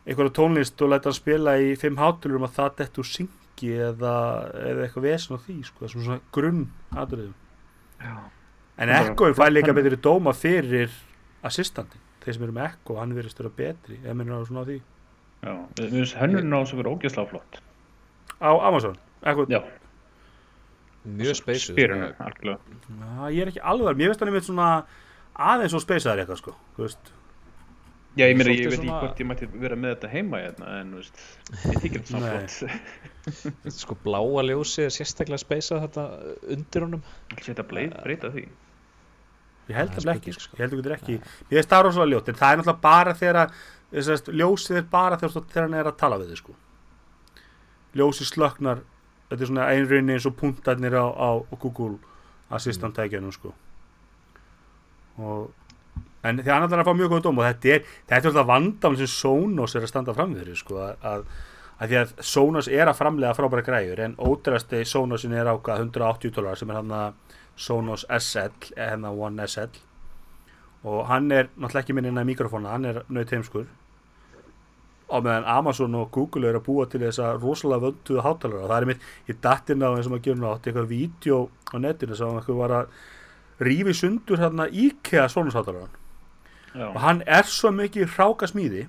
einhverja 0.07 0.33
tónlist 0.39 0.81
og 0.81 0.89
læta 0.89 1.11
hann 1.11 1.19
spila 1.19 1.53
í 1.61 1.75
fimm 1.79 2.01
háturum 2.01 2.47
að 2.47 2.57
það 2.57 2.75
dett 2.81 2.99
úr 2.99 3.07
syngi 3.07 3.77
eða, 3.77 4.15
eða 4.57 4.87
eitthvað 4.87 5.05
vesen 5.05 5.37
á 5.37 5.43
því, 5.45 5.59
sko, 5.69 5.83
það 5.83 5.89
er 5.91 6.07
svona, 6.09 6.19
grunn 6.33 6.65
atriðum 6.97 7.42
Já. 8.03 8.15
En 8.83 8.89
Ekkoin 8.89 9.35
fær 9.37 9.53
líka 9.53 9.73
betri 9.75 9.99
dóma 10.01 10.33
fyrir 10.35 10.91
assistantin, 11.45 12.01
þeir 12.23 12.37
sem 12.37 12.43
eru 12.47 12.55
með 12.55 12.71
Ekko 12.71 12.97
hann 12.99 13.13
verðist 13.15 13.39
vera 13.39 13.53
betri, 13.57 13.99
ef 14.01 14.17
minnur 14.17 14.41
á 14.41 14.47
svona 14.47 14.65
á 14.65 14.69
því. 14.69 14.79
Já, 15.43 15.53
mér 15.79 15.93
finnst 15.93 16.19
hönnun 16.19 16.55
á 16.55 16.59
sem 16.65 16.79
verið 16.79 16.97
ógeðslega 16.97 17.29
flott. 17.29 17.61
á 18.43 18.51
Amazon, 18.67 18.97
Ekko 19.23 19.45
Já, 19.51 19.61
Mjög. 21.03 21.35
Já, 22.87 23.31
ég 23.35 23.41
er 23.43 23.49
ekki 23.51 23.59
alveg, 23.59 23.97
mér 23.99 24.11
finnst 24.11 24.23
hann 24.23 24.31
einmitt 24.31 24.47
svona 24.47 24.67
aðeins 25.35 25.75
og 25.75 25.83
speysaðar 25.83 26.23
eitthvað 26.23 26.39
sko. 26.39 26.53
Þú 26.77 26.85
veist, 26.85 27.11
Já, 28.13 28.27
ég 28.29 28.37
Svolítið 28.37 28.59
ég 28.61 28.69
veit 28.69 28.77
ekki 28.77 28.87
svona- 28.87 28.99
hvort 29.01 29.21
ég 29.23 29.27
mætti 29.29 29.47
vera 29.57 29.75
með 29.75 29.93
þetta 29.95 30.09
heima 30.13 30.37
hérna, 30.43 30.67
en, 30.79 30.91
þú 30.93 30.99
veist, 30.99 31.21
ég 31.65 31.79
þykir 31.81 32.01
þetta 32.03 32.11
samt 32.11 32.23
Nei. 32.23 32.47
flott. 32.47 33.73
Sko 33.73 33.95
bláa 34.03 34.43
ljósi 34.45 34.83
er 34.85 34.91
sérstaklega 34.93 35.41
speysað 35.41 35.81
þetta 35.87 36.03
undir 36.57 36.85
honum 36.85 37.01
þetta 37.33 37.65
bleið, 37.71 37.95
breyta 38.03 38.29
því. 38.35 38.43
ég 39.69 39.75
held 39.79 39.89
Það 39.95 40.11
ekki 40.13 40.33
sko. 40.35 40.57
ég 40.57 40.59
held 40.59 40.73
það 40.83 40.95
ekki, 40.97 41.13
ég 41.49 41.55
veist 41.57 41.69
það 41.71 41.79
er 41.79 41.85
rosalega 41.87 42.11
ljótt 42.13 42.29
en 42.29 42.35
það 42.35 42.51
er 42.53 42.57
náttúrulega 42.61 42.81
bara 42.83 43.13
þegar 43.13 43.39
að 43.41 43.53
þessast, 43.93 44.27
ljósið 44.33 44.77
er 44.77 44.87
bara 44.91 45.17
þegar, 45.17 45.45
þegar 45.49 45.63
hann 45.63 45.73
er 45.79 45.89
að 45.89 45.97
tala 45.97 46.17
við 46.19 46.29
þig 46.33 46.37
sko 46.43 46.55
ljósið 47.95 48.29
slöknar 48.33 48.81
þetta 49.29 49.41
er 49.41 49.47
svona 49.49 49.67
einrunni 49.71 50.13
eins 50.17 50.25
og 50.29 50.35
punktarnir 50.37 50.93
á, 50.99 51.05
á, 51.15 51.29
Google 51.57 51.97
Assistant 52.51 52.93
tækjanum 52.97 53.31
sko 53.33 53.53
og 55.17 55.49
en 56.23 56.39
því 56.39 56.53
hann 56.53 56.67
ætlar 56.67 56.83
að 56.83 56.89
fá 56.89 56.97
mjög 56.97 57.13
góða 57.13 57.25
dóm 57.27 57.41
og 57.41 57.47
þetta 57.49 57.71
er, 57.75 57.87
þetta 58.07 58.19
er 58.19 58.29
alltaf 58.31 58.49
vandaml 58.49 58.99
sem 58.99 59.11
Sonos 59.11 59.75
er 59.75 59.85
að 59.85 59.91
standa 59.91 60.15
fram 60.15 60.35
fyrir 60.37 60.59
sko 60.59 60.79
að, 60.79 61.07
að, 61.11 61.23
að 61.77 61.93
því 61.93 61.99
að 62.01 62.13
Sonos 62.33 62.69
er 62.71 62.91
að 62.91 62.99
framlega 62.99 63.37
frábæra 63.37 63.65
græjur 63.67 64.03
en 64.05 64.15
ódærasti 64.19 64.83
Sonosin 64.87 65.35
er 65.35 65.51
ákvað 65.51 65.87
180 65.87 66.35
dólar 66.37 66.59
sem 66.59 66.71
er 66.71 66.79
hann 66.79 66.93
að 66.95 67.39
Sonos 67.59 68.05
SL 68.07 68.71
eða 68.77 68.91
hann 68.93 69.09
að 69.09 69.23
One 69.27 69.47
SL 69.47 69.81
og 70.83 71.07
hann 71.07 71.31
er 71.31 71.47
náttúrulega 71.53 71.83
ekki 71.83 71.95
minn 71.95 72.09
inn 72.09 72.19
að 72.19 72.29
mikrofóna 72.31 72.73
hann 72.73 72.87
er 72.89 73.01
nöyt 73.07 73.31
heimskur. 73.31 73.67
Á 75.07 75.17
meðan 75.23 75.47
Amazon 75.47 75.95
og 75.95 76.09
Google 76.11 76.49
eru 76.49 76.59
að 76.59 76.65
búa 76.65 76.85
til 76.89 76.99
þessa 77.03 77.33
rosalega 77.37 77.85
vönduðu 77.85 78.23
hátalara. 78.25 78.65
Og 78.65 78.71
það 78.71 78.81
er 78.81 78.89
mitt 78.89 79.05
í 79.29 79.35
dattinn 79.45 79.85
á 79.85 79.93
eins 79.93 80.09
og 80.09 80.15
maður 80.15 80.25
gefur 80.25 80.41
nátt 80.41 80.67
eitthvað 80.67 80.89
vídeo 80.91 81.37
á 81.71 81.75
netinu 81.79 82.17
sem 82.19 82.57
var 82.59 82.75
að 82.81 82.97
rífi 83.63 83.95
sundur 83.95 84.43
hérna 84.43 84.67
IKEA 84.67 85.29
Sonos 85.31 85.55
hátalaran 85.55 85.93
Já, 86.73 86.87
og 86.89 86.99
hann 87.03 87.23
er 87.29 87.49
svo 87.49 87.71
mikið 87.75 88.13
hráka 88.15 88.49
smíði 88.49 88.87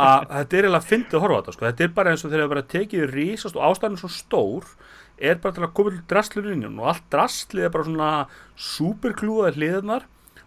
að 0.00 0.26
þetta 0.32 0.56
er 0.56 0.66
eiginlega 0.66 0.88
fyndið 0.88 1.16
að 1.18 1.24
horfa 1.24 1.36
á 1.36 1.40
þetta 1.40 1.56
sko. 1.56 1.66
þetta 1.68 1.84
er 1.84 1.94
bara 1.96 2.12
eins 2.12 2.24
og 2.24 2.30
þegar 2.30 2.44
það 2.44 2.52
bara 2.54 2.68
tekið 2.72 3.08
rísast 3.12 3.58
og 3.58 3.66
ástæðan 3.68 3.98
er 3.98 4.02
svo 4.02 4.12
stór 4.16 4.68
er 5.16 5.40
bara 5.42 5.56
til 5.56 5.64
að 5.66 5.74
koma 5.76 5.92
til 5.92 6.04
drastlur 6.08 6.52
inn 6.52 6.68
og 6.70 6.90
allt 6.92 7.08
drastlið 7.12 7.68
er 7.68 7.74
bara 7.74 7.88
svona 7.88 8.10
superklúðað 8.56 9.58
hliðarnar 9.60 10.06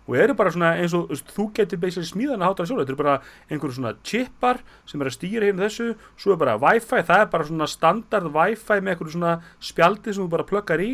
og 0.09 0.17
eru 0.17 0.33
bara 0.33 0.51
svona 0.53 0.71
eins 0.81 0.95
og 0.97 1.11
þú 1.29 1.45
getur 1.53 1.81
basically 1.81 2.09
smíðan 2.09 2.41
að 2.41 2.49
háta 2.49 2.65
sjálf 2.65 2.81
þetta 2.81 2.95
er 2.95 3.01
bara 3.03 3.15
einhverju 3.51 3.75
svona 3.77 3.91
chipar 4.01 4.61
sem 4.89 5.03
er 5.03 5.09
að 5.11 5.15
stýra 5.19 5.49
hérna 5.49 5.67
þessu. 5.67 5.91
Svo 6.17 6.33
er 6.33 6.41
bara 6.41 6.57
wifi, 6.57 7.03
það 7.05 7.21
er 7.21 7.29
bara 7.35 7.45
svona 7.45 7.69
standard 7.69 8.31
wifi 8.33 8.79
með 8.79 8.95
einhverju 8.95 9.15
svona 9.19 9.35
spjaldi 9.69 10.15
sem 10.15 10.25
þú 10.25 10.31
bara 10.33 10.47
pluggar 10.49 10.81
í. 10.81 10.89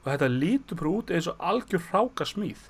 Og 0.00 0.08
þetta 0.08 0.32
lítur 0.32 0.80
bara 0.80 0.94
út 0.94 1.12
eins 1.12 1.28
og 1.28 1.46
algjör 1.52 1.84
hráka 1.90 2.28
smíð 2.28 2.64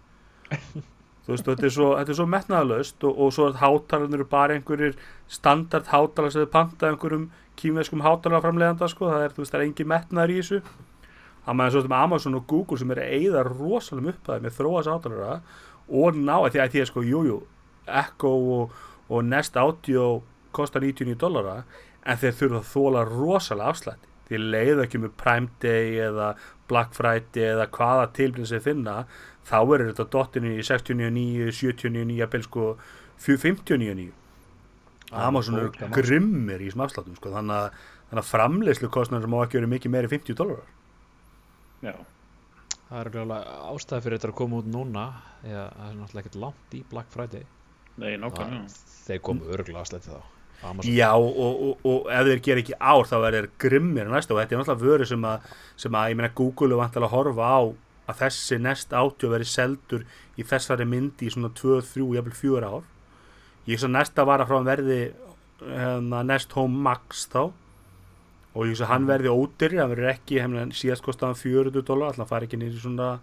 þú 1.27 1.35
veist, 1.35 1.49
þetta 1.49 1.67
er 1.67 1.75
svo, 1.75 1.89
er 1.99 2.13
svo 2.15 2.27
metnaðalaust 2.31 3.07
og, 3.09 3.19
og 3.19 3.33
svo 3.35 3.49
að 3.51 3.61
hátalarnir 3.63 4.21
eru 4.21 4.29
bara 4.31 4.55
einhverjir 4.55 4.95
standard 5.27 5.91
hátalar 5.91 6.33
sem 6.33 6.47
þau 6.47 6.53
panta 6.53 6.91
einhverjum 6.93 7.31
kýmveskum 7.59 8.05
hátalarframleganda 8.05 8.89
sko, 8.93 9.11
það 9.11 9.25
er, 9.25 9.35
þú 9.35 9.43
veist, 9.43 9.55
það 9.55 9.61
er 9.61 9.67
engin 9.67 9.91
metnaður 9.91 10.35
í 10.35 10.39
þessu. 10.41 10.61
Það 11.47 11.59
maður 11.59 11.75
svo 11.75 11.83
sem 11.85 11.97
Amazon 11.97 12.39
og 12.39 12.47
Google 12.51 12.79
sem 12.79 12.93
er 12.95 13.03
að 13.03 13.13
eyða 13.19 13.45
rosalega 13.47 14.13
upphæði 14.15 14.45
með 14.45 14.57
þróas 14.57 14.91
hátalara 14.91 15.37
og 15.87 16.19
ná 16.19 16.35
því 16.47 16.63
að 16.63 16.73
því 16.73 16.83
að 16.83 16.89
sko, 16.91 17.05
jújú, 17.07 17.37
Echo 17.87 18.33
og, 18.57 18.75
og 19.07 19.23
Nest 19.27 19.59
Audio 19.59 20.09
kostar 20.57 20.83
99 20.83 21.19
dollara 21.21 21.61
en 22.07 22.19
þeir 22.19 22.39
þurfa 22.41 22.63
að 22.63 22.71
þóla 22.73 23.07
rosalega 23.11 23.73
afslætti. 23.75 24.13
Því 24.27 24.43
leiða 24.43 24.85
ekki 24.87 24.99
með 24.99 25.15
Prime 25.23 25.53
Day 25.63 26.01
eða 26.03 26.33
Black 26.67 26.97
Friday 26.99 27.53
eða 27.53 27.69
hvaða 27.71 28.09
tilbyrðin 28.17 28.51
sem 28.51 28.63
finna 28.65 28.97
þá 29.47 29.57
er 29.77 29.85
þetta 29.91 30.07
dottinu 30.17 30.55
í 30.57 30.65
69.9 30.67 31.51
79.9 31.55 32.17
jafnvel 32.21 32.47
sko 32.47 32.69
59.9 33.27 34.09
Amazon 35.17 35.61
eru 35.61 35.71
grimmir 35.95 36.61
í 36.65 36.67
þessum 36.71 36.83
afsláttum 36.87 37.17
sko. 37.19 37.31
þannig 37.31 37.61
að, 37.61 37.81
að 38.19 38.29
framleiðslu 38.33 38.91
kostnæður 38.93 39.31
má 39.31 39.39
ekki 39.45 39.61
verið 39.61 39.73
mikið 39.77 39.95
meiri 39.95 40.11
50 40.13 40.39
dólarar 40.41 40.73
Já, 41.87 41.93
Það 42.87 43.01
er 43.03 43.19
alveg 43.23 43.51
ástæði 43.71 44.03
fyrir 44.05 44.19
þetta 44.19 44.31
að 44.33 44.39
koma 44.41 44.61
út 44.63 44.69
núna 44.71 45.05
Já, 45.47 45.61
það 45.75 45.91
er 45.91 45.97
náttúrulega 46.01 46.23
ekkert 46.25 46.39
langt 46.43 46.75
í 46.75 46.81
Black 46.91 47.13
Friday. 47.15 47.45
Nei. 48.03 48.17
Það- 48.19 48.75
Þeir 49.07 49.21
komu 49.23 49.47
örgulega 49.55 49.83
að 49.85 49.91
sletti 49.93 50.11
þá. 50.11 50.23
Amazon. 50.67 50.95
Já, 50.97 51.11
og, 51.15 51.37
og, 51.69 51.85
og 51.87 52.07
ef 52.11 52.27
þeir 52.31 52.41
gera 52.47 52.63
ekki 52.65 52.77
ár 52.81 53.05
þá 53.07 53.17
er 53.29 53.37
þeir 53.37 53.49
grimmir 53.63 54.09
næsta 54.11 54.35
og 54.35 54.41
þetta 54.41 54.57
er 54.57 54.63
náttúrulega 54.63 54.87
vöru 54.89 55.07
sem 55.11 55.27
að, 55.29 55.51
sem 55.85 55.99
að 56.01 56.09
ég 56.11 56.19
meina 56.19 56.31
Google 56.41 56.73
er 56.75 56.81
vantilega 56.81 57.11
að 57.11 57.15
horfa 57.15 57.51
á 57.53 57.61
að 58.07 58.23
þessi 58.23 58.59
nest 58.63 58.95
átjó 58.95 59.31
veri 59.33 59.47
seldur 59.49 60.05
í 60.39 60.47
þessari 60.47 60.87
myndi 60.89 61.29
í 61.29 61.33
svona 61.33 61.53
2, 61.55 61.81
3, 61.93 62.09
jafnvel 62.17 62.37
4 62.41 62.73
ár. 62.73 62.85
Ég 63.67 63.83
svo 63.83 63.91
næsta 63.91 64.27
vara 64.27 64.47
frá 64.47 64.59
hann 64.59 64.69
verði 64.69 65.01
hérna, 65.61 66.23
Nest 66.27 66.53
Home 66.55 66.83
Max 66.87 67.27
þá. 67.33 67.49
Og 68.57 68.71
ég 68.71 68.79
svo 68.79 68.89
hann 68.89 69.09
verði 69.09 69.33
ódyrri 69.33 69.83
hann 69.83 69.91
verður 69.93 70.13
ekki, 70.15 70.39
hefna, 70.41 70.69
síðast 70.73 71.05
kostaði 71.05 71.35
hann 71.35 71.43
400 71.43 71.89
dólar 71.89 72.15
alltaf 72.15 72.31
fari 72.31 72.49
ekki 72.49 72.63
í 72.63 72.71
svona 72.79 73.17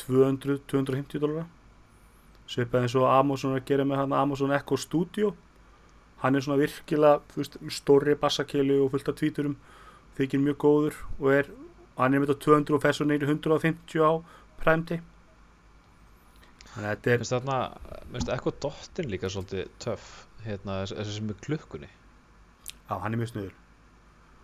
200, 0.00 0.62
250 0.70 1.20
dólar 1.20 1.50
svipað 2.52 2.86
eins 2.86 2.96
og 2.98 3.08
Amazon 3.08 3.56
að 3.56 3.66
gera 3.70 3.86
með 3.88 4.02
hann 4.02 4.14
Amazon 4.16 4.52
Echo 4.54 4.76
Studio. 4.80 5.32
Hann 6.22 6.36
er 6.36 6.44
svona 6.44 6.60
virkilega 6.60 7.20
veist, 7.34 7.58
stórri 7.72 8.16
bassakeli 8.18 8.78
og 8.78 8.92
fullt 8.92 9.10
af 9.10 9.18
tvíturum 9.18 9.56
þykir 10.18 10.42
mjög 10.42 10.58
góður 10.62 10.98
og 11.18 11.28
er 11.32 11.50
hann 11.98 12.14
er 12.14 12.22
með 12.22 12.32
þetta 12.32 12.44
200 12.46 12.76
og 12.76 12.84
fesur 12.84 13.08
neyri 13.08 13.28
150 13.28 14.04
á 14.04 14.12
Prime 14.62 14.86
Day. 14.88 15.02
Þannig 16.72 16.86
að 16.88 16.92
þetta 16.92 17.12
er 17.12 17.18
Minnst 17.20 17.34
þarna, 17.34 17.56
minnst 18.12 18.30
eitthvað 18.32 18.60
dottin 18.64 19.10
líka 19.12 19.30
svolítið 19.32 19.72
töff 19.82 20.06
hérna, 20.46 20.78
þessi 20.88 21.18
sem 21.18 21.32
er 21.32 21.42
klukkunni. 21.44 21.90
Á, 22.88 22.94
hann 23.02 23.12
er 23.12 23.20
mjög 23.20 23.32
snuður 23.32 23.58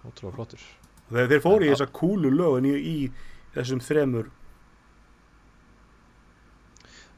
Ótrúlega 0.07 0.35
flottur. 0.37 0.67
Þegar 1.09 1.31
þeir 1.33 1.45
fóru 1.45 1.67
í 1.67 1.71
þessa 1.73 1.89
kúlu 1.99 2.31
lögun 2.33 2.69
í, 2.69 2.75
í 2.77 2.97
þessum 3.57 3.81
þremur 3.83 4.29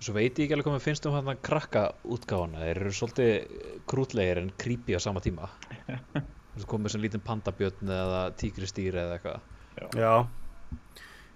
Svo 0.01 0.15
veit 0.17 0.39
ég 0.41 0.47
ekki 0.47 0.55
alveg 0.57 0.65
hvað 0.65 0.77
mér 0.79 0.85
finnst 0.87 1.07
um 1.11 1.17
hann 1.19 1.41
krakka 1.45 1.83
útgáfana 2.09 2.63
Þeir 2.63 2.79
eru 2.79 2.93
svolítið 2.97 3.65
krútlegir 3.91 4.41
en 4.41 4.53
creepy 4.57 4.97
á 4.97 5.01
sama 5.03 5.21
tíma. 5.21 5.51
Komið 6.71 6.95
sem 6.95 7.03
lítinn 7.05 7.25
pandabjörn 7.25 7.93
eða 7.93 8.23
tígristýr 8.41 8.97
eða 8.97 9.19
eitthvað 9.19 9.60
já. 9.97 10.27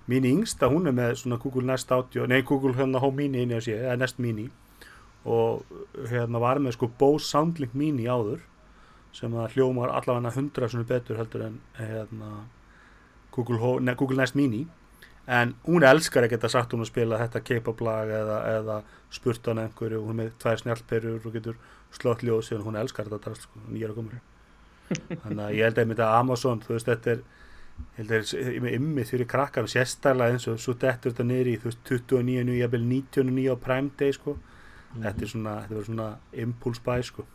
Mín 0.09 0.27
yngsta 0.29 0.69
hún 0.69 0.87
er 0.87 0.93
með 0.93 1.15
svona 1.23 1.39
Google 1.41 1.65
Nest 1.71 1.93
Audio 1.93 2.27
nei 2.29 2.43
Google 2.45 2.75
hérna 2.77 3.01
Home 3.01 3.23
Mini 3.23 3.43
inni 3.43 3.57
á 3.57 3.61
sér 3.65 3.87
eða 3.87 3.99
Nest 4.03 4.19
Mini. 4.21 4.51
Og 5.25 5.65
hérna 6.11 6.41
var 6.43 6.61
með 6.61 6.77
sko 6.77 6.91
Bose 7.01 7.25
Soundlink 7.31 7.73
Mini 7.75 8.05
áður 8.05 8.43
sem 9.15 9.33
að 9.33 9.55
hljómar 9.55 9.95
allavega 9.95 10.35
hundra 10.35 10.69
svona 10.69 10.85
betur 10.89 11.17
heldur 11.17 11.47
en 11.47 11.61
hérna 11.79 12.33
Google, 13.33 13.59
Ho- 13.63 13.79
ne, 13.81 13.95
Google 13.95 14.17
Nest 14.21 14.35
Mini. 14.37 14.67
En 15.27 15.55
hún 15.65 15.87
elskar 15.89 16.27
að 16.27 16.35
geta 16.35 16.51
sagt 16.53 16.75
hún 16.75 16.85
að 16.85 16.91
spila 16.91 17.17
þetta 17.23 17.41
K-pop 17.41 17.81
lag 17.81 18.11
eða, 18.13 18.39
eða 18.59 18.75
spurt 19.15 19.47
hann 19.49 19.63
einhverju 19.63 20.03
og 20.03 20.11
hún 20.11 20.19
er 20.21 20.27
með 20.27 20.35
tvær 20.43 20.61
snjallperur 20.61 21.25
og 21.25 21.33
getur 21.39 21.57
slótt 21.97 22.21
ljóð 22.27 22.43
síðan 22.45 22.67
hún 22.67 22.77
elskar 22.77 23.09
þetta 23.09 23.33
sko, 23.39 23.63
að 23.65 24.19
þannig 25.23 25.45
að 25.47 25.55
ég 25.57 25.65
held 25.65 25.79
að 25.79 25.83
einmitt 25.87 26.03
að 26.05 26.17
Amazon 26.19 26.61
þú 26.61 26.75
veist 26.75 26.91
þetta 26.91 27.15
er 27.15 27.23
ég 27.75 28.01
held 28.01 28.13
að 28.15 28.27
það 28.31 28.51
er 28.51 28.65
með 28.65 28.77
ymmið 28.79 29.13
fyrir 29.13 29.31
krakkar 29.31 29.67
og 29.67 29.73
sérstaklega 29.73 30.35
eins 30.35 30.49
og 30.51 30.59
svo 30.63 30.75
dettur 30.79 31.15
þetta 31.15 31.27
niður 31.29 31.51
í 31.51 31.55
þú 31.63 31.71
veist 31.71 31.81
29, 31.91 32.45
nú, 32.49 32.59
jafnvel 32.59 32.85
99 32.91 33.47
á 33.51 33.57
Prime 33.67 33.95
Day 33.99 34.15
sko 34.15 34.37
þetta 34.95 35.27
er 35.27 35.33
svona, 35.33 35.55
þetta 35.63 35.75
verður 35.75 35.89
svona 35.91 36.11
impulse 36.45 36.85
buy 36.85 37.07
sko 37.07 37.27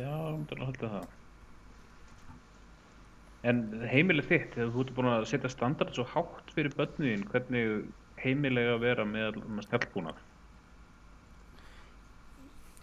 Já, 0.00 0.12
það 0.48 0.52
er 0.54 0.60
alltaf 0.64 0.92
það. 0.94 1.08
En 3.50 3.58
heimilið 3.88 4.28
þitt, 4.30 4.54
þegar 4.54 4.70
þú 4.72 4.82
ert 4.84 4.92
búin 4.96 5.08
að 5.10 5.26
setja 5.28 5.50
standard 5.52 5.92
svo 5.96 6.06
hátt 6.08 6.52
fyrir 6.54 6.72
börnuðin, 6.76 7.26
hvernig 7.28 7.82
heimilega 8.20 8.78
að 8.78 8.84
vera 8.86 9.04
með 9.08 9.40
snjallbúnað? 9.66 10.20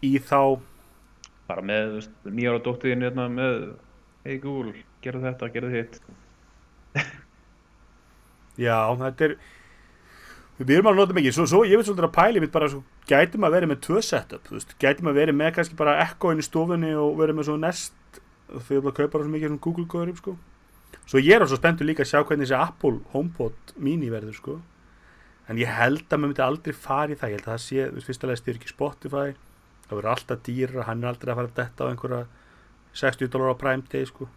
í 0.05 0.17
þá, 0.21 0.59
Bara 1.47 1.63
með 1.63 2.09
nýjára 2.27 2.59
dóttiðin 2.59 3.05
hérna 3.05 3.29
með 3.31 3.61
Hey 4.27 4.41
Google, 4.43 4.73
gerðu 4.99 5.23
þetta, 5.23 5.47
gerðu 5.53 5.69
hitt. 5.71 6.01
já, 8.67 8.75
þetta 8.99 9.29
er 9.29 9.37
við 10.57 10.73
erum 10.75 10.89
að 10.91 10.99
nota 10.99 11.15
mikið, 11.15 11.35
svo, 11.37 11.45
svo 11.47 11.61
ég 11.63 11.79
veit 11.79 11.87
svolítið 11.87 12.07
að 12.09 12.15
pæli 12.17 12.41
mitt 12.43 12.51
bara, 12.51 12.67
svo, 12.73 12.81
gætum 13.07 13.45
að 13.47 13.55
vera 13.55 13.69
með 13.71 13.79
tvö 13.85 14.01
setup, 14.03 14.49
veist, 14.51 14.73
gætum 14.81 15.07
að 15.11 15.19
vera 15.21 15.35
með 15.37 15.53
kannski 15.55 15.77
bara 15.79 15.99
Echo 16.03 16.33
inn 16.33 16.41
í 16.41 16.45
stofunni 16.45 16.91
og 16.99 17.15
vera 17.21 17.35
með 17.37 17.47
svo 17.47 17.55
Nest 17.61 18.19
ég 18.51 18.81
vil 18.81 18.91
að 18.91 18.97
kaupa 18.97 19.21
svo 19.21 19.31
mikið 19.31 19.53
svona 19.53 19.63
Google 19.63 19.87
góðurum 19.93 20.19
sko. 20.19 20.33
Svo 21.07 21.21
ég 21.23 21.35
er 21.35 21.47
svo 21.47 21.59
spenntur 21.59 21.87
líka 21.87 22.03
að 22.03 22.11
sjá 22.11 22.19
hvernig 22.23 22.47
þessi 22.47 22.57
Apple 22.59 22.99
HomePod 23.13 23.73
mini 23.83 24.11
verður 24.11 24.37
sko. 24.37 24.57
En 25.47 25.59
ég 25.59 25.71
held 25.71 26.03
að 26.07 26.19
maður 26.19 26.33
myndi 26.33 26.43
aldrei 26.43 26.75
fara 26.75 27.13
í 27.13 27.19
það. 27.19 27.31
Ég 27.31 27.39
held 27.39 27.47
að 27.47 27.53
það 27.53 28.07
sé, 28.07 28.15
styrir 28.17 28.59
ekki 28.59 28.71
Spotify. 28.71 29.35
Það 29.87 29.95
verður 29.95 30.11
alltaf 30.13 30.41
dýra, 30.43 30.85
hann 30.87 31.03
er 31.03 31.11
aldrei 31.13 31.31
að 31.31 31.39
fara 31.39 31.51
að 31.51 31.59
detta 31.61 31.87
á 31.87 31.89
einhverja 31.91 32.23
60 32.97 33.31
dólar 33.33 33.53
á 33.53 33.61
Prime 33.61 33.85
Day 33.91 34.07
sko. 34.09 34.27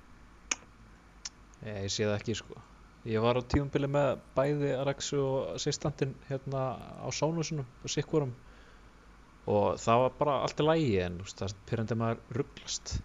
Ég, 1.64 1.83
ég 1.87 1.92
sé 1.92 2.07
það 2.07 2.16
ekki 2.18 2.38
sko. 2.40 2.61
Ég 3.09 3.25
var 3.25 3.40
á 3.40 3.42
tíumbili 3.49 3.88
með 3.88 4.20
bæði 4.37 4.75
Alexu 4.77 5.20
og 5.25 5.61
Sistantinn 5.62 6.12
hérna 6.29 6.64
á 7.01 7.09
Sónusunum 7.16 7.64
og 7.64 7.92
Sikkurum. 7.92 8.35
Og 9.51 9.79
það 9.81 10.03
var 10.05 10.18
bara 10.18 10.40
allt 10.44 10.61
í 10.61 10.66
lægi 10.66 10.99
en 11.07 11.23
þú 11.23 11.29
veist, 11.29 11.38
það 11.40 11.49
er 11.49 11.62
pyrrandi 11.70 11.96
maður 12.03 12.40
rugglast 12.40 12.99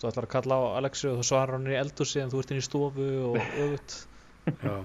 Þú 0.00 0.08
ætlar 0.08 0.24
að 0.24 0.32
kalla 0.32 0.56
á 0.56 0.62
Alexu 0.78 1.10
og 1.10 1.18
þú 1.18 1.24
svarar 1.28 1.58
hann 1.58 1.68
í 1.68 1.76
eldhúsi 1.76 2.22
en 2.22 2.30
þú 2.32 2.38
ert 2.40 2.52
inn 2.54 2.60
í 2.62 2.64
stofu 2.64 3.08
og 3.28 3.34
öðvut 3.62 3.96
já, 4.62 4.76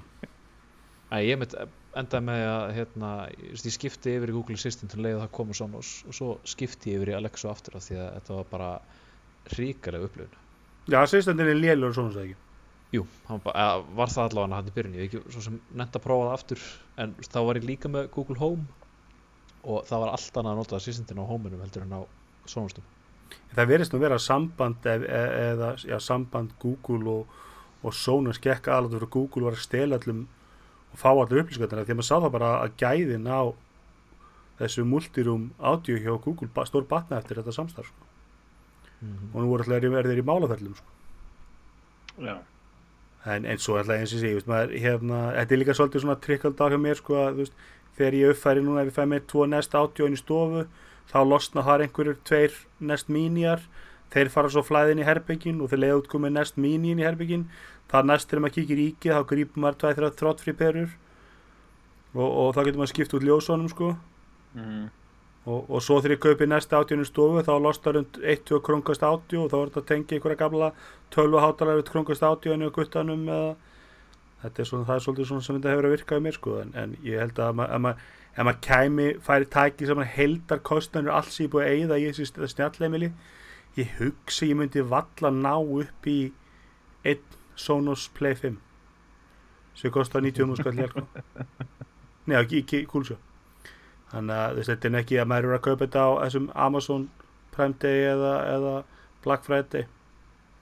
Æ, 1.13 1.15
ég 1.23 1.37
mitt 1.39 1.53
endaði 1.95 2.25
með 2.27 2.43
að 2.49 2.63
hérna, 2.75 3.11
ég, 3.31 3.53
veist, 3.53 3.69
skipti 3.77 4.15
yfir 4.17 4.33
í 4.33 4.35
Google 4.35 4.57
Assistant 4.59 4.91
til 4.91 5.05
leið 5.05 5.15
að 5.15 5.23
það 5.23 5.31
komu 5.37 5.55
Sonos 5.55 5.91
og 6.09 6.17
svo 6.17 6.29
skipti 6.43 6.91
ég 6.91 6.99
yfir 6.99 7.13
í 7.13 7.15
Alexu 7.21 7.47
aftur 7.47 7.77
af 7.79 7.85
því 7.85 8.01
að 8.01 8.09
þetta 8.17 8.39
var 8.41 8.49
bara 8.51 8.69
ríkalega 9.53 10.09
upplifun. 10.09 10.41
Já 10.91 10.99
sérstandinn 11.09 11.51
er 11.53 11.61
lélur 11.61 11.91
og 11.91 11.97
svona 11.97 12.13
sagði 12.13 12.35
Jú, 12.93 13.03
bara, 13.27 13.53
eða, 13.57 13.79
var 13.97 14.11
það 14.13 14.27
allavega 14.29 14.57
hann 14.59 14.67
í 14.69 14.73
byrjun, 14.75 14.97
ég 14.99 15.07
ekki 15.07 15.33
svo 15.33 15.41
sem 15.43 15.55
nefnt 15.73 15.97
að 15.97 16.03
prófa 16.03 16.27
það 16.27 16.35
aftur 16.35 16.65
en 17.01 17.15
þá 17.25 17.39
var 17.47 17.59
ég 17.59 17.65
líka 17.65 17.89
með 17.91 18.11
Google 18.13 18.37
Home 18.39 18.67
og 19.65 19.87
það 19.89 20.03
var 20.03 20.11
allt 20.13 20.37
annað 20.37 20.51
að 20.51 20.59
nota 20.61 20.77
assistentin 20.77 21.19
á 21.19 21.25
Home-unum 21.25 21.63
heldur 21.65 21.87
en 21.87 21.97
á 21.97 22.01
Sonostum 22.45 22.85
það 23.55 23.71
verðist 23.71 23.95
nú 23.95 24.01
vera 24.03 24.21
samband 24.21 24.87
eð, 24.91 25.07
eða 25.09 25.73
já, 25.81 25.97
samband 26.03 26.53
Google 26.61 27.17
og, 27.17 27.35
og 27.81 27.97
Sonos 27.97 28.39
gekk 28.43 28.69
alveg 28.69 28.99
fyrir 28.99 29.13
Google 29.17 29.49
var 29.49 29.57
að 29.57 29.65
stela 29.65 29.99
allum 29.99 30.25
og 30.93 31.01
fá 31.01 31.09
allir 31.11 31.41
upplýsingarnar 31.41 31.87
því 31.87 31.95
að 31.95 32.01
maður 32.01 32.09
sá 32.11 32.15
það 32.19 32.35
bara 32.37 32.51
að 32.61 32.75
gæðin 32.83 33.27
á 33.27 33.41
þessu 34.61 34.85
multiroom 34.87 35.49
audio 35.57 35.97
hjá 35.99 36.13
Google 36.21 36.67
stór 36.69 36.85
batna 36.87 37.19
eftir 37.19 37.41
þetta 37.41 37.57
samstarf 37.57 37.91
sko. 39.01 39.29
og 39.33 39.39
nú 39.41 39.47
voru 39.51 39.65
alltaf 39.65 39.95
verðir 39.95 40.21
í 40.21 40.25
málaferlum 40.25 40.75
sko. 40.75 40.91
Já. 42.25 42.35
en, 43.25 43.45
en 43.45 43.57
svo 43.61 43.77
alltaf 43.79 43.99
eins 43.99 44.13
og 44.15 44.21
sé 44.23 44.33
ég 44.33 44.49
maður, 44.49 44.75
hérna, 44.79 45.21
þetta 45.39 45.55
er 45.55 45.61
líka 45.61 45.77
svolítið 45.77 46.05
svona 46.05 46.19
trickald 46.23 46.61
á 46.61 46.65
hjá 46.71 46.79
mér 46.79 46.99
sko, 46.99 47.17
að, 47.19 47.31
þú 47.33 47.43
veist, 47.43 47.55
þegar 47.97 48.19
ég 48.19 48.35
uppfæri 48.35 48.65
núna 48.65 48.83
ef 48.83 48.91
ég 48.91 48.97
fæ 48.97 49.05
mér 49.11 49.25
tvo 49.27 49.45
nest 49.49 49.75
inn 49.75 50.17
í 50.17 50.21
stofu 50.21 50.65
þá 51.11 51.19
losna 51.25 51.63
þar 51.65 51.85
einhverjur 51.85 52.17
tveir 52.25 52.57
nest 52.79 53.09
mínjar 53.09 53.61
þeir 54.13 54.29
fara 54.33 54.49
svo 54.49 54.63
flæðin 54.65 55.01
í 55.01 55.07
herbyggin 55.07 55.61
og 55.61 55.71
þeir 55.71 55.81
leiða 55.83 56.01
út 56.01 56.11
komið 56.11 56.35
nest 56.37 56.59
mín 56.61 56.85
inn 56.85 57.01
í 57.01 57.05
herbyggin 57.05 57.47
það 57.91 58.09
næst 58.09 58.29
þegar 58.29 58.43
maður 58.45 58.55
kíkir 58.57 58.81
í 58.81 58.87
ekki 58.93 59.13
þá 59.13 59.21
grípum 59.29 59.65
maður 59.65 59.79
tvæð 59.81 59.97
þrjátt 59.99 60.21
þróttfrí 60.21 60.53
perur 60.57 60.91
og, 62.15 62.29
og 62.29 62.53
þá 62.55 62.61
getur 62.65 62.79
maður 62.81 62.93
skipt 62.93 63.17
út 63.17 63.25
ljósónum 63.27 63.71
sko 63.71 63.95
Mm. 64.55 64.87
Og, 65.45 65.69
og 65.69 65.81
svo 65.85 65.99
þegar 66.01 66.15
ég 66.15 66.21
kaupi 66.25 66.47
næsta 66.49 66.79
átjónu 66.81 67.05
stofu 67.05 67.43
þá 67.45 67.53
losnar 67.61 67.99
um 68.01 68.07
1-2 68.21 68.59
krónkast 68.65 69.03
átjó 69.05 69.43
og 69.45 69.51
þá 69.51 69.57
er 69.59 69.69
þetta 69.69 69.81
að 69.83 69.87
tengja 69.91 70.17
einhverja 70.17 70.39
gamla 70.41 70.69
12 71.15 71.41
hátalar 71.45 71.79
við 71.79 71.89
krónkast 71.91 72.25
átjónu 72.25 72.69
og 72.71 72.75
guttanum 72.79 73.27
eða 73.29 73.55
þetta 74.45 74.61
er 74.63 74.69
svona, 74.69 74.87
það 74.89 74.95
er 74.99 75.05
svolítið 75.05 75.29
svona 75.31 75.45
sem 75.47 75.57
þetta 75.59 75.73
hefur 75.75 75.87
að 75.89 75.95
virka 75.95 76.17
í 76.19 76.23
mér 76.25 76.37
sko 76.39 76.55
en, 76.63 76.73
en 76.81 76.95
ég 77.05 77.21
held 77.21 77.39
að 77.41 77.51
ef 77.53 77.59
ma- 77.61 77.69
maður 77.85 78.49
maður 78.49 78.59
kæmi, 78.65 79.07
færi 79.23 79.47
tæki 79.53 79.87
saman 79.89 80.09
heldar 80.11 80.59
kostnarnir 80.67 81.13
alls 81.15 81.37
ég 81.39 81.51
búið 81.53 81.65
að 81.69 81.75
eyða 81.77 81.99
í 82.01 82.09
þessi 82.09 82.49
snjallemili 82.55 83.11
ég 83.79 83.93
hugsi 84.01 84.49
ég 84.51 84.59
myndi 84.59 84.83
valla 84.91 85.31
ná 85.31 85.53
upp 85.61 86.09
í 86.09 86.19
einn 87.05 87.21
Sonos 87.55 88.09
Play 88.17 88.35
5 88.35 88.57
sem 89.79 89.91
kostar 89.91 90.23
90 90.23 90.47
múl 90.49 90.57
skall 90.59 90.81
sko. 90.89 91.05
Nei, 92.25 92.35
ekki, 92.41 92.61
ekki 92.65 92.81
kúlsjó 92.91 93.15
þannig 94.15 94.41
að 94.41 94.61
þetta 94.69 94.89
er 94.89 94.99
ekki 95.01 95.21
að 95.21 95.29
maður 95.31 95.47
eru 95.49 95.57
að 95.57 95.63
kaupa 95.67 95.85
þetta 95.85 96.03
á 96.07 96.11
þessum 96.23 96.49
Amazon 96.65 97.07
Prime 97.55 97.79
Day 97.83 98.03
eða, 98.09 98.33
eða 98.55 98.75
Black 99.25 99.47
Friday. 99.47 99.87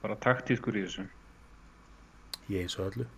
Bara 0.04 0.20
taktískur 0.20 0.76
í 0.76 0.84
þessu. 0.84 1.06
ég 2.52 2.66
eins 2.66 2.78
og 2.78 2.90
öllu. 2.90 3.08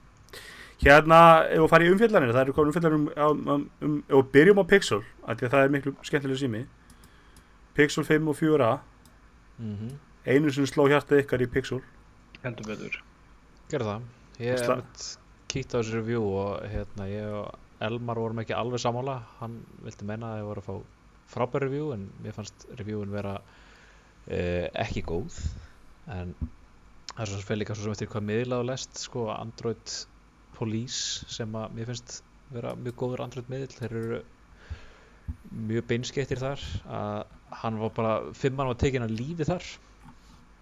Hérna, 0.82 1.18
ef 1.48 1.62
við 1.64 1.70
farið 1.72 1.88
í 1.88 1.92
umfjallanir 1.94 2.34
það 2.36 2.42
eru 2.44 2.54
komin 2.56 2.70
umfjallanir 2.70 2.98
um, 2.98 3.06
um, 3.16 3.46
um, 3.54 3.68
um 3.82 3.94
ef 4.04 4.16
við 4.18 4.32
byrjum 4.36 4.60
á 4.60 4.64
Pixel, 4.70 5.02
af 5.24 5.38
því 5.38 5.48
að 5.48 5.54
það 5.54 5.64
er 5.64 5.72
miklu 5.74 5.94
skemmtilega 6.04 6.42
sími. 6.42 6.66
Pixel 7.76 8.04
5 8.06 8.28
og 8.32 8.36
4a 8.38 8.74
mm 9.56 9.94
einu 10.26 10.50
sem 10.50 10.66
sló 10.66 10.88
hjartað 10.90 11.22
ykkar 11.22 11.44
í 11.44 11.50
Pixel. 11.50 11.80
Heldur 12.42 12.66
betur. 12.66 12.98
Gerðu 13.70 13.92
það. 13.92 14.08
Ég 14.42 14.58
hef 14.58 14.72
mitt 14.80 15.06
kíkt 15.52 15.74
á 15.74 15.78
þessu 15.78 16.00
review 16.00 16.26
og 16.26 16.64
hérna 16.66 17.06
ég 17.08 17.36
og 17.38 17.65
Elmar 17.84 18.20
vorum 18.20 18.40
ekki 18.40 18.54
alveg 18.56 18.80
sammála. 18.80 19.18
Hann 19.40 19.58
vildi 19.84 20.08
menna 20.08 20.34
að 20.34 20.42
ég 20.42 20.50
voru 20.50 20.62
að 20.62 20.68
fá 20.68 21.32
frábær 21.36 21.66
review 21.66 21.90
en 21.94 22.06
mér 22.24 22.36
fannst 22.36 22.68
reviewin 22.78 23.12
vera 23.12 23.34
uh, 23.40 24.66
ekki 24.84 25.02
góð. 25.06 25.40
En 26.12 26.34
það 27.12 27.24
er 27.24 27.32
svo 27.32 27.40
sem 27.40 27.48
fyrir 27.48 27.62
líka 27.62 27.76
svo 27.76 27.88
sem 27.88 27.96
eftir 27.96 28.12
hvað 28.12 28.28
miðla 28.30 28.62
og 28.62 28.70
lest 28.70 29.02
sko 29.02 29.26
Android 29.34 29.98
Police 30.56 31.28
sem 31.32 31.58
að 31.58 31.76
mér 31.76 31.90
finnst 31.90 32.20
vera 32.54 32.76
mjög 32.78 32.98
góður 33.02 33.26
Android 33.26 33.52
miðl. 33.52 33.74
Þeir 33.76 33.98
eru 34.00 34.22
mjög 35.66 35.88
beinskettir 35.90 36.40
þar 36.40 36.62
að 36.86 37.34
hann 37.62 37.80
var 37.80 37.92
bara, 37.96 38.14
fimmann 38.36 38.70
var 38.70 38.78
tekin 38.80 39.04
að 39.06 39.16
lífi 39.18 39.46
þar 39.48 39.66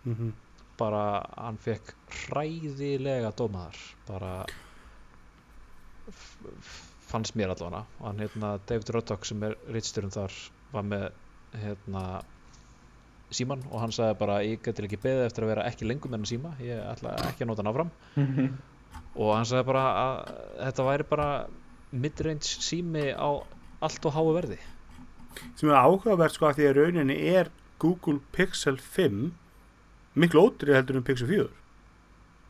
mm 0.05 0.15
-hmm. 0.15 0.33
bara 0.79 1.05
hann 1.37 1.59
fekk 1.59 1.95
hræðilega 2.25 3.33
dómaðar 3.37 3.79
bara 4.09 4.33
fannst 7.15 7.39
mér 7.39 7.55
allavega. 7.55 7.85
Hann 8.03 8.21
hérna 8.23 8.55
David 8.69 8.93
Roddock 8.95 9.27
sem 9.29 9.43
er 9.47 9.57
rittstjórun 9.73 10.15
þar 10.15 10.37
var 10.75 10.87
með 10.91 11.09
hérna 11.63 12.05
síman 13.35 13.65
og 13.71 13.81
hann 13.83 13.95
sagði 13.95 14.19
bara 14.21 14.39
ég 14.45 14.63
geti 14.63 14.85
ekki 14.85 15.01
beðið 15.03 15.27
eftir 15.29 15.47
að 15.47 15.53
vera 15.55 15.67
ekki 15.71 15.89
lengur 15.89 16.13
með 16.13 16.21
hann 16.21 16.31
síma. 16.35 16.55
Ég 16.63 16.85
ætla 16.91 17.17
ekki 17.31 17.47
að 17.47 17.53
nota 17.53 17.65
hann 17.65 17.73
áfram. 17.73 17.93
Og 19.15 19.31
hann 19.31 19.47
sagði 19.47 19.69
bara 19.71 19.85
að 19.95 20.15
þetta 20.61 20.89
væri 20.91 21.11
bara 21.15 21.29
midrange 21.95 22.65
sími 22.69 23.11
á 23.15 23.31
allt 23.85 24.09
og 24.11 24.17
háu 24.17 24.33
verði. 24.35 24.59
Sem 25.59 25.71
er 25.71 25.79
áhugavert 25.79 26.35
sko 26.35 26.51
að 26.51 26.59
því 26.59 26.67
að 26.69 26.77
rauninni 26.81 27.17
er 27.31 27.51
Google 27.83 28.21
Pixel 28.35 28.79
5 28.79 29.33
miklu 30.15 30.45
ótrið 30.47 30.79
heldur 30.79 31.01
en 31.01 31.07
Pixel 31.07 31.29
4 31.31 31.49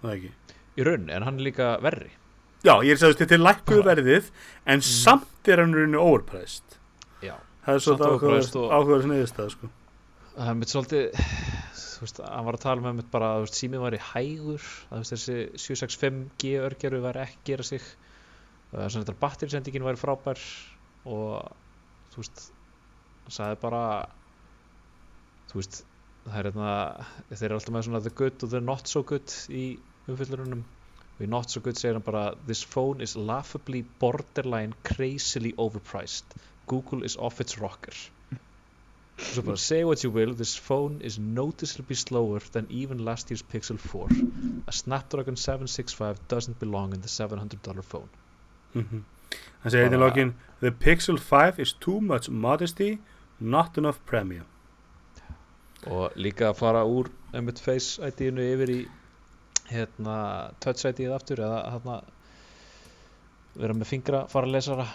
það 0.03 0.11
er 0.11 0.18
ekki? 0.18 0.59
Í 0.77 0.87
rauninni 0.87 1.16
en 1.16 1.27
hann 1.27 1.40
er 1.40 1.46
líka 1.48 1.70
verri 1.85 2.11
Já, 2.64 2.74
ég 2.81 2.94
er 2.94 3.00
sagðist 3.00 3.20
þetta 3.20 3.37
er 3.37 3.42
lækkuð 3.44 3.81
verðið 3.85 4.29
en 4.72 4.81
samt 4.85 5.48
er 5.53 5.61
hann 5.61 5.74
rauninni 5.77 5.98
overpriced. 6.00 6.79
Já. 7.24 7.35
Það 7.66 7.74
er 7.74 7.83
svo 7.85 7.96
Samt 7.96 8.05
overpriced 8.09 8.57
og- 8.61 8.70
áhugavert 8.72 9.11
neðistað 9.11 9.50
sko. 9.53 9.68
það 10.35 10.48
er 10.50 10.55
mitt 10.61 10.72
svolítið 10.72 11.18
þú 11.94 12.00
veist, 12.07 12.20
hann 12.24 12.44
var 12.48 12.57
að 12.59 12.64
tala 12.64 12.81
með 12.87 12.94
mitt 12.98 13.11
bara 13.12 13.29
að 13.38 13.44
símið 13.55 13.81
var 13.85 13.94
í 13.94 14.00
hægur 14.12 14.64
að 14.92 15.05
þessi 15.11 15.37
765G 15.61 16.55
örgjaru 16.64 17.00
var 17.05 17.14
ekki 17.22 17.38
að 17.38 17.44
gera 17.53 17.62
sig. 17.68 17.83
Það 18.72 18.85
er 18.85 18.88
svona 18.96 19.14
batterisendingin 19.20 19.85
væri 19.87 20.00
frábær 20.00 20.40
og 21.07 21.53
þú 22.14 22.16
veist 22.24 22.46
hann 23.24 23.37
sagði 23.37 23.61
bara 23.61 23.83
þú 25.53 25.61
veist 25.61 25.83
það 26.24 26.38
er 26.40 26.48
hérna 26.48 26.72
þeir 27.31 27.44
eru 27.50 27.59
alltaf 27.61 27.74
með 27.77 27.85
svona 27.87 28.03
the 28.03 28.11
good 28.11 28.42
og 28.42 28.50
the 28.50 28.61
not 28.61 28.88
so 28.88 29.03
good 29.03 29.29
í 29.53 29.79
umfyllurunum 30.09 30.64
og 31.14 31.22
í 31.27 31.31
not 31.37 31.50
so 31.50 31.61
good 31.61 31.79
segir 31.81 31.98
hann 31.98 32.07
bara 32.09 32.24
this 32.48 32.64
phone 32.74 33.05
is 33.09 33.16
laughably 33.31 33.85
borderline 34.00 34.74
crazily 34.90 35.55
overpriced 35.66 36.37
Google 36.66 37.05
is 37.05 37.16
off 37.29 37.40
its 37.40 37.59
rocker 37.61 37.94
So 39.16 39.42
bara 39.42 39.57
say 39.57 39.85
what 39.85 40.03
you 40.03 40.11
will, 40.11 40.35
this 40.35 40.57
phone 40.57 41.00
is 41.00 41.18
noticeably 41.20 41.94
slower 41.94 42.40
than 42.53 42.66
even 42.68 43.05
last 43.05 43.31
year's 43.31 43.42
Pixel 43.42 43.79
4. 43.79 44.09
A 44.66 44.72
Snapdragon 44.72 45.37
765 45.37 46.27
doesn't 46.27 46.59
belong 46.59 46.92
in 46.92 47.00
the 47.00 47.09
$700 47.09 47.85
phone. 47.85 48.09
mm 48.74 49.05
hann 49.64 49.72
segir 49.72 49.94
í 49.96 50.00
lokin 50.00 50.33
the 50.61 50.70
Pixel 50.85 51.18
5 51.29 51.61
is 51.64 51.72
too 51.85 52.00
much 52.00 52.29
modesty 52.46 52.90
not 53.40 53.79
enough 53.79 54.00
premium 54.11 54.50
Og 55.87 56.14
líka 56.16 56.50
að 56.50 56.59
fara 56.61 56.83
úr 56.88 57.11
einmitt 57.33 57.61
Face 57.64 58.03
ID-inu 58.09 58.44
yfir 58.55 58.72
í 58.74 58.79
hérna 59.75 60.17
Touch 60.63 60.85
ID-ið 60.89 61.13
aftur 61.17 61.43
eða 61.45 61.61
hérna 61.75 61.99
vera 63.55 63.77
með 63.79 63.87
fingra 63.93 64.25
fara 64.33 64.49
að 64.49 64.55
lesara 64.57 64.87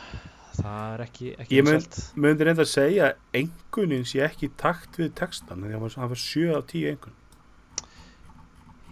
það 0.60 0.94
er 0.96 1.04
ekki, 1.06 1.30
ekki 1.39 1.56
Ég 1.60 1.68
vinsælt. 1.70 2.00
myndi 2.20 2.44
reynda 2.48 2.65
að 2.65 2.72
segja 2.74 3.12
engunin 3.39 4.04
sé 4.10 4.20
ekki 4.26 4.50
takt 4.60 4.98
við 5.00 5.13
textan 5.15 5.62
því 5.63 5.76
að 5.78 5.96
hann 6.02 6.10
var 6.12 6.20
7 6.24 6.56
af 6.58 6.65
10 6.74 6.89
engun 6.94 7.15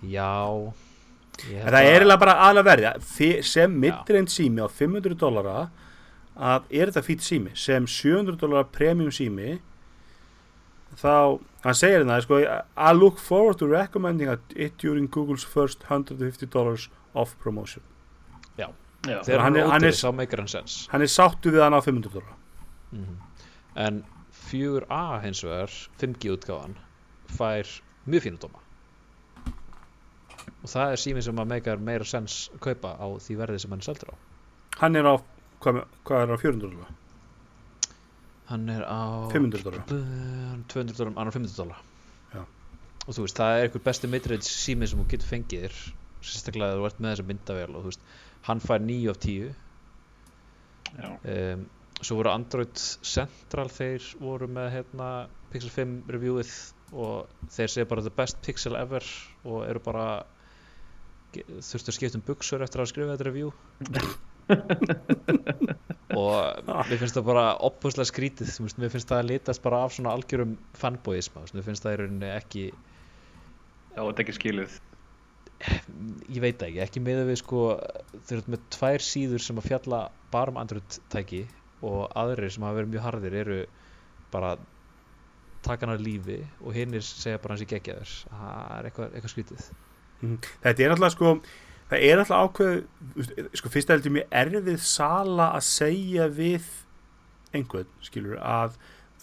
Já 0.07 0.29
það 1.37 1.67
að- 1.67 1.73
er 1.73 1.99
eiginlega 1.99 2.19
bara 2.21 2.35
aðlega 2.47 2.69
verði 2.71 3.43
sem 3.43 3.75
midreind 3.81 4.29
sími 4.31 4.61
á 4.63 4.67
500 4.69 5.17
dollara 5.19 5.69
að 6.37 6.63
er 6.71 6.91
þetta 6.91 7.03
fýtt 7.05 7.25
sími? 7.25 7.51
Sem 7.57 7.85
700 7.85 8.37
dollara 8.37 8.63
premium 8.63 9.09
sími 9.11 9.59
þá, 10.95 11.39
hann 11.63 11.73
segir 11.75 11.99
hérna 12.03 12.21
sko, 12.21 12.39
I 12.77 12.91
look 12.93 13.17
forward 13.19 13.57
to 13.59 13.67
recommending 13.67 14.29
it 14.55 14.77
during 14.77 15.07
Google's 15.07 15.43
first 15.43 15.83
150 15.89 16.45
dollars 16.47 16.89
off 17.13 17.37
promotion. 17.39 17.83
Já, 18.57 18.69
þegar 19.23 19.39
hann 19.41 19.55
hann 19.55 19.83
er- 19.83 19.91
ódýr 19.91 19.93
þá 20.01 20.15
meikar 20.15 20.39
hann 20.39 20.47
sens 20.47 20.87
hann 20.91 21.01
er 21.01 21.07
sáttu 21.07 21.51
við 21.53 21.61
hann 21.63 21.73
á 21.73 21.81
500 21.81 22.11
dollara. 22.13 22.35
Mhm. 22.91 23.17
en 23.75 24.03
4A 24.49 25.21
hins 25.21 25.43
vegar 25.43 25.67
5G 25.99 26.31
útgáfan 26.37 26.75
fær 27.37 27.67
mjög 28.07 28.21
fínu 28.23 28.39
dóma. 28.39 28.59
Og 30.63 30.69
það 30.71 30.91
er 30.93 30.95
síminn 31.01 31.23
sem 31.23 31.35
að 31.35 31.47
meikar 31.51 31.77
meira 31.79 32.03
sens 32.07 32.49
kaupa 32.63 32.95
á 32.97 33.05
því 33.21 33.35
verði 33.37 33.59
sem 33.61 33.71
hann 33.71 33.81
seldur 33.85 34.09
á. 34.13 34.15
Hann 34.81 34.95
er 34.95 35.03
á, 35.03 35.15
hvað, 35.61 35.83
hvað 36.05 36.23
er 36.23 36.33
á 36.33 36.37
400 36.41 36.61
dollara? 36.71 36.95
Hann 38.47 38.67
er 38.71 38.83
á 38.87 39.27
500 39.33 39.63
dollara. 39.65 39.85
200 40.71 40.97
dólar, 40.97 41.13
hann 41.17 41.31
á 41.31 41.33
500 41.35 41.55
dólar 41.59 41.79
Já. 42.33 42.43
og 42.43 43.15
þú 43.15 43.25
veist, 43.25 43.39
það 43.39 43.55
er 43.55 43.67
einhver 43.67 43.83
besti 43.87 44.11
midrange 44.11 44.47
síminn 44.47 44.91
sem 44.91 45.01
þú 45.01 45.07
getur 45.13 45.31
fengið 45.31 45.65
þér 45.65 45.79
sérstaklega 46.27 46.75
ef 46.75 46.81
þú 46.81 46.89
ert 46.89 47.01
með 47.03 47.13
þessa 47.13 47.27
myndavél 47.31 47.71
og 47.73 47.81
þú 47.81 47.91
veist, 47.91 48.05
hann 48.47 48.63
fær 48.63 48.85
9 48.85 49.11
af 49.11 49.19
10 49.25 49.49
já, 50.97 51.09
um, 51.33 51.67
svo 51.99 52.19
voru 52.19 52.31
Android 52.31 52.79
Central 52.79 53.69
þeir 53.73 54.07
voru 54.21 54.49
með 54.51 54.71
hérna, 54.77 55.11
Pixel 55.51 55.73
5 55.73 55.99
reviewið 56.15 56.55
og 56.95 57.47
þeir 57.51 57.73
segja 57.73 57.89
bara 57.89 58.03
the 58.05 58.13
best 58.15 58.39
pixel 58.45 58.77
ever 58.79 59.03
og 59.43 59.65
eru 59.67 59.81
bara 59.83 60.07
þurftu 61.35 61.91
að 61.91 61.97
skipta 61.97 62.19
um 62.19 62.23
buksur 62.27 62.63
eftir 62.63 62.81
að 62.81 62.91
skrifa 62.93 63.15
þetta 63.15 63.27
review 63.27 63.51
og 66.17 66.67
mér 66.67 66.99
finnst 67.01 67.17
það 67.17 67.25
bara 67.27 67.45
opuslega 67.67 68.09
skrítið 68.09 68.51
þú 68.53 68.67
veist, 68.67 68.81
mér 68.81 68.93
finnst 68.93 69.09
það 69.11 69.23
að 69.23 69.31
litast 69.31 69.63
bara 69.65 69.81
af 69.85 69.95
svona 69.95 70.13
algjörum 70.15 70.57
veist, 70.81 71.33
mér 71.35 71.65
finnst 71.65 71.85
það 71.85 71.95
í 71.95 71.99
rauninni 72.01 72.31
ekki 72.35 72.65
já, 73.97 74.01
þetta 74.05 74.21
er 74.21 74.23
ekki 74.25 74.37
skilið. 74.37 74.79
Ég 76.29 76.41
veit 76.43 76.63
ekki, 76.67 76.81
ekki 76.83 77.01
með 77.01 77.23
við 77.31 77.39
sko 77.41 77.61
þeir 78.29 78.39
eru 78.39 78.53
með 78.53 78.65
tvær 78.75 79.05
síður 79.05 79.43
sem 79.43 79.59
að 79.59 79.69
fjalla 79.71 80.01
bara 80.33 80.53
um 80.53 80.59
Android 80.61 80.99
tæki 81.13 81.43
og 81.85 82.03
aðrir 82.17 82.53
sem 82.53 82.65
hafa 82.65 82.77
verið 82.79 82.93
mjög 82.93 83.05
harðir 83.07 83.37
eru 83.41 83.59
bara 84.33 84.55
taka 85.65 85.85
hann 85.85 85.95
að 85.95 86.05
lífi 86.05 86.37
og 86.61 86.75
hinnir 86.77 87.05
segja 87.05 87.41
bara 87.41 87.55
hans 87.55 87.65
í 87.65 87.69
geggjaður. 87.69 88.13
Það 88.29 88.75
er 88.77 88.89
eitthvað, 88.89 89.15
eitthvað 89.15 89.33
skrítið. 89.33 89.65
Mhm. 90.21 90.37
Þetta 90.63 90.85
er 90.85 90.93
alltaf 90.95 91.15
sko 91.15 91.33
það 91.91 92.05
er 92.09 92.21
alltaf 92.21 92.43
ákveð 92.43 92.75
veist, 93.15 93.33
sko 93.59 93.71
fyrst 93.73 93.93
heldur 93.93 94.15
mjög 94.17 94.37
erfið 94.41 94.79
sala 94.83 95.49
að 95.55 95.65
segja 95.69 96.27
við 96.27 96.69
einhvern 97.55 97.91
skilur 98.03 98.39
að 98.43 98.77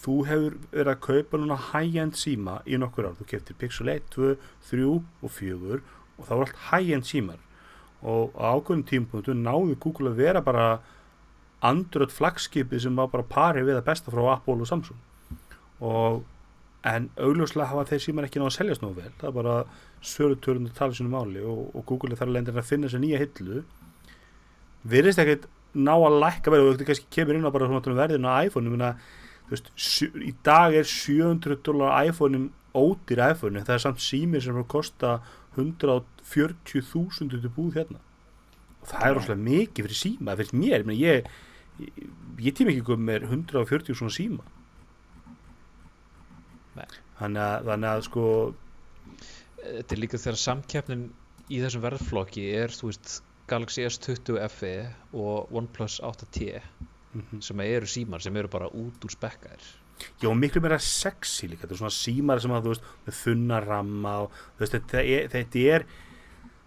þú 0.04 0.16
hefur 0.28 0.56
verið 0.72 0.92
að 0.92 1.02
kaupa 1.06 1.40
núna 1.40 1.58
high-end 1.70 2.18
síma 2.20 2.58
í 2.68 2.78
nokkur 2.80 3.08
ár, 3.08 3.16
þú 3.18 3.28
keftir 3.30 3.56
Pixel 3.60 3.90
1, 3.92 4.10
2, 4.12 4.34
3 4.70 4.88
og 4.90 5.32
4 5.32 5.78
og 6.18 6.26
það 6.26 6.34
voru 6.34 6.46
allt 6.46 6.62
high-end 6.70 7.08
símar. 7.08 7.40
Og 8.04 8.34
á 8.36 8.52
ákveðnum 8.52 8.84
tímapunktu 8.88 9.34
náðu 9.38 9.78
Google 9.80 10.12
að 10.12 10.20
vera 10.20 10.42
bara 10.44 10.66
Android 11.64 12.12
flagskipið 12.12 12.84
sem 12.84 13.00
var 13.00 13.08
bara 13.12 13.24
pari 13.24 13.64
við 13.64 13.80
að 13.80 13.86
besta 13.88 14.12
frá 14.12 14.26
Apple 14.34 14.60
og 14.60 14.68
Samsung. 14.68 15.00
Og 15.80 16.20
en 16.84 17.08
augljóslega 17.16 17.70
hafa 17.70 17.86
þeir 17.88 18.02
símar 18.04 18.26
ekki 18.26 18.40
náðu 18.40 18.50
að 18.50 18.56
seljast 18.58 18.82
nú 18.84 18.90
vel. 18.96 19.10
Það 19.20 19.28
er 19.30 19.36
bara 19.38 19.56
sölutörun 20.04 20.68
að 20.68 20.78
tala 20.78 20.96
sínu 20.96 21.12
máli 21.12 21.44
og, 21.44 21.68
og 21.72 21.84
Google 21.88 22.12
er 22.12 22.20
þar 22.20 22.30
að 22.30 22.36
lendir 22.36 22.58
að 22.60 22.68
finna 22.68 22.90
sér 22.92 23.00
nýja 23.00 23.20
hillu. 23.22 23.62
Virðist 24.92 25.22
ekkert 25.22 25.46
ná 25.74 25.94
að 25.96 26.18
lækka 26.22 26.52
verið 26.52 26.66
og 26.66 26.74
þetta 26.74 26.88
kannski 26.90 27.14
kemur 27.16 27.38
inn 27.38 27.48
á 27.48 27.54
bara 27.54 27.70
svona 27.70 27.96
verðinu 28.00 28.28
á 28.30 28.44
iPhone 28.44 28.72
minna, 28.72 28.90
veist, 29.48 29.70
sjö, 29.80 30.10
í 30.20 30.34
dag 30.46 30.76
er 30.76 30.86
700 30.88 31.62
dólar 31.64 32.04
iPhone 32.04 32.50
ódýr 32.76 33.22
iPhone 33.30 33.58
en 33.58 33.66
það 33.66 33.78
er 33.78 33.84
samt 33.86 34.04
símir 34.04 34.44
sem 34.44 34.54
er 34.54 34.64
að 34.64 34.72
kosta 34.74 35.14
140.000 35.56 37.32
til 37.32 37.54
búð 37.56 37.80
hérna. 37.80 38.02
Og 38.82 38.90
það 38.92 39.08
er 39.08 39.16
rosalega 39.18 39.46
mikið 39.48 39.88
fyrir 39.88 40.00
síma 40.02 40.36
fyrir 40.36 40.60
mér, 40.60 40.84
ég, 40.92 41.00
ég, 41.00 41.88
ég, 41.88 42.12
ég 42.44 42.56
tíma 42.58 42.74
ekki 42.74 42.94
um 42.98 43.08
með 43.08 43.26
140 43.30 43.96
svona 43.96 44.14
síma. 44.14 44.44
Þannig 47.20 47.42
að, 47.44 47.68
þannig 47.70 47.90
að 47.90 48.02
sko 48.08 48.24
þetta 49.64 49.94
er 49.96 50.00
líka 50.02 50.18
þegar 50.20 50.40
samkeppnin 50.44 51.04
í 51.52 51.60
þessum 51.62 51.84
verðflokki 51.84 52.48
er 52.58 52.74
þú 52.74 52.90
veist 52.90 53.20
Galaxy 53.48 53.84
S20 53.84 54.40
FE 54.48 54.74
og 55.12 55.52
OnePlus 55.52 56.00
8T 56.00 56.60
Mhm. 57.14 57.40
sem 57.46 57.60
eru 57.60 57.86
símar 57.86 58.20
sem 58.20 58.36
eru 58.36 58.48
bara 58.50 58.66
út 58.74 59.04
úr 59.06 59.12
spekkaðir. 59.14 59.62
Já, 60.18 60.32
miklu 60.34 60.60
meira 60.60 60.80
sexy 60.82 61.46
líka, 61.46 61.62
þetta 61.62 61.76
er 61.76 61.78
svona 61.78 61.94
símar 61.94 62.40
sem 62.42 62.50
að 62.50 62.64
þú 62.64 62.72
veist, 62.72 62.88
með 63.06 63.18
þunna 63.20 63.60
ramma 63.62 64.14
og 64.24 64.32
þú 64.56 64.64
veist, 64.64 64.72
þetta 64.74 65.02
er, 65.04 65.28
þetta 65.30 65.62
er 65.76 65.84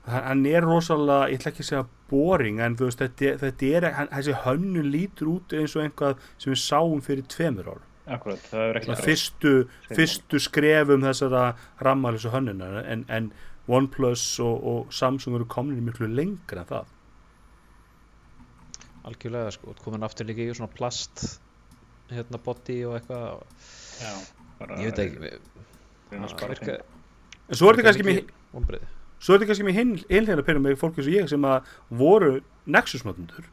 hann 0.08 0.46
er 0.48 0.62
rosalega, 0.64 1.28
ég 1.34 1.42
ætla 1.42 1.52
ekki 1.52 1.66
að 1.66 1.68
segja 1.68 1.88
boring, 2.10 2.62
en 2.64 2.78
þú 2.80 2.88
veist, 2.88 3.04
þetta, 3.04 3.34
þetta 3.44 3.72
er 3.76 3.90
hann, 3.98 4.08
þessi 4.08 4.38
hönnu 4.46 4.86
lítur 4.88 5.28
út 5.34 5.52
eins 5.60 5.76
og 5.76 5.84
einhvað 5.84 6.24
sem 6.38 6.54
við 6.54 6.62
sáum 6.64 7.04
fyrir 7.04 7.28
tveimur 7.28 7.68
ár 7.76 7.84
Akkurat, 8.08 8.40
það 8.48 8.62
er 8.70 8.78
ekki 8.80 8.88
Svona 8.88 9.04
fyrstu, 9.04 9.52
fyrstu 9.92 10.40
skrefum 10.40 11.02
þessara 11.04 11.42
rammalösu 11.84 12.30
hönnunar 12.32 12.78
en, 12.88 13.02
en 13.12 13.32
OnePlus 13.68 14.24
og, 14.40 14.62
og 14.72 14.94
Samsung 14.96 15.36
eru 15.36 15.48
komin 15.52 15.82
miklu 15.84 16.08
lengra 16.08 16.64
en 16.64 16.70
það. 16.70 16.94
Algjörlega 19.08 19.52
sko, 19.56 19.74
komin 19.84 20.04
aftur 20.08 20.28
líka 20.28 20.44
í 20.44 20.54
svona 20.56 20.72
plast 20.76 21.26
hérna 22.12 22.40
body 22.44 22.78
og 22.88 22.96
eitthvað. 22.98 23.42
Já, 24.00 24.14
bara 24.62 24.80
ég 24.84 24.92
veit 24.92 25.02
ekki 25.04 25.22
við- 25.24 25.38
reyna 26.12 26.28
að 26.30 26.34
spara 26.36 26.56
virka, 26.56 26.78
en 27.48 27.60
svo 27.60 27.70
er 27.74 27.80
þetta 27.82 27.92
kannski 27.92 28.16
vonbrigði. 28.56 28.90
svo 29.20 29.34
er 29.36 29.40
þetta 29.42 29.50
kannski 29.52 29.68
með 29.68 29.78
hinn 29.82 29.94
einlega 30.08 30.46
perum 30.48 30.64
með 30.68 30.78
fólki 30.80 31.04
sem 31.04 31.18
ég 31.18 31.28
sem 31.32 31.48
að 31.48 31.72
voru 32.00 32.34
Nexus-notendur 32.68 33.48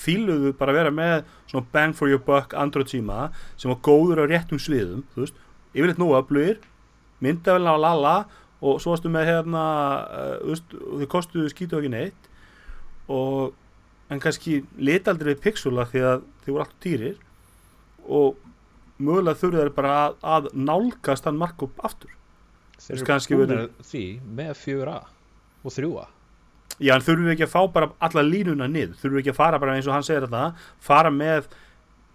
fíluðu 0.00 0.52
bara 0.58 0.72
að 0.74 0.78
vera 0.80 0.92
með 0.96 1.14
svona 1.50 1.66
bang 1.74 1.94
for 1.96 2.08
your 2.12 2.22
buck 2.24 2.54
Android 2.58 2.90
síma 2.92 3.30
sem 3.56 3.70
var 3.72 3.80
góður 3.86 4.22
á 4.22 4.30
réttum 4.30 4.60
sviðum 4.62 5.04
þú 5.14 5.24
veist, 5.26 5.40
yfirleitt 5.74 6.00
nú 6.00 6.10
öflugir 6.18 6.58
myndavelna 7.20 7.74
á 7.76 7.78
lala 7.84 8.14
og 8.60 8.80
svo 8.80 8.92
varstu 8.94 9.08
með 9.12 9.28
hérna 9.30 9.64
uh, 10.44 10.60
þau 11.00 11.06
kostuðu 11.08 11.48
skítu 11.52 11.78
ekki 11.78 11.90
neitt. 11.92 12.26
Og 13.08 13.54
en 14.12 14.20
kannski 14.20 14.58
litaldri 14.76 15.32
við 15.34 15.40
pixula 15.46 15.86
því 15.88 16.02
að 16.04 16.24
þau 16.44 16.50
voru 16.52 16.62
alltaf 16.64 16.80
dýrir 16.84 17.16
og 18.04 18.36
mögulega 19.00 19.40
þurfið 19.40 19.62
þeir 19.64 19.72
bara 19.78 19.94
að, 20.04 20.16
að 20.34 20.48
nálgast 20.68 21.28
hann 21.28 21.40
markup 21.40 21.80
aftur. 21.88 22.12
Þeir 22.80 22.96
eru 22.98 23.06
búinir 23.40 23.62
verið- 23.62 23.88
því 23.90 24.04
með 24.40 24.52
4A 24.64 24.98
og 25.64 25.74
3A 25.76 26.06
Já, 26.80 26.94
en 26.96 27.04
þurfum 27.04 27.26
við 27.28 27.34
ekki 27.34 27.44
að 27.44 27.52
fá 27.52 27.60
bara 27.74 27.90
alla 28.00 28.22
línuna 28.24 28.68
niður, 28.70 28.96
þurfum 28.96 29.18
við 29.18 29.22
ekki 29.22 29.34
að 29.34 29.40
fara 29.42 29.60
bara 29.60 29.76
eins 29.76 29.88
og 29.88 29.92
hann 29.92 30.06
segir 30.06 30.24
þetta, 30.24 30.70
fara 30.80 31.12
með 31.12 31.50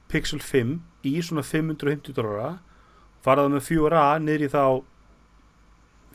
Pixel 0.10 0.42
5 0.42 0.76
í 1.06 1.14
svona 1.22 1.44
550 1.46 2.18
dólara, 2.18 2.56
fara 3.26 3.46
það 3.46 3.56
með 3.56 3.66
4A 3.70 4.06
niður 4.26 4.46
í 4.48 4.50
þá 4.56 4.64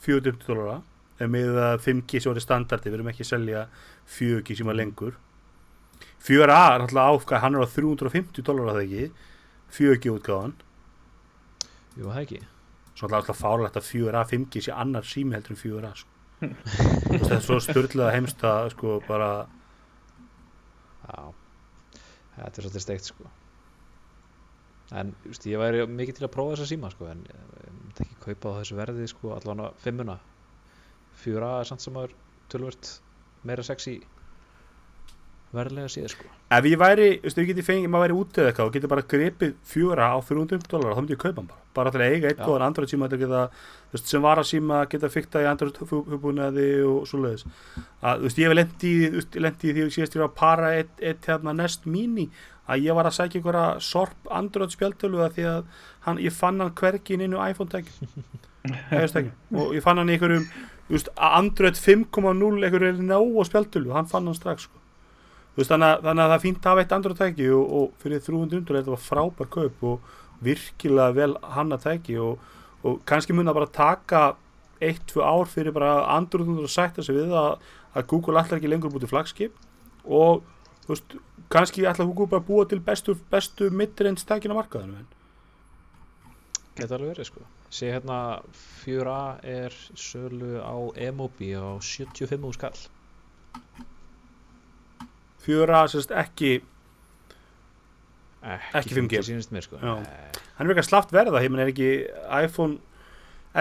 450 0.07 0.51
dólara, 0.51 0.77
ef 1.21 1.31
með 1.31 1.61
að 1.63 1.85
5G 1.87 2.23
sem 2.25 2.33
voru 2.33 2.43
standardi, 2.43 2.91
við 2.91 2.99
erum 2.99 3.13
ekki 3.13 3.27
að 3.27 3.31
selja 3.31 3.65
4G 4.19 4.59
sem 4.59 4.73
að 4.73 4.81
lengur. 4.81 5.19
4A 6.27 6.61
er 6.75 6.85
alltaf 6.89 7.15
áfgæð, 7.15 7.43
hann 7.45 7.57
er 7.57 7.65
á 7.65 7.69
350 7.71 8.47
dólara 8.51 8.77
það 8.81 8.87
ekki? 8.89 9.29
4G 9.79 10.15
útgáðan 10.17 10.57
jú 12.01 12.09
það 12.09 12.23
ekki. 12.25 12.41
Svo 12.99 13.09
alltaf 13.09 13.39
fárlegt 13.39 13.79
að 13.79 13.93
4A 13.95 14.25
5G 14.29 14.65
sé 14.67 14.75
annar 14.75 15.07
sími 15.07 15.37
heldur 15.37 15.55
en 15.55 15.63
4A 15.63 15.93
sko. 16.03 16.20
Þetta 16.41 17.35
er 17.37 17.43
svo 17.45 17.59
störðlega 17.61 18.15
heimst 18.15 18.43
að 18.49 18.71
sko 18.75 18.97
bara 19.05 19.31
já. 21.05 21.21
Þetta 22.37 22.49
er 22.49 22.65
svolítið 22.65 22.85
steikt 22.87 23.11
sko. 23.11 23.29
En 24.97 25.13
veist, 25.27 25.45
ég 25.47 25.61
væri 25.61 25.85
mikið 25.87 26.19
til 26.19 26.27
að 26.27 26.35
prófa 26.35 26.57
þessa 26.57 26.71
síma 26.73 26.91
sko 26.95 27.11
en 27.11 27.21
ég 27.29 27.75
myndi 27.75 28.07
ekki 28.07 28.17
kaupa 28.25 28.55
á 28.55 28.59
þessu 28.61 28.79
verði 28.79 29.11
sko 29.11 29.35
allan 29.37 29.67
að 29.67 29.77
fimmuna. 29.85 30.17
4A 31.21 31.53
er 31.61 31.69
samt 31.69 31.85
sem 31.85 31.95
maður 31.95 32.17
tölvört 32.51 32.95
meira 33.47 33.67
sexy 33.67 33.99
verðlega 35.57 35.93
síður 35.93 36.15
sko 36.17 36.31
Ef 36.51 36.67
ég 36.67 36.81
væri, 36.83 37.05
þú 37.21 37.29
veist, 37.29 37.37
ef 37.39 37.45
ég 37.45 37.49
geti 37.53 37.63
fengið, 37.63 37.91
maður 37.93 38.03
væri 38.03 38.15
útið 38.19 38.47
eitthvað 38.49 38.69
og 38.69 38.73
geti 38.75 38.89
bara 38.91 39.03
gripið 39.07 39.51
fjóra 39.71 40.07
á 40.11 40.19
300 40.19 40.65
dólar, 40.67 40.97
þá 40.97 41.01
myndi 41.05 41.15
ég 41.15 41.21
kaupa 41.23 41.39
hann 41.39 41.47
bara. 41.47 41.61
Bara 41.79 41.93
til 41.95 42.01
að 42.01 42.15
eiga 42.17 42.33
eitt 42.33 42.41
góðan 42.43 42.65
Android 42.67 42.91
síma 42.91 43.07
til 43.07 43.19
að 43.21 43.23
geta, 43.23 43.43
þú 43.87 43.95
veist, 43.95 44.09
sem 44.11 44.25
var 44.25 44.41
að 44.43 44.49
síma 44.49 44.81
geta 44.91 45.11
fykta 45.15 45.45
í 45.45 45.47
Android 45.47 45.79
hugbúnaði 45.93 46.65
og 46.91 47.05
svo 47.07 47.21
leiðis. 47.23 47.47
Að, 48.01 48.25
þú 48.25 48.27
veist, 48.27 48.41
ég 48.43 48.51
hef 48.51 48.57
lendi 48.59 48.91
í, 48.91 49.05
þú 49.05 49.21
veist, 49.21 49.39
ég 49.39 49.47
lendi 49.47 49.71
í 49.71 49.77
því 49.77 49.85
að 49.85 49.93
síðast 49.95 50.19
ég 50.19 50.25
var 50.25 50.33
að 50.33 50.35
para 50.41 50.73
eitt, 50.81 50.91
eitt 51.13 51.31
hérna 51.31 51.55
Nest 51.61 51.87
Mini, 51.87 52.27
að 52.67 52.89
ég 52.89 52.99
var 52.99 53.07
að 53.13 53.17
sækja 53.21 53.39
einhverja 53.39 53.65
sorp 53.93 54.35
Android 54.41 54.75
spjaldtölu 54.75 55.23
að 55.23 55.39
því 55.39 55.47
að 55.53 55.87
hann, 56.09 56.21
ég 56.27 56.35
fann 56.35 56.59
hann 56.65 56.75
hvergi 56.83 57.15
inn 57.15 57.29
í 57.29 57.31
iPhone-tækjum. 57.31 58.27
og 59.63 59.79
ég 59.79 59.87
fann 59.87 60.03
hann 60.03 60.11
í 60.11 60.19
einhverjum, 60.19 60.51
þú 60.91 60.99
veist, 60.99 61.15
Android 61.31 61.79
5.0 61.79 62.67
einhverju 62.67 62.93
nóg 63.07 63.41
spjaldtölu, 63.47 63.95
hann 63.95 64.11
fann 64.11 64.27
hann 64.27 64.39
strax, 64.43 64.67
sko. 64.67 64.80
Veist, 65.57 65.71
þannig, 65.73 65.89
að, 65.89 66.05
þannig 66.07 66.23
að 66.23 66.31
það 66.31 66.37
er 66.37 66.45
fínt 66.45 66.61
að 66.61 66.71
hafa 66.71 66.85
eitt 66.85 66.93
andra 66.97 67.17
tæki 67.19 67.49
og, 67.55 67.73
og 67.79 68.03
fyrir 68.03 68.23
300 68.23 68.61
undur 68.61 68.79
þetta 68.79 68.95
var 68.95 69.03
frábær 69.03 69.51
kaup 69.51 69.85
og 69.91 70.13
virkilega 70.47 71.17
vel 71.17 71.35
hanna 71.57 71.79
tæki 71.81 72.17
og, 72.23 72.45
og 72.87 73.01
kannski 73.09 73.35
mun 73.37 73.51
það 73.51 73.59
bara 73.59 73.73
taka 73.75 74.23
eitt, 74.81 75.03
tvö 75.11 75.25
ár 75.27 75.51
fyrir 75.51 75.75
bara 75.77 75.93
andra 76.15 76.45
undur 76.45 76.69
að 76.69 76.75
sætta 76.77 77.05
sig 77.05 77.19
við 77.19 77.35
að, 77.37 77.59
að 77.93 78.07
Google 78.13 78.39
allar 78.39 78.61
ekki 78.61 78.71
lengur 78.71 78.95
búið 78.95 79.05
til 79.05 79.13
flagskip 79.13 79.59
og 80.07 80.45
veist, 80.89 81.19
kannski 81.53 81.85
allar 81.85 82.07
Google 82.09 82.31
bara 82.31 82.47
búa 82.47 82.69
til 82.71 82.81
bestu, 82.85 83.19
bestu 83.33 83.73
midrange 83.75 84.25
tækin 84.25 84.55
á 84.55 84.61
markaðinu 84.61 85.03
Geta 86.79 86.97
alveg 86.97 87.11
verið 87.11 87.27
sko. 87.29 87.43
Sé 87.75 87.91
hérna 87.93 88.41
4A 88.55 89.43
er 89.45 89.75
sölu 89.99 90.63
á 90.63 90.77
Emobi 90.97 91.51
á 91.53 91.77
75 91.83 92.55
skall 92.57 92.79
fjöra 95.45 95.85
sérst 95.91 96.11
ekki 96.13 96.53
ekki, 98.41 98.77
Ekki 98.81 98.95
5G. 98.97 99.23
sýnist 99.27 99.53
mér 99.53 99.65
sko 99.67 99.81
hann 99.81 100.05
er 100.67 100.73
ekki 100.75 100.87
slaft 100.89 101.13
verða, 101.13 101.43
menn 101.53 101.61
er 101.65 101.73
ekki 101.73 101.91
iPhone 102.45 102.79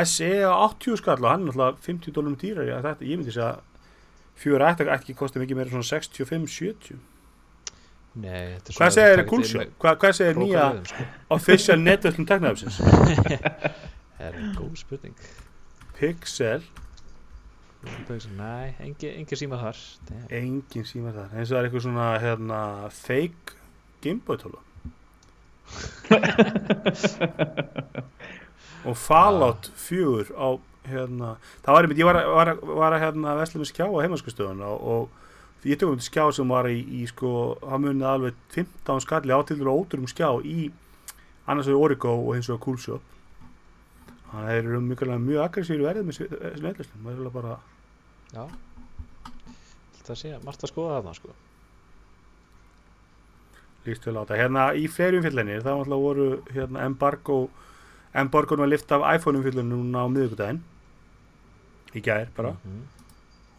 SE 0.05 0.29
á 0.45 0.53
80 0.69 0.99
skall 1.01 1.23
og 1.25 1.31
hann 1.33 1.47
er 1.49 1.55
alltaf 1.55 1.83
50 1.87 2.13
dólarum 2.15 2.37
dýrar 2.39 2.67
ég, 2.69 2.79
þetta, 2.85 3.07
ég 3.09 3.19
myndi 3.19 3.33
segja 3.35 3.55
fjöra 4.39 4.69
ætti 4.73 4.87
ekki 4.93 5.15
kosti 5.19 5.41
mikið 5.41 5.59
meira 5.59 5.73
svona 5.73 5.87
65-70 5.89 6.99
Nei, 8.19 8.55
hvað 8.73 8.93
segir 8.95 9.21
Kulsjó? 9.29 9.59
með 9.61 9.73
Hvað, 9.83 9.97
hvað 10.01 10.15
segir 10.17 10.39
nýja 10.39 10.63
sko. 10.89 11.03
official 11.37 11.77
netöllum 11.83 12.25
teknafsins? 12.27 12.79
Það 14.19 14.25
er 14.25 14.39
góð 14.57 14.73
spurning 14.81 15.27
Pixel, 15.99 16.63
Nei, 18.37 18.73
engi, 18.83 19.07
engi 19.21 19.37
síma 19.39 19.55
þar. 19.61 19.77
Damn. 20.09 20.25
engin 20.35 20.83
síma 20.89 21.13
þar. 21.15 21.29
Eins 21.37 21.47
og 21.47 21.53
það 21.55 21.59
er 21.61 21.67
eitthvað 21.69 21.85
svona 21.85 22.07
hérna, 22.19 22.57
fake 22.91 23.55
Gameboy 24.03 24.37
tóla 24.41 24.59
og 28.87 28.95
Fallout 28.97 29.71
4 29.75 30.31
á 30.33 30.49
hérna, 30.89 31.33
það 31.63 31.73
var 31.75 31.83
einmitt, 31.85 31.99
ég 32.01 32.07
var, 32.07 32.17
að- 32.19 32.29
var, 32.35 32.47
að- 32.53 32.63
var 32.79 32.91
að 32.95 33.03
hérna 33.03 33.35
vesla 33.37 33.59
með 33.61 33.69
skjá 33.71 33.85
á 33.85 34.01
heimaskustöðun 34.03 34.63
og, 34.65 34.77
og 34.93 35.67
ég 35.67 35.77
tók 35.77 35.91
um 35.91 35.97
þetta 35.99 36.07
skjá 36.09 36.25
sem 36.39 36.47
var 36.49 36.65
í, 36.71 36.79
í 36.79 37.03
sko, 37.11 37.31
hann 37.69 37.83
munið 37.83 38.07
alveg 38.09 38.33
15 38.55 39.03
skalli 39.05 39.35
átildur 39.35 39.69
og 39.73 39.79
óturum 39.85 40.07
skjá 40.09 40.29
í 40.47 40.69
annars 41.49 41.67
vegar 41.67 41.83
Origo 41.83 42.11
og 42.23 42.31
hins 42.37 42.49
vegar 42.49 42.63
Coolshop 42.63 43.03
þannig 44.29 44.45
að 44.45 44.49
þeir 44.53 44.69
eru 44.69 44.81
mjög, 44.85 45.03
mjög 45.25 45.43
aggressíru 45.45 45.85
verðið 45.87 46.07
með 46.09 46.17
snöðlistum, 46.19 47.03
það 47.03 47.11
er 47.11 47.15
eiginlega 47.17 47.37
bara 47.39 47.59
Já. 48.29 48.43
Það 50.05 50.17
sé, 50.17 50.33
margt 50.45 50.65
að 50.65 50.71
skoða 50.71 50.97
þarna 50.99 51.15
sko. 51.17 51.33
Líst 53.85 54.05
vel 54.05 54.17
á 54.17 54.21
þetta. 54.21 54.37
Hérna 54.37 54.65
í 54.77 54.85
fleiri 54.91 55.19
umfyllinir 55.21 55.63
þá 55.65 55.71
alltaf 55.75 56.03
voru 56.03 56.27
hérna 56.53 56.85
embargo 56.85 57.39
embargoðum 58.17 58.65
að 58.65 58.71
lifta 58.73 58.97
af 58.97 59.19
iPhone 59.19 59.39
umfyllinu 59.39 59.69
núna 59.69 60.05
á 60.05 60.07
miðvikudaginn. 60.09 60.61
Í 61.93 62.01
gær 62.05 62.29
bara. 62.37 62.55
Mhm. 62.63 62.87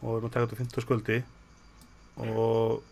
og 0.01 0.09
við 0.09 0.17
erum 0.17 0.29
að 0.31 0.33
taka 0.33 0.47
þetta 0.47 0.57
15 0.57 0.81
sköldi 0.81 1.17
og 2.17 2.83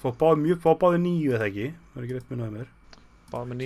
fá 0.00 0.08
báði 0.16 0.38
mjög, 0.40 0.60
fá 0.64 0.70
báði 0.80 1.00
nýju 1.02 1.34
eða 1.36 1.48
ekki? 1.50 1.66
Það 1.92 1.98
er 1.98 2.06
ekki 2.06 2.14
rétt 2.16 2.30
minnaði 2.30 2.54
mér. 2.56 2.70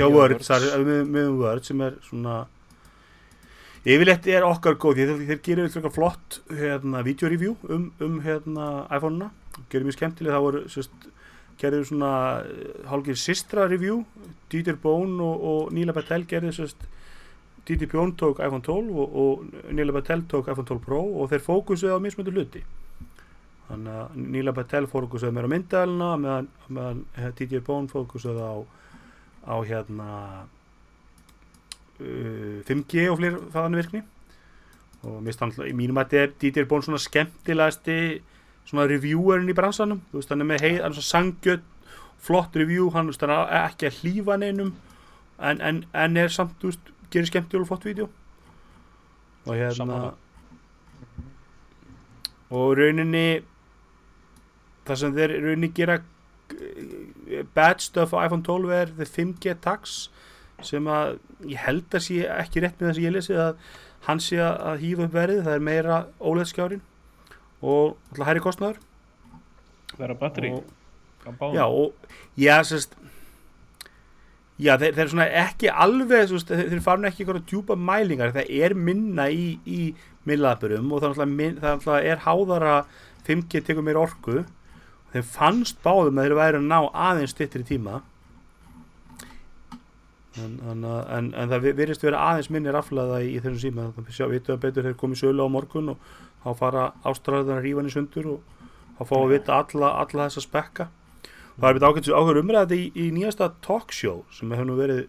Hjá 0.01 0.09
Word, 0.11 0.43
það 0.43 0.66
er 0.72 0.84
með, 0.89 1.03
með 1.14 1.30
Word 1.39 1.68
sem 1.68 1.80
er 1.87 1.95
svona 2.03 2.34
yfirleitt 3.87 4.26
er 4.30 4.47
okkar 4.47 4.76
góð 4.82 5.01
þeir, 5.01 5.12
þeir 5.28 5.43
gerir 5.47 5.68
eitthvað 5.68 5.95
flott 5.95 6.41
hérna, 6.51 7.03
videoreview 7.07 7.55
um, 7.70 7.91
um 8.03 8.16
hérna, 8.24 8.70
iPhone-una. 8.91 9.30
Gerir 9.70 9.87
mjög 9.87 9.99
skemmtilega, 9.99 10.37
það 10.37 10.47
voru 10.47 10.62
sérst, 10.72 11.07
gerir 11.61 11.87
svona 11.89 12.12
hálfgeir 12.91 13.20
sistra 13.20 13.68
review. 13.70 14.03
Dieter 14.53 14.78
Bohn 14.82 15.18
og, 15.22 15.47
og 15.53 15.74
Nila 15.76 15.95
Patel 15.97 16.26
gerir 16.28 16.55
sérst 16.57 16.89
Dieter 17.66 17.91
Bohn 17.91 18.14
tók 18.18 18.43
iPhone 18.43 18.62
12 18.62 18.91
og, 18.95 19.16
og 19.22 19.70
Nila 19.74 19.95
Patel 19.97 20.26
tók 20.30 20.51
iPhone 20.53 20.66
12 20.66 20.82
Pro 20.84 21.03
og 21.22 21.30
þeir 21.32 21.47
fókusuði 21.47 21.95
á 21.95 22.03
mismöndu 22.03 22.34
hluti. 22.34 22.62
Þannig 23.66 24.03
að 24.03 24.18
Nila 24.34 24.55
Patel 24.55 24.87
fókusuði 24.91 25.34
meira 25.34 25.51
á 25.51 25.55
myndæluna 25.55 26.11
meðan 26.22 27.05
eh, 27.18 27.30
Dieter 27.39 27.64
Bohn 27.66 27.91
fókusuði 27.91 28.43
á 28.43 28.55
á 29.47 29.57
hérna 29.62 30.11
uh, 32.01 32.59
5G 32.68 33.07
og 33.11 33.20
fleiri 33.20 33.42
þaðan 33.55 33.78
virkni. 33.80 34.03
Og 35.07 35.20
mist 35.22 35.42
hann 35.42 35.53
alltaf, 35.53 35.68
í 35.68 35.76
mínum 35.76 36.01
að 36.01 36.11
þetta 36.11 36.22
er 36.24 36.34
Dieter 36.42 36.68
Bón 36.70 36.84
svona 36.84 37.03
skemmtilegasti 37.03 37.99
svona 38.66 38.88
reviewerinn 38.90 39.53
í 39.53 39.57
bransanum. 39.57 40.03
Þú 40.11 40.20
veist 40.20 40.34
hann 40.34 40.42
er 40.42 40.51
með 40.51 40.66
heið, 40.66 40.78
hann 40.82 40.92
er 40.92 40.99
svona 40.99 41.12
sangjöld 41.12 41.72
flott 42.26 42.57
review, 42.59 42.90
hann, 42.94 43.11
veist, 43.11 43.22
hann 43.22 43.34
er 43.36 43.66
ekki 43.68 43.90
að 43.90 43.99
hlýfa 44.03 44.38
neinum 44.40 44.72
en, 45.38 45.61
en, 45.61 45.82
en 45.94 46.16
er 46.18 46.32
samt, 46.32 46.57
þú 46.61 46.72
veist, 46.72 46.94
gerir 47.12 47.28
skemmtilega 47.30 47.66
og 47.66 47.70
flott 47.70 47.86
vídeo. 47.86 48.09
Og 49.47 49.55
hérna 49.55 50.01
og 52.55 52.76
rauninni 52.78 53.42
það 54.86 55.01
sem 55.01 55.14
þeir 55.16 55.34
rauninni 55.42 55.70
gera 55.74 55.99
eh, 55.99 57.42
bad 57.55 57.82
stuff 57.82 58.14
á 58.14 58.26
iPhone 58.26 58.47
12 58.47 58.74
er 58.74 58.92
the 58.94 59.07
5G 59.07 59.57
tax 59.62 59.97
sem 60.64 60.86
að 60.88 61.18
ég 61.50 61.61
held 61.66 61.94
að 61.94 62.04
sé 62.07 62.22
ekki 62.32 62.62
rétt 62.64 62.78
með 62.80 62.88
þess 62.88 63.00
að 63.00 63.07
ég 63.07 63.14
lesi 63.16 63.36
að 63.36 63.59
hann 64.07 64.22
sé 64.22 64.38
að 64.40 64.82
hýfa 64.84 65.07
upp 65.07 65.16
verið, 65.16 65.42
það 65.44 65.59
er 65.59 65.66
meira 65.66 65.98
óleðskjárin 66.20 66.82
og 67.66 67.96
alltaf 68.12 68.28
hæri 68.28 68.44
kostnaður. 68.44 68.80
Vera 69.96 70.16
batteri 70.18 70.52
já 71.54 71.64
og 71.66 71.92
já 72.38 72.62
sérst 72.62 72.94
já 74.57 74.76
þeir, 74.78 74.92
þeir 74.94 75.02
eru 75.02 75.12
svona 75.12 75.28
ekki 75.42 75.70
alveg 75.72 76.30
veist, 76.30 76.50
þeir, 76.52 76.82
farin 76.84 77.09
ekki 77.09 77.24
eitthvað 77.24 77.42
djúpa 77.50 77.76
mælingar 77.76 78.32
það 78.36 78.52
er 78.62 78.74
minna 78.78 79.26
í, 79.28 79.57
í 79.66 79.94
millaðburum 80.28 80.92
og 80.92 81.02
það 81.02 81.09
er 81.09 81.24
alltaf, 81.26 81.88
er 81.96 82.11
er 82.12 82.22
háðara 82.24 82.76
5G 83.26 83.64
tekur 83.66 83.82
meir 83.82 83.98
orku. 83.98 84.44
Þeir 85.12 85.24
fannst 85.26 85.80
báðum 85.82 86.20
að 86.20 86.28
þeir 86.28 86.38
væri 86.38 86.61
að 86.61 86.68
ná 86.70 86.78
aðeins 86.92 87.34
styttri 87.34 87.64
tíma 87.66 88.02
en, 90.45 90.59
en, 90.70 90.84
en, 90.84 91.30
en 91.34 91.53
það 91.53 91.68
virðist 91.78 92.05
vera 92.05 92.22
aðeins 92.30 92.51
minni 92.53 92.74
raflaða 92.74 93.22
í, 93.24 93.32
í 93.37 93.41
þessum 93.41 93.62
síma. 93.62 93.89
Þannig 93.97 94.12
að 94.12 94.18
sjá, 94.18 94.26
vitum 94.32 94.57
að 94.57 94.62
betur 94.66 94.87
þeir 94.87 94.99
komið 95.01 95.22
sölu 95.22 95.47
á 95.47 95.49
morgun 95.53 95.95
og 95.95 96.12
þá 96.45 96.51
fara 96.61 96.87
hann 97.07 97.89
í 97.89 97.95
sundur 97.95 98.30
og 98.34 98.55
þá 98.99 99.03
fá 99.11 99.16
að 99.18 99.32
vita 99.32 99.61
alla, 99.61 99.93
alla 100.05 100.28
þessa 100.28 100.45
spekka. 100.45 100.89
Og 101.57 101.62
það 101.62 101.68
er 101.68 101.78
betið 101.78 101.89
ákveðs 101.89 102.14
áhugur 102.16 102.43
umræði 102.43 102.80
í, 102.82 102.89
í 103.01 103.11
nýjasta 103.16 103.53
talkshow 103.64 104.24
sem 104.34 104.53
hefur 104.53 104.68
nú 104.68 104.76
verið 104.76 105.07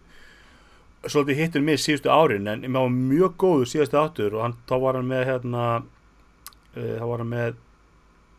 svolítið 1.06 1.38
hittur 1.38 1.64
með 1.64 1.80
síðustu 1.82 2.10
árin 2.10 2.48
en 2.50 2.64
það 2.66 2.80
var 2.80 2.94
mjög 2.94 3.34
góður 3.38 3.70
síðustu 3.70 3.98
áttur 4.00 4.34
og 4.34 4.44
hann, 4.44 4.56
þá 4.66 4.74
var 4.82 4.98
hann 4.98 5.10
með 5.10 5.24
hérna 5.28 5.64
uh, 5.78 6.94
þá 6.98 7.04
var 7.04 7.22
hann 7.22 7.30
með 7.30 7.60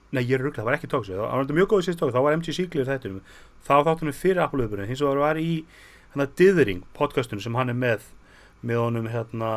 nei 0.10 0.24
ég 0.24 0.34
er 0.36 0.44
ruggla, 0.44 0.64
það 0.64 0.68
var 0.68 0.78
ekki 0.80 0.90
talkshow 0.92 1.22
það 1.22 1.38
var 1.38 1.56
mjög 1.60 1.70
góður 1.72 1.88
síðustu 1.88 2.04
áttur, 2.06 2.18
þá 2.18 2.26
var 2.26 2.38
MG 2.40 2.56
Sigler 2.58 2.90
þættur 2.90 3.16
þá 3.64 3.74
þáttunum 3.88 4.18
fyrir 4.18 4.44
Apple-öfurinn 4.44 4.92
hins 4.92 5.04
vegar 5.06 5.24
var 5.24 5.40
í 5.40 5.54
hann 6.14 6.26
að 6.26 6.36
Dithering 6.40 6.86
podcastunum 6.98 7.44
sem 7.44 7.58
hann 7.60 7.72
er 7.74 7.78
með 7.78 8.08
með 8.66 8.82
honum 8.84 9.10
hérna 9.12 9.52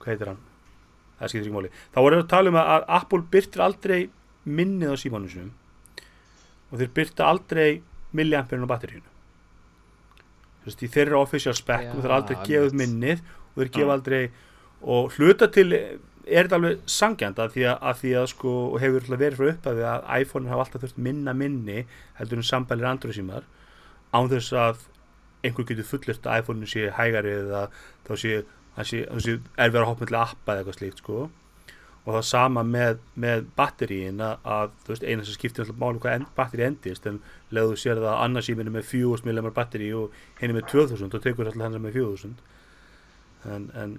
hvað 0.00 0.12
heitir 0.12 0.32
hann? 0.32 0.40
Það 1.16 1.30
skiptir 1.32 1.46
ekki 1.46 1.56
máli. 1.56 1.74
Þá 1.94 1.98
voru 2.04 2.16
að 2.20 2.30
tala 2.30 2.50
um 2.52 2.58
að, 2.60 2.86
Apple 2.98 3.22
byrtir 3.32 3.62
aldrei 3.64 4.00
minnið 4.46 4.94
á 4.94 4.96
símónum 5.00 5.30
sinum 5.30 5.52
og 6.70 6.80
þeir 6.80 6.90
byrta 6.96 7.28
aldrei 7.30 7.68
milliamperinn 8.16 8.66
á 8.66 8.72
batteríunu 8.72 9.14
þú 10.66 10.70
veist 10.70 10.82
í 10.82 10.90
þeirra 10.90 11.22
official 11.22 11.54
spec 11.54 11.88
og 11.92 12.02
þeir 12.02 12.14
aldrei 12.16 12.58
upp 12.58 12.76
minnið 12.80 13.22
og 13.22 13.60
þeir 13.60 13.72
gefa 13.76 13.96
aldrei 13.96 14.22
og 14.82 15.14
hluta 15.16 15.48
til 15.54 15.68
er 15.76 16.48
þetta 16.48 16.58
alveg 16.58 16.80
sangjant 16.90 17.38
að 17.38 17.52
því 17.54 17.66
að, 17.70 17.76
að 17.86 18.00
því 18.00 18.14
að 18.18 18.26
sko 18.32 18.54
hefur 18.82 19.06
verið 19.12 19.38
frá 19.38 19.50
upphæði 19.52 19.84
að 19.86 20.08
iPhone 20.22 20.50
hafa 20.50 20.64
alltaf 20.66 20.82
þurft 20.82 20.98
minna 21.06 21.34
minni 21.38 21.84
heldur 22.18 22.42
en 22.42 22.48
sambælir 22.50 22.88
Android 22.90 23.14
símar 23.14 23.46
án 24.14 24.30
þess 24.32 24.54
að 24.56 24.84
einhver 25.46 25.66
getur 25.68 25.88
fullirt 25.88 26.26
að 26.26 26.42
iPhone 26.42 26.68
sé 26.70 26.86
hægari 26.96 27.34
eða 27.40 27.66
þá 28.06 28.12
sé, 28.22 28.38
sé, 28.82 29.02
sé 29.24 29.36
erfið 29.56 29.82
að 29.82 29.90
hoppa 29.90 30.06
með 30.06 30.18
appa 30.22 30.54
eða 30.54 30.62
eitthvað 30.62 30.78
slíkt 30.80 31.02
sko. 31.02 31.26
Og 32.06 32.14
það 32.14 32.26
sama 32.28 32.62
með, 32.62 32.98
með 33.18 33.46
batteríin 33.58 34.20
að, 34.22 34.36
að 34.46 34.74
veist 34.86 35.06
eina 35.06 35.24
sem 35.26 35.34
skiptir 35.34 35.64
alltaf 35.64 35.80
máli 35.80 36.02
hvað 36.02 36.20
end, 36.20 36.28
batteri 36.36 36.66
endist 36.68 37.08
en 37.10 37.16
leðu 37.50 37.72
þú 37.72 37.80
sér 37.82 37.98
það 37.98 38.12
að 38.12 38.20
annarsýminu 38.26 38.74
með 38.76 38.84
4000 38.92 39.40
mAh 39.42 39.56
batteri 39.56 39.88
og 39.98 40.20
henni 40.38 40.54
með 40.54 40.68
2000 40.70 41.08
og 41.18 41.24
tekur 41.24 41.50
alltaf 41.50 41.64
henni 41.66 41.80
með 41.82 41.98
4000 41.98 42.36
en, 43.50 43.66
en 43.74 43.96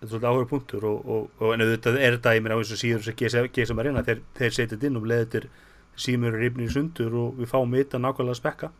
þetta 0.00 0.08
er 0.08 0.10
svolítið 0.10 0.28
áhuga 0.32 0.48
punktur 0.50 0.88
og, 0.90 1.06
og, 1.06 1.28
og 1.38 1.54
en 1.54 1.62
auðvitað 1.64 2.00
er 2.00 2.16
þetta 2.18 2.34
ég 2.34 2.42
meina 2.44 2.58
á 2.58 2.60
eins 2.60 2.74
og 2.74 2.82
síður 2.82 3.06
sem 3.06 3.48
GSM 3.54 3.82
Arena 3.82 4.02
þeir, 4.06 4.24
þeir 4.36 4.56
setja 4.56 4.74
þetta 4.74 4.90
inn 4.90 4.98
og 4.98 5.06
leður 5.12 5.30
þetta 5.30 6.02
símur 6.06 6.36
rifnir 6.36 6.66
í 6.66 6.74
sundur 6.74 7.14
og 7.22 7.38
við 7.38 7.52
fáum 7.54 7.78
þetta 7.78 8.02
nákvæmlega 8.02 8.40
spekka 8.42 8.72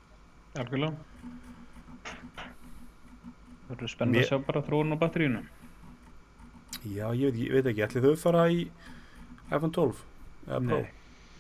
algjörlega. 0.62 0.96
Það 3.66 3.70
verður 3.74 3.90
spennt 3.92 4.14
Mér- 4.14 4.22
að 4.24 4.28
sjá 4.30 4.38
bara 4.46 4.62
þróun 4.66 4.94
á 4.94 4.96
batterínu 5.00 5.40
Já, 6.86 7.06
ég 7.18 7.24
veit, 7.26 7.34
ekki- 7.34 7.46
ég 7.48 7.52
veit 7.56 7.66
ekki, 7.72 7.82
ætli 7.86 8.02
þau 8.04 8.16
fara 8.20 8.44
í 8.52 8.60
iPhone 9.50 9.72
12 9.74 10.02
eða 10.46 10.60
Pro? 10.68 10.76
nei, 10.76 10.90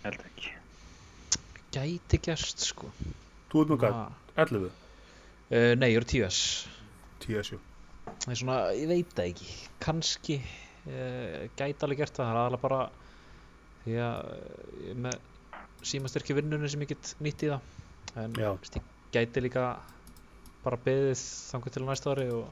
held 0.02 0.24
ekki. 0.26 0.52
Gæti 1.76 2.18
gerst 2.22 2.58
sko. 2.66 2.90
Þú 3.52 3.60
ert 3.62 3.68
með 3.70 3.78
hvað, 3.82 3.94
Ah. 3.94 4.12
11? 4.42 4.70
uh, 5.50 5.74
Nei, 5.76 5.90
ég 5.92 5.96
eru 5.96 6.04
10S 6.06 6.66
10 7.20 7.60
Það 8.06 8.30
er 8.30 8.34
svona, 8.40 8.56
ég 8.74 8.88
veit 8.88 9.14
það 9.14 9.30
ekki. 9.30 9.46
Kanski 9.80 10.36
uh, 10.40 11.48
Gæti 11.56 11.82
alveg 11.82 11.98
gert 11.98 12.12
það, 12.14 12.26
það 12.26 12.30
er 12.32 12.40
aðalega 12.42 12.60
bara 12.62 12.90
Því 13.86 13.92
að 14.02 14.18
ég 14.82 14.90
er 14.90 14.94
með 15.06 15.18
símastyrkju 15.86 16.34
vinnunni 16.40 16.68
sem 16.68 16.80
ég 16.82 16.88
get 16.88 17.14
nýtt 17.22 17.42
í 17.46 17.50
það. 17.52 17.60
En 18.16 18.32
Já. 18.34 18.50
ég 18.50 18.82
gæti 19.14 19.42
líka 19.44 19.68
bara 20.64 20.78
beðið 20.82 21.20
þangur 21.52 21.74
til 21.74 21.84
næsta 21.86 22.12
ári 22.14 22.26
og 22.34 22.46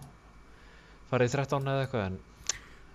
farið 1.11 1.33
í 1.33 1.35
13 1.35 1.73
eða 1.73 1.85
eitthvað 1.87 2.07
en 2.11 2.21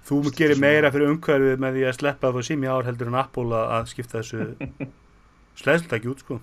Þú 0.10 0.20
er 0.26 0.38
gerir 0.38 0.62
meira 0.62 0.90
fyrir 0.94 1.12
umhverfið 1.12 1.60
með 1.62 1.76
því 1.76 1.84
að 1.86 1.98
sleppa 2.00 2.32
þú 2.34 2.42
sími 2.48 2.70
ár 2.72 2.88
heldur 2.88 3.12
en 3.12 3.20
Apple 3.20 3.52
að 3.54 3.74
að 3.76 3.90
skipta 3.92 4.22
þessu 4.22 4.40
sleðslutakki 5.60 6.10
út 6.10 6.24
sko. 6.24 6.40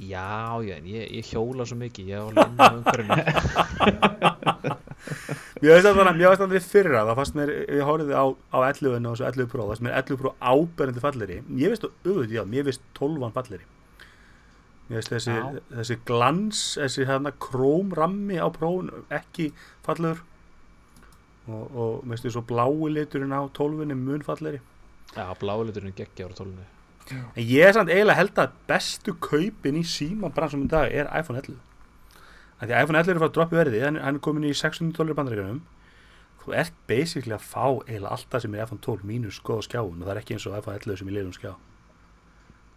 Já, 0.00 0.56
já, 0.64 0.74
en 0.76 0.86
ég, 0.88 1.08
ég 1.18 1.32
hjóla 1.32 1.66
svo 1.68 1.76
mikið 1.80 2.12
ég 2.12 2.30
inn 2.30 2.60
á 2.60 2.68
umhverfinu. 2.70 3.16
Mér 5.60 5.74
veist 5.74 5.88
að 5.88 5.98
það 5.98 6.54
er 6.56 6.64
fyrra 6.64 7.02
það 7.08 7.18
fannst 7.18 7.36
mér, 7.36 7.50
ég 7.68 7.84
horfði 7.84 8.16
á, 8.16 8.24
á 8.52 8.58
11 8.68 8.94
og 8.96 9.16
þessu 9.16 9.26
11 9.28 9.50
Pro, 9.50 9.64
það 9.64 9.70
fannst 9.72 9.84
mér 9.84 9.96
11 9.98 10.20
Pro 10.20 10.32
áberandi 10.40 11.02
falleri 11.04 11.36
Ég 11.60 11.72
veist 11.72 11.84
að 11.84 11.92
auðvitað, 12.06 12.34
já, 12.36 12.42
mér 12.54 12.66
veist 12.68 12.84
12 12.96 13.32
falleri 13.36 13.66
þessi, 14.90 15.30
Já. 15.30 15.60
þessi 15.76 15.98
glans, 16.08 16.64
þessi 16.80 17.06
hérna 17.06 17.30
krómrammi 17.38 18.40
á 18.42 18.48
prófun 18.50 18.90
ekki 19.14 19.52
fallegur. 19.86 20.24
Og, 21.50 21.62
og 21.70 22.02
mér 22.04 22.16
veist 22.16 22.26
þessi 22.26 22.42
blái 22.46 22.90
liturinn 22.94 23.32
á 23.34 23.42
12 23.56 23.94
mun 23.96 24.26
falleri 24.26 24.60
já, 25.16 25.24
bláliturinn 25.40 25.96
geggja 25.96 26.28
ára 26.28 26.36
tólunni 26.36 26.66
En 27.10 27.42
ég 27.42 27.66
er 27.66 27.74
samt 27.74 27.90
eiginlega 27.90 28.20
held 28.20 28.38
að 28.38 28.52
bestu 28.68 29.16
kaupin 29.18 29.80
í 29.80 29.82
síma 29.88 30.30
bransum 30.34 30.62
í 30.66 30.70
dag 30.70 30.92
er 30.92 31.08
iPhone 31.16 31.40
11 31.40 31.56
Af 32.60 32.68
Því 32.68 32.76
að 32.76 32.84
iPhone 32.84 33.00
11 33.00 33.10
er 33.10 33.16
að 33.16 33.22
fara 33.22 33.30
að 33.30 33.36
droppa 33.38 33.56
í 33.56 33.58
verði 33.58 33.82
hann, 33.82 33.98
hann 34.04 34.18
er 34.20 34.22
komin 34.22 34.46
í 34.46 34.52
600 34.52 34.92
dólar 34.98 35.16
bandaríkjunum. 35.16 35.62
Þú 36.42 36.54
ert 36.60 36.76
basically 36.90 37.32
að 37.32 37.46
fá 37.48 37.64
eiginlega 37.64 38.12
allt 38.12 38.28
það 38.30 38.44
sem 38.44 38.54
er 38.54 38.66
iPhone 38.66 38.84
12 38.84 39.06
mínus 39.08 39.38
skoða 39.40 39.64
skjáun 39.64 39.96
og 39.96 40.04
það 40.04 40.12
er 40.12 40.20
ekki 40.20 40.36
eins 40.36 40.46
og 40.46 40.58
iPhone 40.58 40.76
11 40.76 41.00
sem 41.00 41.10
ég 41.10 41.16
leirum 41.16 41.34
skjá. 41.38 41.54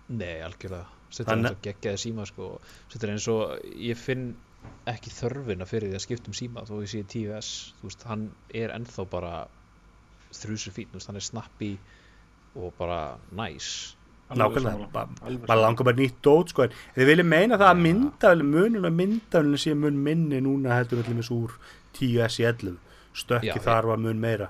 Nei, 0.07 0.37
algjörlega 0.47 0.87
er 1.21 1.25
Þannig- 1.29 1.45
eins 1.51 1.57
og 1.57 1.61
geggjaði 1.67 2.01
síma 2.03 2.25
sko 2.25 2.49
þetta 2.91 3.07
er 3.07 3.13
eins 3.13 3.27
og 3.27 3.57
ég 3.77 3.97
finn 3.97 4.35
ekki 4.87 5.11
þörfina 5.11 5.67
fyrir 5.67 5.91
því 5.91 5.95
að 5.99 6.05
skipta 6.05 6.31
um 6.31 6.37
síma 6.37 6.63
þó 6.67 6.77
ég 6.81 6.89
sé 6.93 7.03
10S, 7.03 7.49
þú 7.81 7.89
veist, 7.89 8.03
hann 8.07 8.31
er 8.53 8.71
ennþá 8.73 9.09
bara 9.09 9.33
þrjusur 10.33 10.73
fín, 10.73 10.87
þú 10.91 10.99
veist, 10.99 11.07
hann 11.11 11.19
er 11.19 11.27
snappi 11.27 11.73
og 12.55 12.73
bara 12.77 13.17
næs 13.31 13.95
Nákvæmlega, 14.33 14.87
bara 15.45 15.59
langar 15.61 15.85
bara 15.85 15.97
nýtt 15.99 16.21
dót 16.25 16.49
sko 16.49 16.63
en 16.65 16.71
þið 16.95 17.09
viljið 17.11 17.27
meina 17.27 17.57
það 17.59 17.69
að 17.69 17.77
Já. 17.77 17.83
myndafélum 17.85 18.49
munun 18.55 18.87
og 18.89 18.93
myndafélum 18.97 19.61
sé 19.61 19.73
mun 19.77 19.99
minni 20.07 20.39
núna 20.41 20.77
heldur 20.79 21.03
allir 21.03 21.19
með 21.19 21.29
úr 21.35 21.53
10S 21.99 22.39
í 22.41 22.47
11 22.49 22.77
stökki 23.13 23.51
Já, 23.51 23.61
þar 23.61 23.89
var 23.91 24.01
mun 24.01 24.21
meira. 24.23 24.47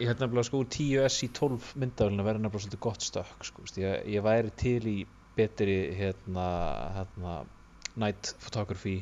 Ég 0.00 0.08
held 0.08 0.22
nefnilega 0.22 0.46
sko 0.48 0.62
úr 0.62 0.70
10S 0.72 1.18
í 1.26 1.28
12 1.36 1.74
myndavélina 1.82 2.24
verður 2.24 2.46
nefnilega 2.46 2.64
svolítið 2.64 2.82
gott 2.86 3.04
stökk 3.04 3.44
sko, 3.50 3.66
ég, 3.82 4.06
ég 4.14 4.24
væri 4.24 4.54
til 4.56 4.80
í 4.88 4.96
betri 5.40 5.78
hérna, 5.98 6.46
hérna 6.98 7.38
night 7.96 8.34
photography 8.38 9.00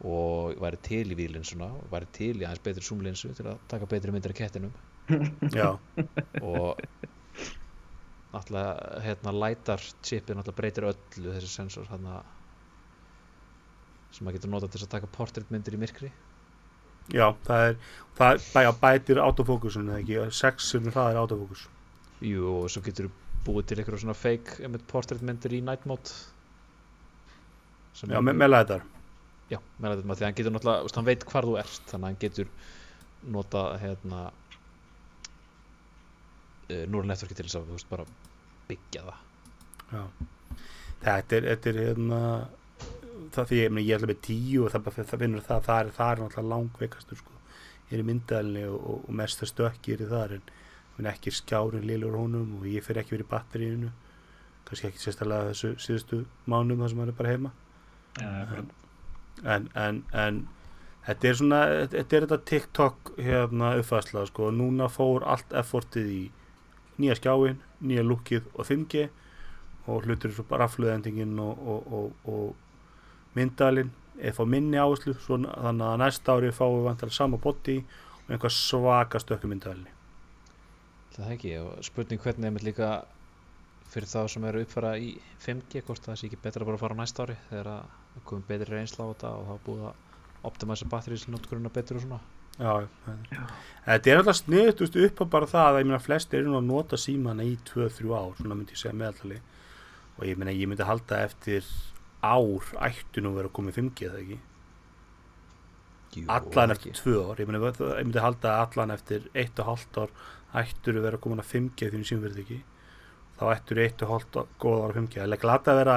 og 0.00 0.56
væri 0.62 0.80
til 0.84 1.12
í 1.12 1.16
výlinsuna 1.18 1.68
og 1.76 1.90
væri 1.92 2.08
til 2.16 2.32
í 2.38 2.46
aðeins 2.46 2.62
betri 2.64 2.84
zoomlinsu 2.86 3.34
til 3.36 3.50
að 3.50 3.60
taka 3.68 3.88
betri 3.90 4.14
myndir 4.14 4.32
af 4.32 4.38
kettinum. 4.38 4.72
Já, 5.58 5.74
og 6.40 6.80
náttúrulega 8.30 9.02
hérna 9.04 9.34
lightar 9.34 9.82
chipið 10.06 10.38
náttúrulega 10.38 10.60
breytir 10.62 10.88
öllu 10.92 11.34
þessi 11.34 11.50
sensor 11.50 11.88
hérna 11.90 12.22
sem 14.14 14.24
maður 14.24 14.38
getur 14.38 14.52
notað 14.54 14.74
til 14.74 14.84
að 14.86 14.92
taka 14.94 15.10
portréttmyndir 15.16 15.76
í 15.76 15.80
myrkri. 15.82 16.10
Já, 17.10 17.26
það 17.46 17.66
er 17.66 17.76
það 18.18 18.44
bæja 18.54 18.72
bætir 18.80 19.20
autofókusun 19.22 19.90
eða 19.90 20.02
ekki, 20.02 20.18
6 20.40 20.70
sem 20.72 20.90
það 20.94 21.12
er 21.12 21.20
autofókus. 21.20 21.66
Jú, 22.24 22.46
og 22.62 22.70
svo 22.72 22.82
getur 22.86 23.10
búið 23.46 23.64
til 23.68 23.78
eitthvað 23.78 24.02
svona 24.04 24.18
fake 24.18 24.60
einmitt 24.64 24.86
portréttmyndir 24.90 25.56
í 25.56 25.62
night 25.64 25.86
mode 25.88 26.10
Já, 28.00 28.20
me 28.22 28.32
með 28.32 28.52
læðar 28.52 28.84
já, 29.50 29.58
með 29.82 29.96
þetta 29.96 30.04
því 30.04 30.22
að 30.22 30.26
hann 30.28 30.38
getur 30.38 30.54
náttúrulega, 30.54 30.84
veist, 30.86 30.98
hann 31.00 31.08
veit 31.08 31.26
hvar 31.32 31.48
þú 31.48 31.56
ert 31.60 31.82
þannig 31.90 32.04
að 32.04 32.10
hann 32.10 32.22
getur 32.22 32.52
notað 33.34 33.72
hérna 33.82 34.20
uh, 36.70 36.84
Núra 36.86 37.10
Networki 37.10 37.36
til 37.36 37.48
þess 37.48 37.58
að 37.58 37.72
veist 37.74 37.90
bara 37.90 38.06
byggja 38.70 39.02
það 39.08 39.26
Já. 39.90 40.06
Þetta 41.00 41.36
er, 41.36 41.46
þetta 41.48 41.70
er 41.70 41.78
hérna, 41.80 42.20
það 43.34 43.50
því 43.50 43.60
ég, 43.60 43.78
ég 43.82 43.96
ætla 43.96 44.10
með 44.10 44.22
tíu 44.26 44.64
og 44.64 44.72
það, 44.74 44.90
það 45.00 45.22
finnur 45.24 45.46
það, 45.46 45.62
það 45.66 45.82
er, 45.82 45.92
það 45.96 46.12
er 46.12 46.22
náttúrulega 46.22 46.52
langveikastur 46.52 47.20
sko. 47.20 47.38
Ég 47.90 47.96
er 47.96 48.02
í 48.02 48.06
myndalni 48.06 48.64
og, 48.70 48.78
og, 48.78 49.06
og 49.08 49.16
mesta 49.20 49.48
stökki 49.48 49.96
er 49.96 50.04
í 50.04 50.10
þar 50.10 50.36
en 50.36 50.52
meni, 51.00 51.10
ekki 51.10 51.32
skjárin 51.34 51.86
lilur 51.88 52.14
honum 52.20 52.60
og 52.60 52.68
ég 52.70 52.84
fyrir 52.86 53.02
ekki 53.02 53.16
verið 53.16 53.26
í 53.26 53.32
batteríinu. 53.32 53.90
Kannski 54.68 54.90
ekki 54.90 55.02
sérstaklega 55.02 55.50
þessu 55.50 55.74
síðustu 55.82 56.22
mánum 56.50 56.84
þar 56.84 56.92
sem 56.92 57.02
hann 57.02 57.12
er 57.12 57.18
bara 57.18 57.34
heima. 57.34 57.52
Akkurat. 58.20 58.72
en, 59.44 59.68
en, 59.78 60.02
en 60.12 60.40
þetta 61.06 61.28
er 61.28 61.38
svona, 61.38 61.60
þetta 61.92 62.16
er 62.16 62.26
þetta 62.26 62.38
TikTok 62.50 63.12
hérna 63.18 63.74
uppfærsla 63.80 64.26
sko, 64.28 64.50
núna 64.54 64.90
fór 64.92 65.24
allt 65.24 65.54
effortið 65.56 66.10
í 66.12 66.22
nýja 67.00 67.16
skjáin, 67.20 67.60
nýja 67.80 68.04
lukkið 68.04 68.50
og 68.54 68.68
5G 68.68 69.06
og 69.90 70.04
hlutur 70.04 70.34
svo 70.34 70.44
bara 70.48 70.66
rafluðendingin 70.66 71.38
og, 71.40 71.62
og, 71.72 71.94
og, 71.96 72.28
og 72.28 73.38
myndalinn 73.38 73.94
er 74.20 74.36
fá 74.36 74.42
minni 74.44 74.76
áherslu 74.76 75.14
þannig 75.16 75.86
að 75.86 76.02
næsta 76.02 76.36
ári 76.36 76.52
fáum 76.52 76.80
við 76.80 76.90
vantar 76.90 77.14
sama 77.14 77.40
botti 77.40 77.78
og 77.80 78.34
einhvað 78.34 78.56
svaka 78.58 79.22
stökku 79.22 79.48
myndalinn 79.48 79.88
Það 81.14 81.32
ekki, 81.34 81.54
og 81.58 81.70
spurning 81.84 82.22
hvernig 82.22 82.50
einmitt 82.50 82.66
líka 82.66 82.90
fyrir 83.90 84.06
þá 84.10 84.20
sem 84.30 84.44
eru 84.46 84.62
uppfæra 84.64 84.92
í 85.02 85.14
5G 85.42 85.82
hvort 85.86 86.04
það 86.04 86.18
sé 86.20 86.28
ekki 86.28 86.38
betra 86.44 86.66
bara 86.66 86.78
að 86.78 86.84
fara 86.84 86.94
á 86.94 87.00
næsta 87.00 87.24
ári 87.26 87.36
þegar 87.48 87.70
það 87.70 88.26
komið 88.30 88.50
betri 88.52 88.76
reynsla 88.76 89.06
á 89.06 89.10
þetta 89.10 89.32
og 89.34 89.48
það 89.48 89.56
er 89.56 89.64
búið 89.66 89.88
að 89.88 90.46
optimæsa 90.50 90.90
batterísnótkurina 90.90 91.72
betur 91.74 91.98
og 91.98 92.04
svona. 92.04 92.20
Já, 92.60 92.72
já. 92.84 93.40
Þetta 93.86 94.10
er 94.12 94.20
alltaf 94.20 94.42
veist, 94.50 94.98
upp 95.06 95.22
á 95.22 95.26
bara 95.32 95.48
það 95.48 95.70
að 95.70 95.80
ég 95.80 95.88
meina 95.88 96.02
flest 96.02 96.34
eru 96.36 96.50
nú 96.50 96.58
að 96.58 96.68
nota 96.68 96.98
símana 97.00 97.46
í 97.46 97.56
2-3 97.70 98.12
ár, 98.12 98.34
svona 98.38 98.58
myndi 98.58 98.76
ég 98.76 98.82
segja 98.82 98.96
meðaltali. 99.00 99.40
Og 100.18 100.26
ég 100.28 100.38
meina 100.40 100.54
ég 100.54 100.68
myndi 100.68 100.86
halda 100.86 101.22
eftir 101.24 101.66
ár 102.20 102.72
ættu 102.84 103.24
nú 103.24 103.32
að 103.32 103.40
vera 103.40 103.52
komið 103.56 103.80
5G 103.80 104.08
eða 104.10 104.22
ekki? 104.24 104.40
Jú, 106.10 106.26
allan 106.26 106.74
er 106.74 106.76
eftir 106.76 106.92
ekki. 106.92 107.02
2 107.06 107.22
ár, 107.22 107.40
ég, 107.40 107.48
meina, 107.48 107.62
ég 107.70 108.04
myndi 108.04 108.24
halda 108.26 108.56
allan 108.66 108.94
eftir 108.96 109.30
1,5 109.32 110.02
ár 110.04 110.14
ættur 110.58 110.98
að 110.98 111.06
vera 111.06 111.20
komin 111.22 111.42
að 111.42 111.50
5G 111.54 111.90
því 111.90 112.04
sem 112.08 112.22
verður 112.22 112.44
ekki 112.44 112.60
þá 113.40 113.44
ættur 113.54 113.80
1,5 113.86 114.40
góð 114.60 114.82
ára 114.84 114.96
5G 114.98 115.20
það 115.22 115.34
er 115.36 115.42
glata 115.44 115.72
að 115.72 115.80
vera, 115.80 115.96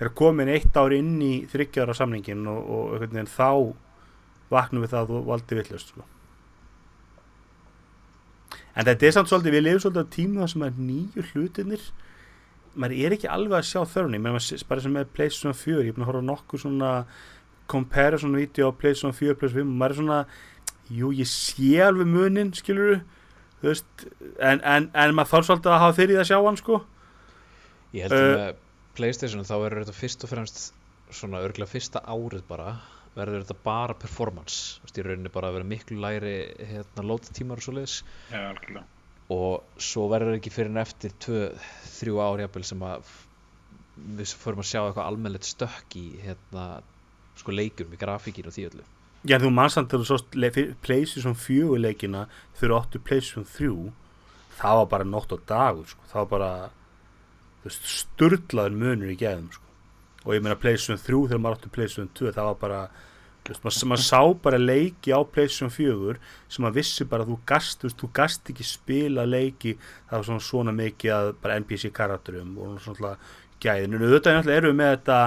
vera 0.00 0.14
komin 0.20 0.52
eitt 0.52 0.76
ár 0.76 0.94
inn 0.96 1.14
í 1.24 1.32
30 1.52 1.84
ára 1.84 1.96
samningin 1.96 2.48
og, 2.50 2.60
og 2.60 2.96
einhvern 2.96 3.14
veginn 3.16 3.32
þá 3.32 3.50
vaknum 4.52 4.84
við 4.84 4.92
það 4.92 5.02
að 5.02 5.12
þú 5.12 5.22
valdi 5.30 5.58
villust 5.58 5.92
sko. 5.92 6.06
en 8.74 8.88
þetta 8.88 9.06
er 9.08 9.14
samt 9.16 9.30
svolítið 9.30 9.56
við 9.56 9.64
lifum 9.66 9.84
svolítið 9.84 10.04
á 10.04 10.14
tíma 10.16 10.48
sem 10.50 10.66
að 10.66 10.82
nýju 10.88 11.26
hlutinir 11.30 11.86
maður 12.74 12.98
er 13.04 13.16
ekki 13.16 13.28
alveg 13.28 13.58
að 13.58 13.68
sjá 13.68 13.80
maður 14.18 14.68
bara 14.68 14.84
sem 14.84 14.92
með 14.96 15.10
PlayStation 15.16 15.56
4 15.56 15.86
ég 15.86 15.92
er 15.92 15.96
búin 15.96 16.06
að 16.06 16.12
horfa 16.12 16.26
nokkuð 16.28 16.64
svona 16.64 16.92
comparison 17.72 18.36
video 18.36 18.68
á 18.68 18.76
PlayStation 18.76 19.16
4 19.16 19.38
plus 19.40 19.56
5 19.56 19.64
og 19.64 19.76
maður 19.80 19.94
er 19.94 20.00
svona, 20.00 20.20
jú 20.92 21.12
ég 21.16 21.28
sé 21.28 21.72
alveg 21.84 22.08
munin 22.08 22.52
skilur 22.56 23.02
þú 23.62 23.70
veist, 23.70 24.06
en, 24.42 24.60
en, 24.60 24.88
en 24.92 25.16
maður 25.16 25.32
þarf 25.32 25.48
svolítið 25.48 25.72
að 25.72 25.82
hafa 25.84 25.98
fyrir 25.98 26.18
það 26.18 26.24
að 26.24 26.30
sjá 26.32 26.38
hann 26.46 26.60
sko. 26.60 26.78
Ég 27.92 28.06
held 28.06 28.16
að 28.16 28.26
Uh, 28.26 28.38
með 28.40 28.62
Playstation 28.98 29.46
þá 29.48 29.54
verður 29.62 29.84
þetta 29.86 29.96
fyrst 29.96 30.26
og 30.26 30.32
fremst 30.32 30.64
svona 31.12 31.40
örgulega 31.44 31.72
fyrsta 31.72 32.02
árið 32.04 32.42
bara 32.48 32.74
verður 33.16 33.44
þetta 33.44 33.56
bara 33.64 33.96
performance. 33.96 34.78
Þú 34.80 34.86
veist, 34.88 34.98
í 34.98 35.04
rauninni 35.06 35.32
bara 35.32 35.50
að 35.50 35.58
vera 35.58 35.68
miklu 35.68 35.98
læri 36.00 36.36
hérna, 36.72 37.04
lótatímar 37.08 37.60
og 37.60 37.66
svoleiðis. 37.66 37.98
Já, 38.32 38.40
algjörlega. 38.50 38.84
og 39.32 39.80
svo 39.80 40.08
verður 40.12 40.36
ekki 40.36 40.52
fyrir 40.52 40.72
en 40.72 40.80
eftir 40.82 41.12
2-3 41.24 42.16
ár 42.20 42.42
jafnvel 42.42 42.64
sem 42.68 42.82
að 42.84 43.12
við 44.18 44.32
förum 44.40 44.60
að 44.60 44.68
sjá 44.68 44.80
eitthvað 44.82 45.06
almennlegt 45.06 45.48
stökk 45.48 45.96
í 46.00 46.06
hérna, 46.24 46.66
sko 47.40 47.54
leikum 47.54 47.92
í 47.94 48.00
grafíkin 48.00 48.48
og 48.50 48.56
því 48.56 48.66
öllu 48.70 48.84
Já, 49.28 49.36
þú 49.38 49.50
mannsamt 49.54 49.90
þegar 49.92 50.02
þú 50.02 50.08
sást 50.10 50.34
le- 50.34 50.50
fyr- 50.50 50.72
PlayStation 50.82 51.34
4 51.38 51.78
leikina 51.78 52.24
fyrir 52.58 52.74
8 52.80 52.98
PlayStation 53.06 53.44
3 53.46 53.92
það 54.58 54.78
var 54.80 54.86
bara 54.90 55.04
nótt 55.06 55.32
og 55.32 55.44
dagur 55.46 55.86
sko. 55.86 56.00
það 56.10 56.18
var 56.24 56.30
bara 56.32 56.50
þú 57.62 57.68
veist, 57.68 57.86
sturlaður 57.92 58.74
munur 58.80 59.12
í 59.12 59.16
geðum 59.20 59.46
sko. 59.54 59.62
og 60.26 60.34
ég 60.34 60.42
meina 60.42 60.58
PlayStation 60.58 60.98
3 60.98 61.28
þegar 61.30 61.42
maður 61.44 61.58
átti 61.60 61.70
PlayStation 61.76 62.10
2 62.18 62.32
það 62.34 62.48
var 62.50 62.58
bara 62.64 62.80
þú 63.46 63.54
maður, 63.62 63.86
maður 63.92 64.02
sá 64.06 64.20
bara 64.42 64.58
leiki 64.58 65.10
á 65.14 65.20
PlayStation 65.22 65.70
4 65.70 66.16
sem 66.48 66.64
maður 66.64 66.76
vissi 66.80 67.04
bara 67.10 67.22
að 67.24 67.30
þú 67.32 67.38
gast 67.46 67.80
þú, 67.82 67.92
þú 68.02 68.10
gast 68.18 68.50
ekki 68.50 68.66
spila 68.66 69.24
leiki 69.26 69.76
það 70.10 70.16
var 70.18 70.26
svona, 70.28 70.40
svona 70.50 70.74
mikið 70.74 71.14
að 71.14 71.30
bara 71.42 71.56
NPC 71.62 71.92
karakterum 71.94 72.58
og 72.58 72.80
svona 72.82 73.14
gæðin 73.62 73.94
en 73.94 74.02
auðvitað 74.02 74.50
erum 74.50 74.74
við 74.74 74.78
með 74.82 74.92
þetta 74.96 75.18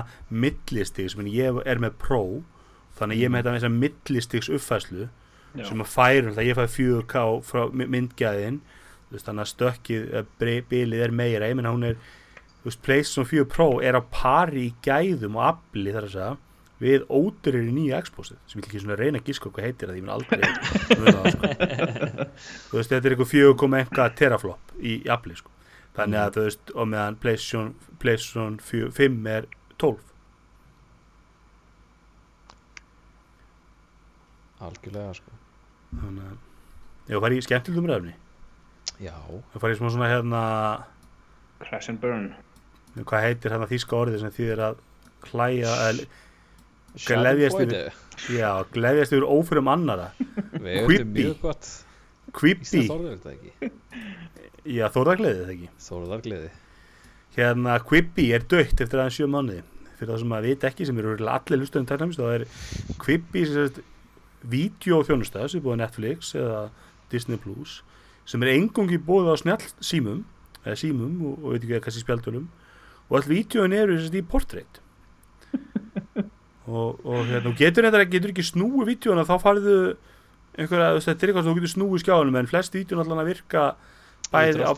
millistig 0.43 1.11
sem 1.11 1.27
ég 1.31 1.61
er 1.65 1.79
með 1.79 1.95
Pro 1.99 2.21
þannig 2.99 3.17
að 3.17 3.21
ég 3.25 3.31
með 3.33 3.41
þetta 3.43 3.53
með 3.53 3.59
þessa 3.61 3.73
millistigs 3.83 4.49
uppfæslu 4.57 5.07
Já. 5.55 5.63
sem 5.69 5.81
að 5.85 5.91
færum 5.93 6.35
það 6.35 6.47
ég 6.49 6.57
fæ 6.59 6.65
4K 6.75 7.25
frá 7.47 7.61
my- 7.71 7.87
myndgæðin 7.95 8.61
veist, 9.11 9.25
þannig 9.27 9.45
að 9.45 9.51
stökkið 9.53 10.07
eh, 10.19 10.61
bilið 10.69 11.03
er 11.05 11.13
meira, 11.15 11.47
ég 11.51 11.55
meina 11.59 11.71
hún 11.75 11.85
er 11.91 11.99
þú 12.63 12.69
veist, 12.71 12.81
PlayStation 12.83 13.29
4 13.29 13.45
Pro 13.53 13.67
er 13.79 13.95
á 13.95 14.01
pari 14.11 14.65
í 14.69 14.73
gæðum 14.83 15.37
og 15.39 15.45
afli 15.53 15.93
þar 15.95 16.09
að 16.09 16.15
segja 16.17 16.33
við 16.83 17.05
ódurinn 17.07 17.69
í 17.71 17.75
nýja 17.77 18.01
Xboxið 18.03 18.35
sem 18.51 18.59
ég 18.59 18.65
vil 18.65 18.67
ekki 18.73 18.81
svona 18.83 18.97
reyna 18.99 19.21
að 19.21 19.29
gíska 19.29 19.47
hvað 19.55 19.67
heitir 19.69 19.87
það 19.87 19.95
ég 19.95 20.03
mun 20.03 20.15
aldrei 20.17 20.41
það, 21.05 21.29
sko. 21.31 21.51
þú 22.67 22.79
veist, 22.81 22.91
þetta 22.91 22.99
er 23.07 23.15
eitthvað 23.15 23.31
4,1 23.31 24.17
teraflop 24.19 24.73
í, 24.81 24.97
afli 25.15 25.37
sko. 25.39 25.53
þannig 25.95 26.19
að 26.19 26.33
þú 26.35 26.43
veist, 26.49 26.73
og 26.75 26.89
meðan 26.91 27.15
PlayStation, 27.23 27.71
PlayStation 28.03 28.57
4, 28.59 28.91
5 28.99 29.31
er 29.37 29.47
12 29.79 30.03
algjörlega 34.63 35.13
sko. 35.17 35.31
Þannig 35.95 36.29
að 36.31 37.13
ég 37.15 37.21
var 37.21 37.31
í 37.35 37.41
skemmtilegum 37.45 37.89
ræfni 37.91 38.13
já, 39.03 39.13
ég 39.27 39.61
var 39.61 39.71
í 39.73 39.77
smá 39.79 39.89
svona 39.91 40.07
hérna 40.11 40.41
Crash 41.59 41.89
and 41.91 41.99
Burn. 42.01 42.29
hvað 42.95 43.25
heitir 43.27 43.51
hérna 43.55 43.67
þýska 43.69 43.97
orðið 43.99 44.19
sem 44.23 44.33
þýðir 44.37 44.61
að 44.69 44.77
hlæja 45.31 45.73
eða, 45.89 46.07
Gleðjast 46.95 47.59
yfir- 47.59 48.37
já, 48.37 48.49
gleðjast 48.71 49.11
yfir 49.17 49.25
ófyrum 49.27 49.67
annara 49.67 50.05
Quippy. 50.55 51.03
mjög 51.11 51.41
gott. 51.41 51.67
Creepy, 52.35 52.63
Íslands 52.63 52.93
orðið 52.95 53.17
þetta 53.17 53.33
ekki? 53.35 53.71
Já 54.75 54.85
þórðargleðið 54.95 55.41
það 55.43 55.51
ekki? 55.55 55.67
Þóruðargleði 55.87 56.49
hérna 57.35 57.73
Quippy 57.83 58.29
er 58.37 58.45
dött 58.47 58.79
eftir 58.85 59.01
aðeins 59.01 59.17
sjö 59.19 59.27
mánuði. 59.27 59.61
Fyrir 59.99 60.09
það 60.13 60.21
sem 60.23 60.31
maður 60.31 60.47
veit 60.49 60.63
ekki 60.69 60.87
sem 60.87 60.97
eru 61.03 61.13
allir 61.19 61.59
hlustöðum 61.61 61.87
tæknamist 61.91 62.19
þá 62.19 62.27
er 62.37 62.45
Quippy 63.03 63.43
sem 63.45 63.67
sagt 63.67 63.83
vídeoþjónusta 64.51 65.47
sem 65.49 65.59
er 65.59 65.65
búið 65.65 65.81
Netflix 65.81 66.33
eða 66.37 66.67
Disney 67.11 67.39
Plus 67.41 67.79
sem 68.25 68.41
er 68.43 68.55
engungi 68.55 68.97
búið 69.01 69.33
á 69.33 69.35
snjall 69.41 69.67
símum 69.83 70.23
eða 70.63 70.77
símum 70.81 71.19
og, 71.21 71.37
og 71.43 71.53
veit 71.53 71.61
ekki 71.63 71.75
hvað 71.75 71.85
kannski 71.85 72.03
spjaldunum 72.05 72.47
og 73.05 73.19
all 73.19 73.29
vídeoin 73.29 73.75
eru 73.77 73.99
í 74.01 74.25
portrait. 74.25 74.81
Og, 76.65 76.97
og 77.05 77.27
hérna, 77.29 77.51
getur 77.53 77.85
þetta 77.85 78.07
getur 78.09 78.31
ekki 78.33 78.41
snúið 78.47 78.87
vídeoina 78.89 79.21
þá 79.27 79.35
farðu 79.43 79.75
einhverja, 80.57 80.95
þetta 81.05 81.13
er 81.13 81.29
eitthvað 81.29 81.43
sem 81.43 81.51
þú 81.51 81.59
getur 81.59 81.73
snúið 81.75 82.01
skjáðunum 82.01 82.39
en 82.39 82.49
flest 82.49 82.73
vídeoin 82.73 83.03
allan 83.03 83.21
að 83.21 83.29
virka 83.29 83.65
bæði 84.33 84.65
á 84.65 84.73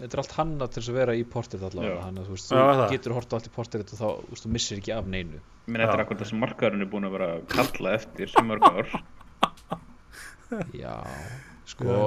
Þetta 0.00 0.16
er 0.16 0.22
allt 0.22 0.36
hanna 0.38 0.66
til 0.66 0.80
þess 0.80 0.90
að 0.90 0.98
vera 1.00 1.14
í 1.16 1.24
portrétt 1.28 1.64
allavega. 1.68 2.02
Þannig 2.06 2.22
að 2.22 2.28
þú 2.28 2.36
veist, 2.36 2.52
þú 2.52 2.86
getur 2.94 3.16
hort 3.18 3.32
á 3.32 3.34
allt 3.36 3.48
í 3.48 3.54
portrétt 3.54 3.90
og 3.94 4.00
þá, 4.00 4.06
þú 4.08 4.34
veist, 4.34 4.46
þú 4.46 4.52
missir 4.54 4.80
ekki 4.80 4.94
af 4.96 5.10
neinu. 5.12 5.40
Ég 5.40 5.74
meina, 5.74 5.84
þetta 5.84 5.96
er 5.98 6.04
akkur 6.06 6.20
það 6.20 6.30
sem 6.30 6.40
markaðurinn 6.44 6.86
er 6.86 6.90
búin 6.94 7.08
að 7.08 7.16
vera 7.18 7.28
að 7.34 7.42
kalla 7.52 7.92
eftir 7.98 8.32
sem 8.32 8.48
mörg 8.48 8.64
ár. 8.70 8.94
Já, 10.82 10.94
sko 11.68 11.98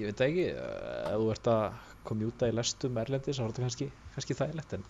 Ég 0.00 0.08
veit 0.08 0.20
ekki 0.24 0.46
eh, 0.48 1.10
Ef 1.10 1.20
þú 1.20 1.28
ert 1.34 1.48
að 1.52 1.64
komjúta 2.08 2.48
í 2.48 2.54
lestum 2.56 2.98
erlendis 3.00 3.36
þá 3.36 3.42
er 3.44 3.50
þetta 3.52 3.64
kannski, 3.66 3.88
kannski 4.14 4.36
þægilegt 4.38 4.76
en 4.78 4.86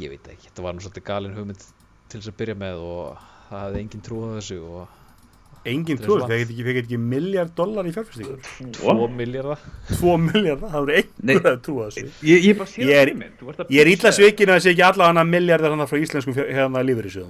ég 0.00 0.14
veit 0.14 0.30
ekki, 0.32 0.48
þetta 0.48 0.64
var 0.64 0.76
nú 0.76 0.84
svolítið 0.84 1.06
galin 1.10 1.36
hugmynd 1.36 1.66
til 2.10 2.20
þess 2.20 2.30
að 2.32 2.38
byrja 2.40 2.56
með 2.62 2.84
og 2.86 3.26
það 3.50 3.64
hefði 3.66 3.82
engin 3.84 4.04
trú 4.06 4.20
á 4.24 4.28
þessu 4.38 4.58
og 4.64 4.96
engin 5.68 5.98
er 5.98 6.04
trúið, 6.04 6.20
svart. 6.22 6.30
það 6.30 6.42
ekki, 6.44 6.54
ekki 6.80 6.98
miljard 6.98 7.50
dollar 7.58 7.84
í 7.84 7.92
fjárfæstingur 7.92 8.38
2 8.80 9.08
miljardar 9.16 9.58
2 10.00 10.14
miljard, 10.22 10.60
það 10.62 10.76
voru 10.78 10.94
Nei. 11.20 11.34
einhver 11.34 11.52
að 11.52 11.60
trúa 11.66 11.88
þessu 11.90 12.04
Ég, 12.24 12.44
ég 12.48 12.56
bara 12.58 12.70
sé 12.70 12.82
Ég 12.86 12.94
er- 12.96 13.10
það 13.10 13.16
í 13.16 13.20
að 13.64 13.74
ég 13.76 13.80
er 13.84 13.90
illa 13.92 14.12
svikin 14.16 14.48
að 14.48 14.54
það 14.56 14.64
sé 14.64 14.70
ekki 14.74 14.86
alla 14.88 15.08
hana 15.10 15.24
miljardar 15.28 15.74
hann 15.74 15.86
frá 15.90 15.98
íslenskum 16.00 16.36
fjár- 16.38 16.52
hérna 16.56 16.82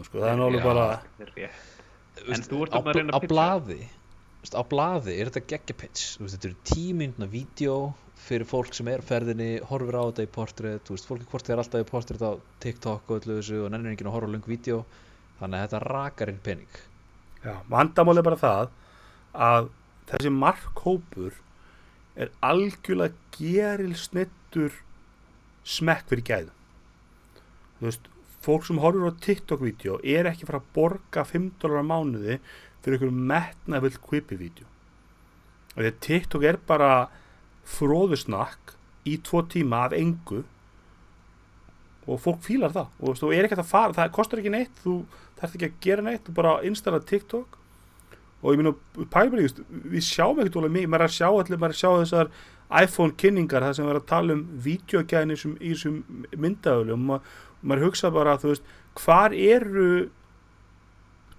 sko. 0.07 0.19
það 0.21 0.31
er 0.31 0.39
nálega 0.43 0.61
Já. 0.61 0.65
bara 0.71 0.87
Það 1.19 1.25
er 1.27 1.33
rétt. 1.37 1.67
Þú 2.21 2.29
veist, 2.31 2.51
þú 2.51 2.63
ert 2.63 2.75
á, 2.77 2.79
að 2.81 2.95
reyna 2.95 3.11
að 3.11 3.17
á 3.17 3.21
pitcha. 3.21 3.33
blaði 3.35 3.81
þú 3.81 4.45
veist, 4.45 4.55
á 4.55 4.63
blaði 4.71 5.13
er 5.21 5.27
þetta 5.31 5.47
geggja 5.55 5.77
pitch 5.83 6.07
Þú 6.19 6.23
veist, 6.27 6.37
þetta 6.37 6.49
eru 6.51 6.59
tímyndna 6.71 7.27
vídeo 7.35 7.77
fyrir 8.21 8.45
fólk 8.47 8.75
sem 8.77 8.87
er 8.93 9.01
á 9.01 9.09
ferðinni, 9.11 9.51
horfir 9.65 9.97
á 9.97 10.03
þetta 10.13 10.23
í 10.23 10.31
portrétt 10.31 10.85
þú 10.87 10.95
veist, 10.95 11.09
fólki 11.09 11.27
hvort 11.33 11.49
er 11.51 11.57
alltaf 11.59 11.81
í 11.83 11.89
portrétt 11.89 12.23
á 12.23 12.33
TikTok 12.61 13.11
og 13.11 13.23
öllu 13.25 13.41
þessu 13.41 13.65
og 13.65 13.71
nennir 13.73 13.97
vandamál 17.71 18.21
er 18.21 18.27
bara 18.27 18.41
það 18.41 18.73
að 19.49 19.69
þessi 20.11 20.33
markhópur 20.35 21.37
er 22.21 22.33
algjörlega 22.45 23.15
geril 23.37 23.95
snittur 23.97 24.81
smekk 25.65 26.09
fyrir 26.11 26.27
gæðu 26.27 26.57
þú 27.79 27.87
veist, 27.87 28.11
fólk 28.45 28.67
sem 28.67 28.81
horfur 28.83 29.13
á 29.13 29.21
TikTok-vídeó 29.25 30.01
er 30.03 30.29
ekki 30.29 30.49
fara 30.49 30.61
að 30.61 30.73
borga 30.77 31.25
5 31.29 31.49
dólar 31.63 31.85
á 31.85 31.91
mánuði 31.93 32.41
fyrir 32.83 32.97
einhverjum 32.99 33.25
metnavill 33.31 33.97
kvipi-vídeó 34.09 34.69
því 35.77 35.89
að 35.89 36.01
TikTok 36.05 36.47
er 36.49 36.61
bara 36.67 36.93
fróðusnakk 37.71 38.75
í 39.09 39.17
tvo 39.25 39.45
tíma 39.49 39.87
af 39.87 39.95
engu 39.97 40.43
og 42.11 42.21
fólk 42.23 42.43
fílar 42.45 42.73
það. 42.75 42.89
Og 42.99 43.03
þú 43.03 43.11
veist, 43.13 43.23
þú 43.23 43.33
er 43.37 43.47
ekki 43.47 43.59
að 43.61 43.71
fara, 43.71 43.97
það 43.97 44.15
kostar 44.17 44.43
ekki 44.43 44.53
neitt 44.55 44.81
þú 44.85 44.95
þarf 45.41 45.57
ekki 45.57 45.69
að 45.71 45.81
gera 45.87 46.05
neitt, 46.07 46.25
þú 46.29 46.37
bara 46.37 46.55
installa 46.69 47.01
TikTok. 47.01 47.59
Og 48.41 48.55
ég 48.55 48.61
meina 48.63 48.73
pælbæri, 49.13 49.51
við 49.93 50.07
sjáum 50.07 50.39
ekkert 50.41 50.57
alveg 50.57 50.73
mikið 50.79 50.93
maður 50.95 51.05
er 51.05 51.11
að 51.11 51.17
sjá 51.19 51.29
allir, 51.29 51.59
maður 51.61 51.75
er 51.75 51.77
að 51.77 51.81
sjá 51.83 51.91
þessar 52.01 52.31
iPhone 52.81 53.17
kynningar, 53.21 53.65
það 53.67 53.75
sem 53.77 53.89
erum 53.91 54.01
að 54.01 54.07
tala 54.09 54.37
um 54.37 54.45
vídeogæðin 54.65 55.35
í 55.35 55.73
þessum- 55.75 56.25
myndaðulum 56.45 57.11
og 57.17 57.29
maður, 57.63 57.85
hugsa 57.89 58.11
bara, 58.15 58.39
þú 58.41 58.53
veist 58.55 58.71
hvar 59.01 59.35
eru 59.37 59.91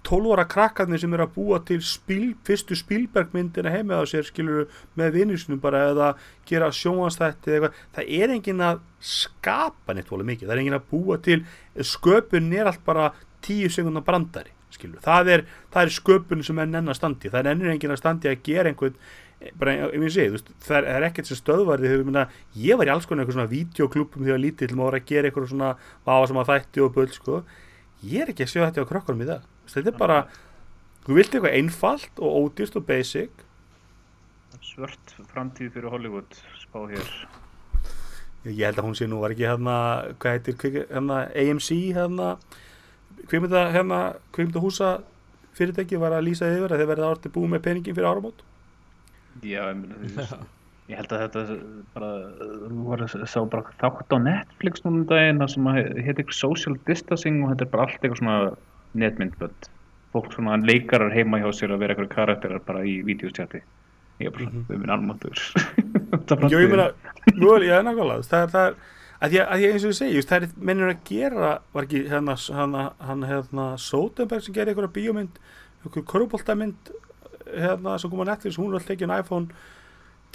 12 0.02 0.32
ára 0.34 0.44
krakkarnir 0.50 0.98
sem 0.98 1.12
eru 1.14 1.24
að 1.28 1.34
búa 1.36 1.58
til 1.64 1.78
spil, 1.86 2.32
fyrstu 2.46 2.74
Spielberg-myndina 2.78 3.70
heima 3.70 4.00
á 4.02 4.04
sér 4.10 4.26
skilur 4.26 4.64
með 4.98 5.12
vinnusinum 5.14 5.60
bara 5.62 5.84
eða 5.92 6.08
gera 6.48 6.70
sjónvannstætti 6.74 7.52
eða 7.54 7.70
eitthvað, 7.70 7.82
það 7.94 8.10
er 8.18 8.34
enginn 8.34 8.64
að 8.66 8.80
skapa 8.98 9.94
neitt 9.94 10.10
volið 10.10 10.30
mikið, 10.32 10.48
það 10.48 10.56
er 10.56 10.62
enginn 10.64 10.78
að 10.80 10.88
búa 10.90 11.18
til 11.22 11.38
sköpun 11.92 12.50
er 12.58 12.66
allt 12.72 12.82
bara 12.84 13.12
10 13.44 13.74
sekundar 13.76 14.06
brandari, 14.06 14.54
skilur 14.72 15.02
það 15.04 15.34
er, 15.36 15.44
það 15.74 15.88
er 15.88 15.96
sköpun 15.98 16.46
sem 16.46 16.62
er 16.62 16.70
nenn 16.70 16.88
að 16.88 16.98
standi 17.00 17.32
það 17.32 17.42
er 17.42 17.52
ennur 17.52 17.74
enginn 17.74 17.94
að 17.94 18.02
standi 18.02 18.30
að 18.30 18.42
gera 18.46 18.72
einhvern 18.72 18.96
bara, 19.58 19.74
ég 19.90 19.98
myndi 19.98 20.14
segja, 20.14 20.30
þú 20.30 20.36
veist, 20.36 20.50
það 20.62 20.76
er, 20.76 20.86
það 20.86 20.96
er 20.98 21.06
ekkert 21.08 21.28
sem 21.28 21.38
stöðvarði 21.38 21.88
þegar, 21.88 22.02
ég 22.02 22.08
meina, 22.08 22.24
ég 22.62 22.78
var 22.78 22.88
í 22.88 22.92
alls 22.94 23.08
konar 23.08 23.24
eitthvað 23.24 23.38
svona 23.38 23.50
videoklubum 23.50 24.26
þegar 24.26 24.42
lítill, 24.42 24.70
maður 24.76 24.88
var 24.88 24.98
að 24.98 25.10
gera 25.10 25.28
eitthvað 25.28 25.48
svona 25.50 25.70
váa 26.06 26.28
sem 26.30 26.40
að 26.42 26.50
þætti 26.52 26.84
og 26.84 26.96
bull, 26.96 27.08
sko. 27.16 27.42
Ég 28.06 28.24
er 28.24 28.32
ekki 28.32 28.46
að 28.46 28.52
sjá 28.52 28.62
þetta 28.62 28.86
á 28.86 28.90
krökkunum 28.90 29.24
í 29.24 29.28
veist, 29.28 29.74
þetta 29.74 29.92
er 29.92 29.98
bara, 29.98 30.18
þú 31.06 31.18
vilt 31.18 31.36
eitthvað 31.36 31.58
einfalt 31.58 32.22
og 32.22 32.40
ódýrst 32.42 32.78
og 32.78 32.86
basic. 32.88 33.46
Svört 34.62 35.14
framtíð 35.32 35.72
fyrir 35.74 35.92
Hollywood 35.92 36.42
spá 36.60 36.84
hér. 36.86 37.14
ég 38.46 38.64
held 38.66 38.78
að 38.80 38.86
hún 38.88 38.96
sé 38.98 39.06
nú 39.06 39.20
var 39.22 39.34
ekki 39.34 39.46
hérna, 39.46 39.74
hvað 40.22 40.38
heitir 40.38 40.86
hérna 40.90 41.18
AMC 41.30 41.68
hérna 41.94 42.36
kvikmynda 43.30 43.66
hérna, 43.74 44.00
kvikmynda 44.34 44.62
húsa 44.62 44.94
fyrirtæki 45.56 46.00
var 46.00 46.16
að 46.16 46.26
lýsa 46.30 46.48
yfir 46.48 46.72
að 46.72 46.82
þeir 46.82 46.90
verða 46.94 47.12
orðið 47.14 47.34
búið 47.36 47.54
með 47.54 47.64
peningin 47.66 47.96
fyrir 47.98 48.10
áramót 48.10 48.42
Já, 49.40 49.62
ég, 49.70 49.78
meina, 49.78 49.96
þú 49.96 50.18
veist, 50.18 50.34
ég 50.92 51.00
held 51.00 51.12
að 51.14 51.22
þetta 51.24 51.42
bara, 51.94 52.10
þú 52.62 52.86
var 52.90 53.04
að 53.06 53.14
sá 53.32 53.38
bara 53.54 53.76
þátt 53.80 54.12
á 54.12 54.18
Netflix 54.26 54.84
núna 54.84 55.00
um 55.00 55.06
daginn 55.08 55.42
það 55.42 55.52
sem 55.54 55.70
heit 55.72 56.16
eitthvað 56.16 56.38
social 56.38 56.76
distancing 56.88 57.40
og 57.42 57.52
þetta 57.52 57.66
er 57.66 57.72
bara 57.72 57.86
allt 57.86 58.02
eitthvað 58.02 58.20
svona 58.20 58.38
netmyndbönd. 59.02 59.70
Fólk 60.12 60.34
svona 60.34 60.58
leikarar 60.60 61.14
heima 61.14 61.40
hjá 61.40 61.48
sér 61.56 61.72
að 61.72 61.84
vera 61.84 61.94
eitthvað 61.94 62.12
karakterar 62.12 62.64
bara 62.66 62.82
í 62.84 62.98
vídeostjati. 63.06 63.62
Ég 64.20 64.28
er 64.28 64.34
bara, 64.36 64.64
þau 64.68 64.74
minn 64.76 64.92
almáttur. 64.92 65.44
Já, 66.52 66.58
ég 66.60 66.74
meina, 66.74 66.90
mjög, 67.32 67.64
já, 67.64 67.78
nákvæmlega 67.86 68.28
það 68.28 68.42
er, 68.44 68.52
það 68.52 68.66
er, 68.68 68.76
að 69.22 69.36
ég, 69.36 69.46
að 69.46 69.64
eins 69.68 69.84
og 69.86 69.92
ég 69.92 69.98
segi 69.98 70.22
það 70.26 70.46
er 70.46 70.54
mennur 70.68 70.92
að 70.92 71.02
gera, 71.06 71.50
var 71.74 71.86
ekki 71.86 72.04
hérna, 72.10 72.34
hérna, 72.58 72.86
hann, 73.06 73.26
hérna, 73.28 73.66
Sotenberg 73.78 74.44
sem 74.44 74.54
gerir 74.56 74.72
einhverja 74.72 74.94
bíómynd, 74.96 75.38
einhver 75.84 76.06
korfbóltamynd 76.10 76.90
hérna, 77.46 77.98
sem 78.00 78.10
kom 78.10 78.24
á 78.26 78.32
Netflix, 78.32 78.58
hún 78.58 78.72
var 78.72 78.80
alltaf 78.80 78.96
ekki 78.96 79.06
en 79.06 79.14
iPhone 79.14 79.62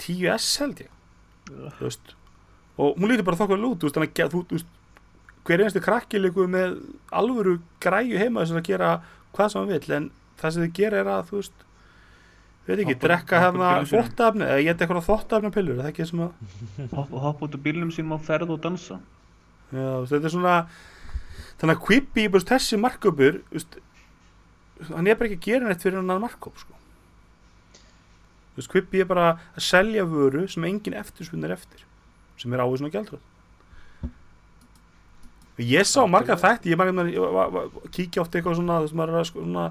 10s 0.00 0.48
held 0.62 0.82
ég. 0.86 0.96
Þú 1.50 1.84
veist. 1.84 2.14
Og 2.78 2.98
hún 2.98 3.10
lítur 3.10 3.26
bara 3.26 3.40
þokkar 3.40 3.60
lút, 3.60 3.78
þú 3.80 3.88
veist, 3.88 3.98
þannig 3.98 4.24
að 4.24 4.34
þú, 4.34 4.42
veist 4.54 4.74
hver 5.48 5.64
einstu 5.64 5.82
krakki 5.84 6.20
líku 6.20 6.44
með 6.50 6.76
alvöru 7.16 7.58
græju 7.82 8.20
heima 8.20 8.44
þess 8.44 8.58
að 8.60 8.68
gera 8.68 8.90
hvað 9.36 9.52
sem 9.52 9.62
hann 9.62 9.72
vill, 9.72 9.96
en 9.96 10.10
það 10.40 10.54
sem 10.54 10.66
þið 10.66 10.76
gera 10.80 11.02
er 11.02 11.10
að 11.12 11.30
þú 11.30 11.40
veist, 11.42 11.64
veit 12.68 12.82
ekki, 12.84 12.94
Hoppa- 12.94 13.06
drekka 13.08 13.40
hoppa 13.40 13.48
hérna 13.48 13.68
þvóttafni 13.90 14.46
eða 14.48 14.64
geta 14.68 14.84
eitthvað 14.86 15.06
þvóttafni 15.08 15.50
pillur, 15.54 15.78
er 15.78 15.82
það 15.82 15.90
ekki 15.92 16.04
það 16.04 16.10
sem 16.12 16.22
að 16.24 16.94
Hopp, 16.98 17.10
hopp 17.24 17.42
út 17.46 17.56
úr 17.58 17.62
bílnum 17.64 17.92
sínum 17.94 18.16
á 18.16 18.18
ferð 18.20 18.50
og 18.54 18.60
dansa. 18.64 18.98
Já, 19.72 19.88
þetta 20.10 20.24
er 20.28 20.34
svona 20.34 20.56
þannig 21.58 21.74
að 21.76 21.84
Quibi, 21.86 22.28
þessi 22.48 22.78
marköpur 22.80 23.40
hann 24.94 25.06
er 25.10 25.16
bara 25.18 25.28
ekki 25.30 25.38
að 25.40 25.46
gera 25.48 25.68
neitt 25.68 25.82
fyrir 25.82 25.98
hann 26.00 26.20
marköp 26.22 26.58
sko. 26.60 26.74
Quibi 28.68 29.00
er 29.00 29.06
bara 29.06 29.26
að 29.56 29.62
selja 29.62 30.04
vöru 30.08 30.46
sem 30.50 30.64
engin 30.66 30.96
eftirspunir 30.98 31.52
eftir 31.54 31.84
sem 32.38 32.52
er 32.54 32.62
ávísun 32.62 32.88
og 32.88 32.94
gjaldröð 32.94 33.22
ég 35.58 35.88
sá 35.88 36.02
marga 36.06 36.36
þætti 36.38 36.72
ég 36.72 36.78
marga 36.78 37.64
kíkja 37.94 38.22
oft 38.22 38.34
eitthvað 38.34 38.60
svona 38.60 38.78
þú 38.78 38.86
veist, 38.86 38.98
maður 38.98 39.14
er 39.14 39.20
að 39.20 39.26
sko, 39.30 39.42
svona, 39.42 39.64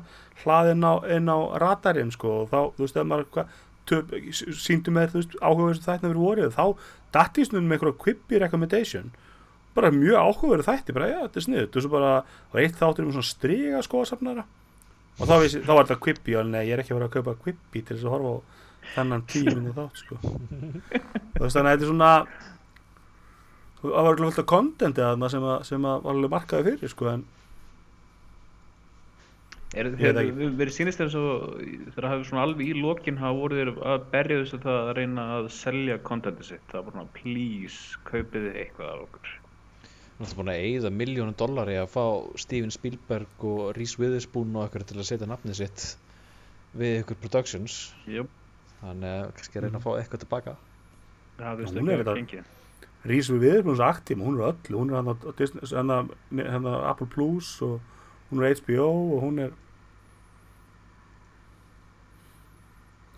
hlaði 0.44 0.74
inn 0.76 0.84
á, 0.84 0.94
inn 1.16 1.32
á 1.32 1.38
radarinn 1.64 2.12
sko, 2.14 2.34
og 2.44 2.52
þá, 2.52 2.60
þú 2.76 2.86
veist, 2.86 3.00
ef 3.00 3.08
maður 3.08 3.48
síndu 3.88 4.92
með, 4.92 5.14
þú 5.14 5.22
veist, 5.22 5.38
áhugaverð 5.40 5.86
þættina 5.86 6.12
fyrir 6.12 6.24
vorið, 6.26 6.58
þá 6.58 6.66
í 7.40 7.48
snunum 7.48 7.72
með 7.72 7.78
eitthvað 7.78 7.98
Quibi 8.04 8.42
recommendation. 8.44 9.10
Bara 9.78 9.94
mjög 9.94 10.20
áhugaverð 10.20 10.68
þætti, 10.68 10.96
bara 10.98 11.10
já, 11.12 11.18
þetta 11.24 11.40
er 11.40 11.46
sniðut 11.46 11.78
og 11.78 11.86
svo 11.86 11.92
bara 11.94 12.12
var 12.52 12.64
eitt 12.64 12.78
þáttur 12.78 13.08
um 13.08 13.14
svona 13.16 13.30
striga 13.30 13.82
skoðasafnara. 13.86 14.46
Og 15.18 15.24
þá, 15.26 15.36
vissi, 15.42 15.64
þá 15.64 15.72
var 15.72 15.88
þetta 15.88 16.02
Quibi 16.04 16.38
og 16.38 16.50
nei, 16.52 16.64
ég 16.68 16.76
er 16.76 16.84
ekki 16.84 16.94
að 16.94 17.00
vera 17.00 17.10
að 17.10 17.16
kaupa 17.16 17.38
Quibi 17.46 17.82
til 17.82 17.96
þess 17.96 18.06
að 18.06 18.16
horfa 18.18 18.34
á 18.34 18.38
þennan 18.96 19.26
tíu 19.30 19.48
minni 19.50 19.74
þátt 19.76 20.04
sko. 20.04 20.20
þú 21.38 21.42
veist 21.44 21.58
þannig 21.58 21.72
að 21.72 21.74
þetta 21.74 21.88
er 21.88 21.92
svona 21.92 22.12
það 23.82 23.96
var 23.96 24.12
alveg 24.14 24.24
fullt 24.28 24.44
af 24.44 24.50
kontenti 24.52 25.04
að 25.06 25.28
sem, 25.34 25.44
að, 25.54 25.58
sem 25.72 25.86
að 25.92 26.00
var 26.06 26.16
alveg 26.18 26.34
markaði 26.36 26.72
fyrir 26.78 26.94
sko, 26.96 27.10
en 27.16 27.26
Er, 29.76 29.90
Ég 29.92 29.98
veit 30.00 30.00
hefur 30.00 30.20
ekki. 30.22 30.30
hefur 30.32 30.54
verið 30.62 30.74
sýnist 30.78 31.00
þér 31.02 31.10
svo 31.12 31.32
þegar 31.60 32.06
það 32.06 32.14
hefur 32.14 32.28
svona 32.30 32.44
alveg 32.48 32.70
í 32.72 32.76
lokin 32.80 33.18
hafa 33.20 33.36
voru 33.38 33.58
þeir 33.60 33.72
að 33.92 34.06
berja 34.14 34.38
þess 34.40 34.56
að 34.56 34.62
það 34.64 34.78
að 34.80 34.92
reyna 34.98 35.26
að 35.36 35.50
selja 35.54 35.98
kontenti 36.08 36.46
sitt, 36.48 36.64
það 36.72 36.78
var 36.78 36.86
bara 36.88 36.96
svona 36.96 37.12
please 37.18 38.00
kaupið 38.08 38.46
þið 38.48 38.56
eitthvað 38.64 38.94
af 38.94 39.02
okkur. 39.04 39.34
Hann 40.18 40.30
er 40.32 40.38
búin 40.40 40.52
að 40.54 40.62
eyða 40.70 40.92
miljónum 41.02 41.36
dollari 41.44 41.76
að 41.82 41.92
fá 41.94 42.06
Steven 42.46 42.74
Spielberg 42.74 43.46
og 43.52 43.62
Reese 43.78 44.00
Witherspoon 44.02 44.56
og 44.56 44.64
eitthvað 44.70 44.88
til 44.94 44.98
að 45.04 45.10
setja 45.12 45.30
nafnið 45.30 45.60
sitt 45.60 45.86
við 46.80 46.96
ykkur 47.04 47.20
productions. 47.28 47.78
Jöp, 48.10 48.32
þannig 48.80 49.18
að 49.20 49.28
kannski 49.38 49.60
að 49.62 49.68
reyna 49.68 49.82
að 49.84 49.86
fá 49.86 49.92
eitthvað 50.00 50.24
tilbaka. 50.24 50.56
Það 51.44 51.60
er 51.68 51.74
stökkið 51.76 52.06
þetta- 52.08 52.46
að 53.04 53.04
fengið 53.04 53.12
Rís 53.12 53.30
við 53.30 53.54
erum 53.62 53.76
svo 53.78 53.86
aktíma, 53.88 54.26
hún 54.26 54.40
er 54.40 54.48
öll 54.50 54.76
hún 54.76 54.90
er 54.92 54.96
hann 54.96 55.08
á 55.14 55.32
Disney- 55.38 55.76
hann 55.76 55.90
á- 55.92 56.52
hann 56.52 56.66
á 56.66 56.90
Apple 56.90 57.08
Plus 57.08 57.62
og 57.62 57.80
hún 58.32 58.44
er 58.44 58.56
HBO 58.56 59.16
og 59.18 59.24
hún 59.24 59.40
er 59.40 59.52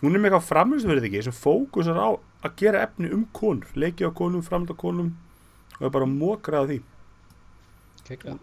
hún 0.01 0.15
er 0.15 0.19
með 0.23 0.29
eitthvað 0.31 0.47
framlýsverið 0.47 1.07
ekki 1.09 1.23
sem 1.27 1.35
fókusar 1.35 1.97
á 1.99 2.09
að 2.47 2.53
gera 2.61 2.83
efni 2.87 3.09
um 3.11 3.25
konur 3.35 3.67
leiki 3.75 4.05
á 4.07 4.11
konum, 4.15 4.41
framlýta 4.45 4.75
konum 4.79 5.09
og 5.79 5.85
er 5.87 5.89
bara 5.89 6.05
mókrað 6.05 6.67
því. 6.69 6.79
Kekja. 8.07 8.37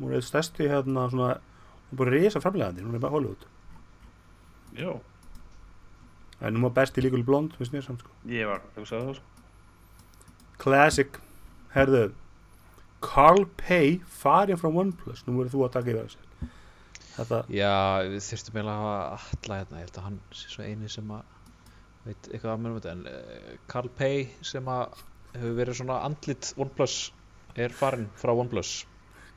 hún 0.00 0.12
er 0.12 0.20
stærsti 0.20 0.68
hérna 0.68 1.06
svona 1.10 1.38
hún 1.38 1.92
er 1.92 1.96
bara 1.96 2.10
risa 2.10 2.40
framlegandi, 2.40 2.82
hún 2.84 2.94
er 2.94 2.98
bara 3.00 3.12
Hollywood. 3.12 3.46
Já, 4.76 5.00
en 6.42 6.54
hún 6.56 6.62
var 6.62 6.70
besti 6.76 7.00
líkuleg 7.00 7.24
blond, 7.24 7.52
finnst 7.56 7.72
mér 7.72 7.82
samt 7.86 8.00
sko. 8.00 8.10
Ég 8.28 8.46
var, 8.46 8.60
þú 8.76 8.84
sagði 8.84 9.06
það 9.08 9.14
sko 9.16 9.32
Classic, 10.66 11.18
herðu 11.76 12.08
Carl 13.04 13.44
Pay 13.60 14.00
farin 14.10 14.58
frá 14.58 14.66
OnePlus, 14.66 15.22
nú 15.26 15.36
verður 15.36 15.52
þú 15.52 15.60
að 15.66 15.74
taka 15.76 15.92
yfir 15.92 16.08
þessu. 16.08 16.48
Þetta, 17.16 17.38
Já, 17.54 17.74
við 18.10 18.24
þyrstum 18.26 18.56
eiginlega 18.58 18.72
að 18.76 18.86
hafa 18.86 19.36
alla 19.36 19.58
hérna, 19.60 19.78
ég 19.78 19.86
held 19.86 20.00
að 20.00 20.06
hann 20.08 20.16
sé 20.34 20.50
svo 20.52 20.66
eini 20.66 20.90
sem 20.90 21.12
að 21.14 21.36
veit 22.06 22.28
eitthvað 22.32 22.50
að 22.52 22.64
mörgum 22.64 22.80
þetta. 22.80 22.96
En 22.96 23.06
uh, 23.12 23.54
Carl 23.70 23.92
Pay 24.00 24.26
sem 24.50 24.72
að 24.74 25.04
hefur 25.36 25.56
verið 25.60 25.78
svona 25.78 26.00
andlit 26.08 26.50
OnePlus 26.56 26.98
er 27.62 27.76
farinn 27.76 28.10
frá 28.18 28.34
OnePlus. 28.34 28.72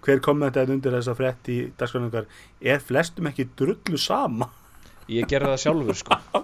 Hver 0.01 0.23
kommentaði 0.23 0.75
undir 0.79 0.95
þessa 0.95 1.15
frétt 1.15 1.51
í 1.51 1.59
dagskræningar, 1.77 2.25
er 2.63 2.81
flestum 2.83 3.29
ekki 3.29 3.51
drullu 3.59 3.99
sama 4.01 4.49
Ég 5.09 5.25
gerði 5.31 5.49
það 5.49 5.61
sjálfur 5.63 5.97
sko. 5.97 6.17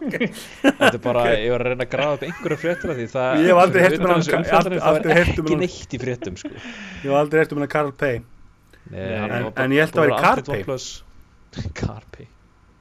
Þetta 0.65 0.87
er 0.89 1.01
bara, 1.03 1.23
ég 1.37 1.51
var 1.53 1.61
að 1.65 1.67
reyna 1.71 1.85
að 1.85 1.91
grafa 1.91 2.15
upp 2.17 2.23
einhverju 2.25 2.57
fréttina 2.63 2.95
því 2.97 3.05
það 3.11 3.41
Ég 3.41 3.49
hef 3.51 3.59
aldrei 3.61 3.83
um 3.85 3.95
utan 3.97 4.13
hann- 4.13 4.23
það 4.25 4.69
er 4.69 4.75
um 4.75 5.11
ekki 5.15 5.43
hann- 5.45 5.59
neitt 5.61 5.93
í 5.93 5.99
fréttum 6.01 6.39
sko. 6.41 6.53
Ég 6.55 7.05
hef 7.05 7.17
aldrei 7.19 7.41
heyrt 7.43 7.53
um 7.53 7.61
hana 7.61 7.67
Carl 7.75 7.91
Pay 7.99 8.21
Nei, 8.89 8.99
En- 9.01 9.29
hann 9.35 9.43
var 9.49 9.61
en 9.65 9.71
ég 9.77 9.85
held 9.85 9.93
að 9.95 10.09
bara 10.09 10.33
væri. 10.35 10.55
OnePlus. 10.55 10.87
Carpay 11.77 12.27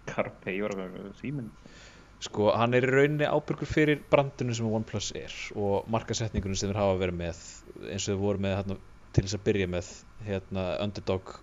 Carpe, 0.08 0.50
ég 0.52 0.62
var 0.66 0.74
að 0.76 1.12
síminn. 1.20 1.50
Sko, 2.24 2.48
hann 2.56 2.74
er 2.76 2.84
í 2.84 2.90
rauninni 2.92 3.28
ábyrgur 3.28 3.68
fyrir 3.68 4.00
brandinu 4.10 4.54
sem 4.56 4.66
OnePlus 4.66 5.12
er 5.16 5.32
og 5.60 5.84
markasetningunum 5.92 6.56
sem 6.56 6.70
þeir 6.72 6.80
hafa 6.80 6.98
verið 7.04 7.18
með 7.20 7.40
eins 7.92 8.08
og 8.08 8.14
þeir 8.14 8.20
voru 8.24 8.42
með 8.44 8.56
hérna, 8.58 8.76
til 9.12 9.24
þess 9.26 9.36
að 9.38 9.44
byrja 9.48 9.68
með 9.76 9.90
hérna, 10.28 10.64
Underdog 10.84 11.34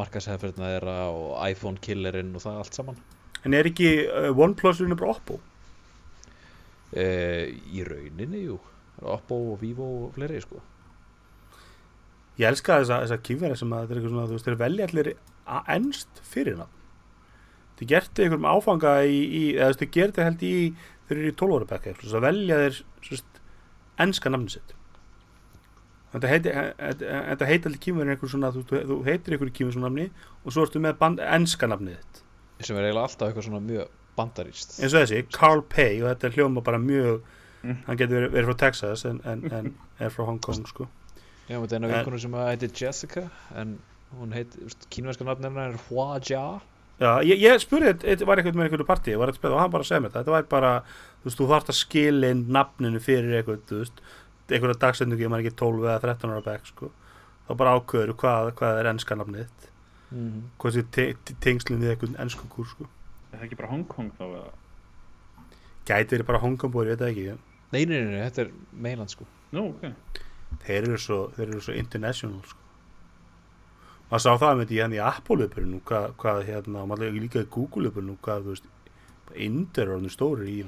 markasæðferðina 0.00 0.70
þeirra 0.72 0.96
og 1.12 1.32
iPhone 1.50 1.80
killerinn 1.84 2.32
og 2.38 2.44
það 2.44 2.60
allt 2.62 2.78
saman 2.78 3.00
en 3.44 3.54
er 3.58 3.68
ekki 3.70 3.88
uh, 4.06 4.30
OnePlus 4.38 4.80
unni 4.84 4.96
bara 4.98 5.14
Oppo 5.16 5.38
uh, 6.96 7.46
í 7.72 7.84
rauninni, 7.88 8.44
jú 8.48 8.58
Oppo 9.02 9.38
og 9.54 9.60
Vivo 9.62 9.86
og 10.06 10.12
fleiri 10.18 10.40
sko 10.44 10.60
Ég 12.40 12.46
elska 12.48 12.78
þessa, 12.80 13.00
þessa 13.04 13.18
kýfvera 13.26 13.56
sem 13.60 13.72
að 13.76 13.82
þetta 13.82 13.92
er 13.92 13.98
eitthvað 13.98 14.12
svona, 14.14 14.28
þú 14.30 14.36
veist, 14.38 14.46
þeir 14.48 14.54
velja 14.62 14.86
allir 14.88 15.08
a- 15.52 15.64
ennst 15.74 16.20
fyrir 16.24 16.56
hann. 16.62 16.70
Þið 17.76 17.90
gertu 17.90 18.22
einhverjum 18.24 18.46
áfanga 18.48 18.92
í, 19.04 19.18
í 19.20 19.42
eða 19.52 19.66
þú 19.66 19.72
veist, 19.74 19.82
þið 19.82 19.90
gertu 19.98 20.24
held 20.24 20.44
í, 20.48 20.52
þeir 21.10 21.18
eru 21.18 21.28
í 21.28 21.34
12 21.42 21.58
ára 21.58 21.68
bekka, 21.74 21.92
þess 22.00 22.16
að 22.16 22.24
velja 22.24 22.58
þeir, 22.62 22.78
svo 23.04 23.12
veist, 23.18 23.42
ennska 24.06 24.32
namni 24.32 24.54
sitt. 24.54 24.72
Þetta 26.14 26.30
heiti, 26.32 26.54
þetta 26.80 27.50
heiti 27.52 27.68
allir 27.70 27.82
kýfverðin 27.84 28.14
einhver 28.16 28.32
svona, 28.32 28.52
þú, 28.56 28.64
þú 28.70 28.98
heitir 29.10 29.36
einhverju 29.36 29.56
kýfverðin 29.58 29.76
svona 29.76 29.90
namni 29.92 30.08
og 30.40 30.56
svo 30.56 30.64
ertu 30.66 30.82
með 30.88 30.96
band, 31.04 31.20
ennska 31.36 31.68
namnið 31.68 32.00
þitt. 32.00 32.21
Sem 32.66 32.78
er 32.78 32.88
eiginlega 32.88 33.08
alltaf 33.08 33.28
eitthvað 33.28 33.46
svona 33.48 33.62
mjög 33.66 33.92
bandaríst 34.18 34.74
Eins 34.80 34.92
og 34.94 35.04
þessi, 35.04 35.22
Carl 35.32 35.62
Pay, 35.72 36.02
og 36.02 36.10
þetta 36.10 36.28
er 36.28 36.36
hljóma 36.38 36.64
bara 36.64 36.80
mjög, 36.82 37.22
hann 37.62 38.00
getur 38.00 38.18
verið, 38.18 38.34
verið 38.34 38.50
frá 38.50 38.58
Texas 38.66 39.06
en, 39.08 39.22
en, 39.28 39.46
en 39.52 39.70
er 40.02 40.12
frá 40.12 40.26
Hong 40.28 40.40
Kong, 40.42 40.66
sko. 40.68 40.88
Já, 41.48 41.56
þetta 41.56 41.76
er 41.76 41.80
eina 41.80 41.92
vinkunum 41.94 42.22
sem 42.22 42.36
að 42.38 42.50
heitir 42.52 42.74
Jessica 42.82 43.24
en 43.58 43.78
hún 44.18 44.34
heit, 44.36 44.52
kínverska 44.92 45.24
nafn 45.24 45.48
hennar 45.48 45.72
er 45.72 45.80
Hua 45.88 46.18
Jia. 46.20 46.60
Já, 47.00 47.10
ég, 47.26 47.40
ég 47.40 47.62
spurði, 47.62 47.94
þetta 48.02 48.26
var 48.28 48.38
eitthvað 48.38 48.58
með 48.60 48.68
einhverju 48.68 48.86
partí, 48.86 49.14
og 49.16 49.24
hann 49.58 49.72
bara 49.72 49.86
segði 49.88 50.04
mér 50.04 50.12
þetta, 50.12 50.20
þetta 50.20 50.34
var 50.36 50.48
bara, 50.52 50.72
þú 51.22 51.30
veist, 51.30 51.38
þú 51.40 51.46
þarft 51.50 51.72
að 51.72 51.78
skila 51.80 52.30
inn 52.34 52.42
nafninu 52.52 53.00
fyrir 53.02 53.38
eitthvað, 53.38 53.62
þú 53.70 53.78
veist, 53.80 54.02
einhverja 54.52 54.78
dagsendingu, 54.84 55.24
ég 55.24 55.32
man 55.32 55.42
ekki 55.42 55.54
12 55.58 55.88
eða 55.88 55.96
13 56.04 56.34
ára 56.34 56.44
bekk, 56.46 56.68
sko, 56.68 56.90
þá 57.48 57.52
bara 57.62 57.74
ákveður 57.78 58.12
hvað, 58.20 58.52
hvað 58.60 58.80
er 58.82 58.90
ennska 58.92 59.18
nafnið 59.18 59.46
þitt, 59.46 59.71
mm. 60.12 60.42
hvað 60.62 60.76
sé 60.76 60.84
te 60.94 61.06
te 61.26 61.36
tengslinn 61.44 61.82
við 61.82 61.94
eitthvað 61.94 62.18
ennsku 62.22 62.48
kúr, 62.52 62.68
sko. 62.70 62.88
Er 63.32 63.40
það 63.40 63.46
ekki 63.48 63.60
bara 63.62 63.72
Hong 63.72 63.86
Kong 63.88 64.12
þá 64.18 64.24
eða? 64.28 64.50
Gæti 65.82 66.14
verið 66.14 66.28
bara 66.28 66.42
Hongkongbúri, 66.42 66.92
ég 66.92 66.98
veit 66.98 67.02
það 67.02 67.12
ekki, 67.12 67.30
en 67.32 67.48
Nei, 67.72 67.86
nei, 67.88 68.02
nei, 68.04 68.18
þetta 68.26 68.42
er 68.44 68.50
meiland 68.84 69.10
sko 69.10 69.24
Nú, 69.56 69.70
ok. 69.72 70.18
þeir 70.66 70.84
eru 70.86 70.98
svo, 71.00 71.16
þeir 71.36 71.48
eru 71.48 71.62
svo 71.64 71.74
international, 71.76 72.42
sko. 72.46 72.58
Maður 74.10 74.22
sá 74.24 74.32
það 74.42 74.58
með 74.60 74.70
því 74.70 74.78
hann 74.82 74.94
í 74.94 75.00
Apple-upurinn, 75.02 75.80
hvað, 75.88 76.06
hvað, 76.20 76.42
hérna, 76.48 76.84
maður 76.88 77.16
líka 77.16 77.42
í 77.42 77.48
Google-upurinn, 77.52 78.18
hvað, 78.24 78.46
þú 78.46 78.54
veist, 78.54 78.70
Indir 79.32 79.86
er 79.86 79.94
orðin 79.94 80.12
stóri 80.12 80.50
í 80.52 80.62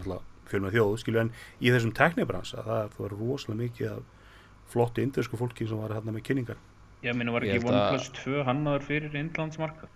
fjölum 0.48 0.68
að 0.70 0.76
þjóð, 0.78 0.94
skilju, 1.02 1.22
en 1.22 1.32
í 1.60 1.72
þessum 1.72 1.92
teknibransa, 1.96 2.64
það, 2.64 2.86
það 2.94 3.02
var 3.04 3.16
rosalega 3.20 3.60
mikið 3.60 3.90
af 3.90 4.30
flottu 4.72 5.04
indersku 5.04 5.40
fólki 5.40 5.68
sem 5.68 5.80
var 5.80 5.92
hérna 5.96 6.14
með 6.14 6.24
kynningar. 6.28 6.60
Ég 7.04 7.16
meina 7.18 7.32
var 7.34 7.44
Ég 7.44 7.58
ekki 7.58 7.68
OnePlus 7.68 8.10
2 8.22 8.44
hannaður 8.48 8.84
fyrir 8.88 9.16
innlandsmarkað? 9.20 9.90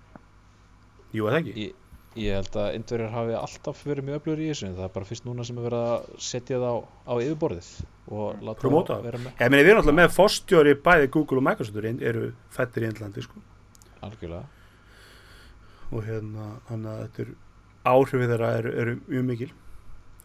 Jú, 1.17 1.25
það 1.29 1.39
ekki? 1.39 1.55
Ég, 1.63 1.77
ég 2.19 2.35
held 2.37 2.57
að 2.61 2.75
indverjar 2.77 3.15
hafi 3.15 3.37
alltaf 3.39 3.81
verið 3.89 4.09
mjög 4.09 4.19
öflugur 4.21 4.43
í 4.45 4.49
þessu 4.51 4.67
en 4.69 4.75
það 4.77 4.87
er 4.89 4.93
bara 4.99 5.09
fyrst 5.09 5.25
núna 5.29 5.47
sem 5.49 5.59
er 5.61 5.67
verið 5.69 5.87
að 5.93 6.19
setja 6.29 6.59
það 6.61 6.69
á, 6.69 6.77
á 7.09 7.13
yfirborðið 7.25 7.71
og 8.19 8.43
láta 8.45 8.61
Promóta 8.65 8.97
það 8.99 9.07
vera 9.09 9.21
með 9.25 9.43
Ég 9.45 9.53
meni, 9.55 9.65
við 9.65 9.73
erum 9.73 9.83
alltaf 9.85 9.97
með 10.01 10.13
fórstjóri 10.19 10.75
bæði 10.89 11.11
Google 11.17 11.41
og 11.41 11.47
Microsoft 11.49 11.81
eru- 11.81 11.95
eru 12.13 12.25
fættir 12.59 12.85
í 12.85 12.91
Indlandi, 12.91 13.25
sko. 13.25 13.41
algjörlega 14.05 14.45
Og 15.97 16.05
hérna, 16.05 16.51
þannig 16.69 16.91
að 16.93 17.01
þetta 17.07 17.25
er 17.25 17.33
áhrifið 17.89 18.31
þeirra 18.35 18.49
eru, 18.59 18.73
eru 18.83 18.95
mjög 19.09 19.25
mikil. 19.31 19.49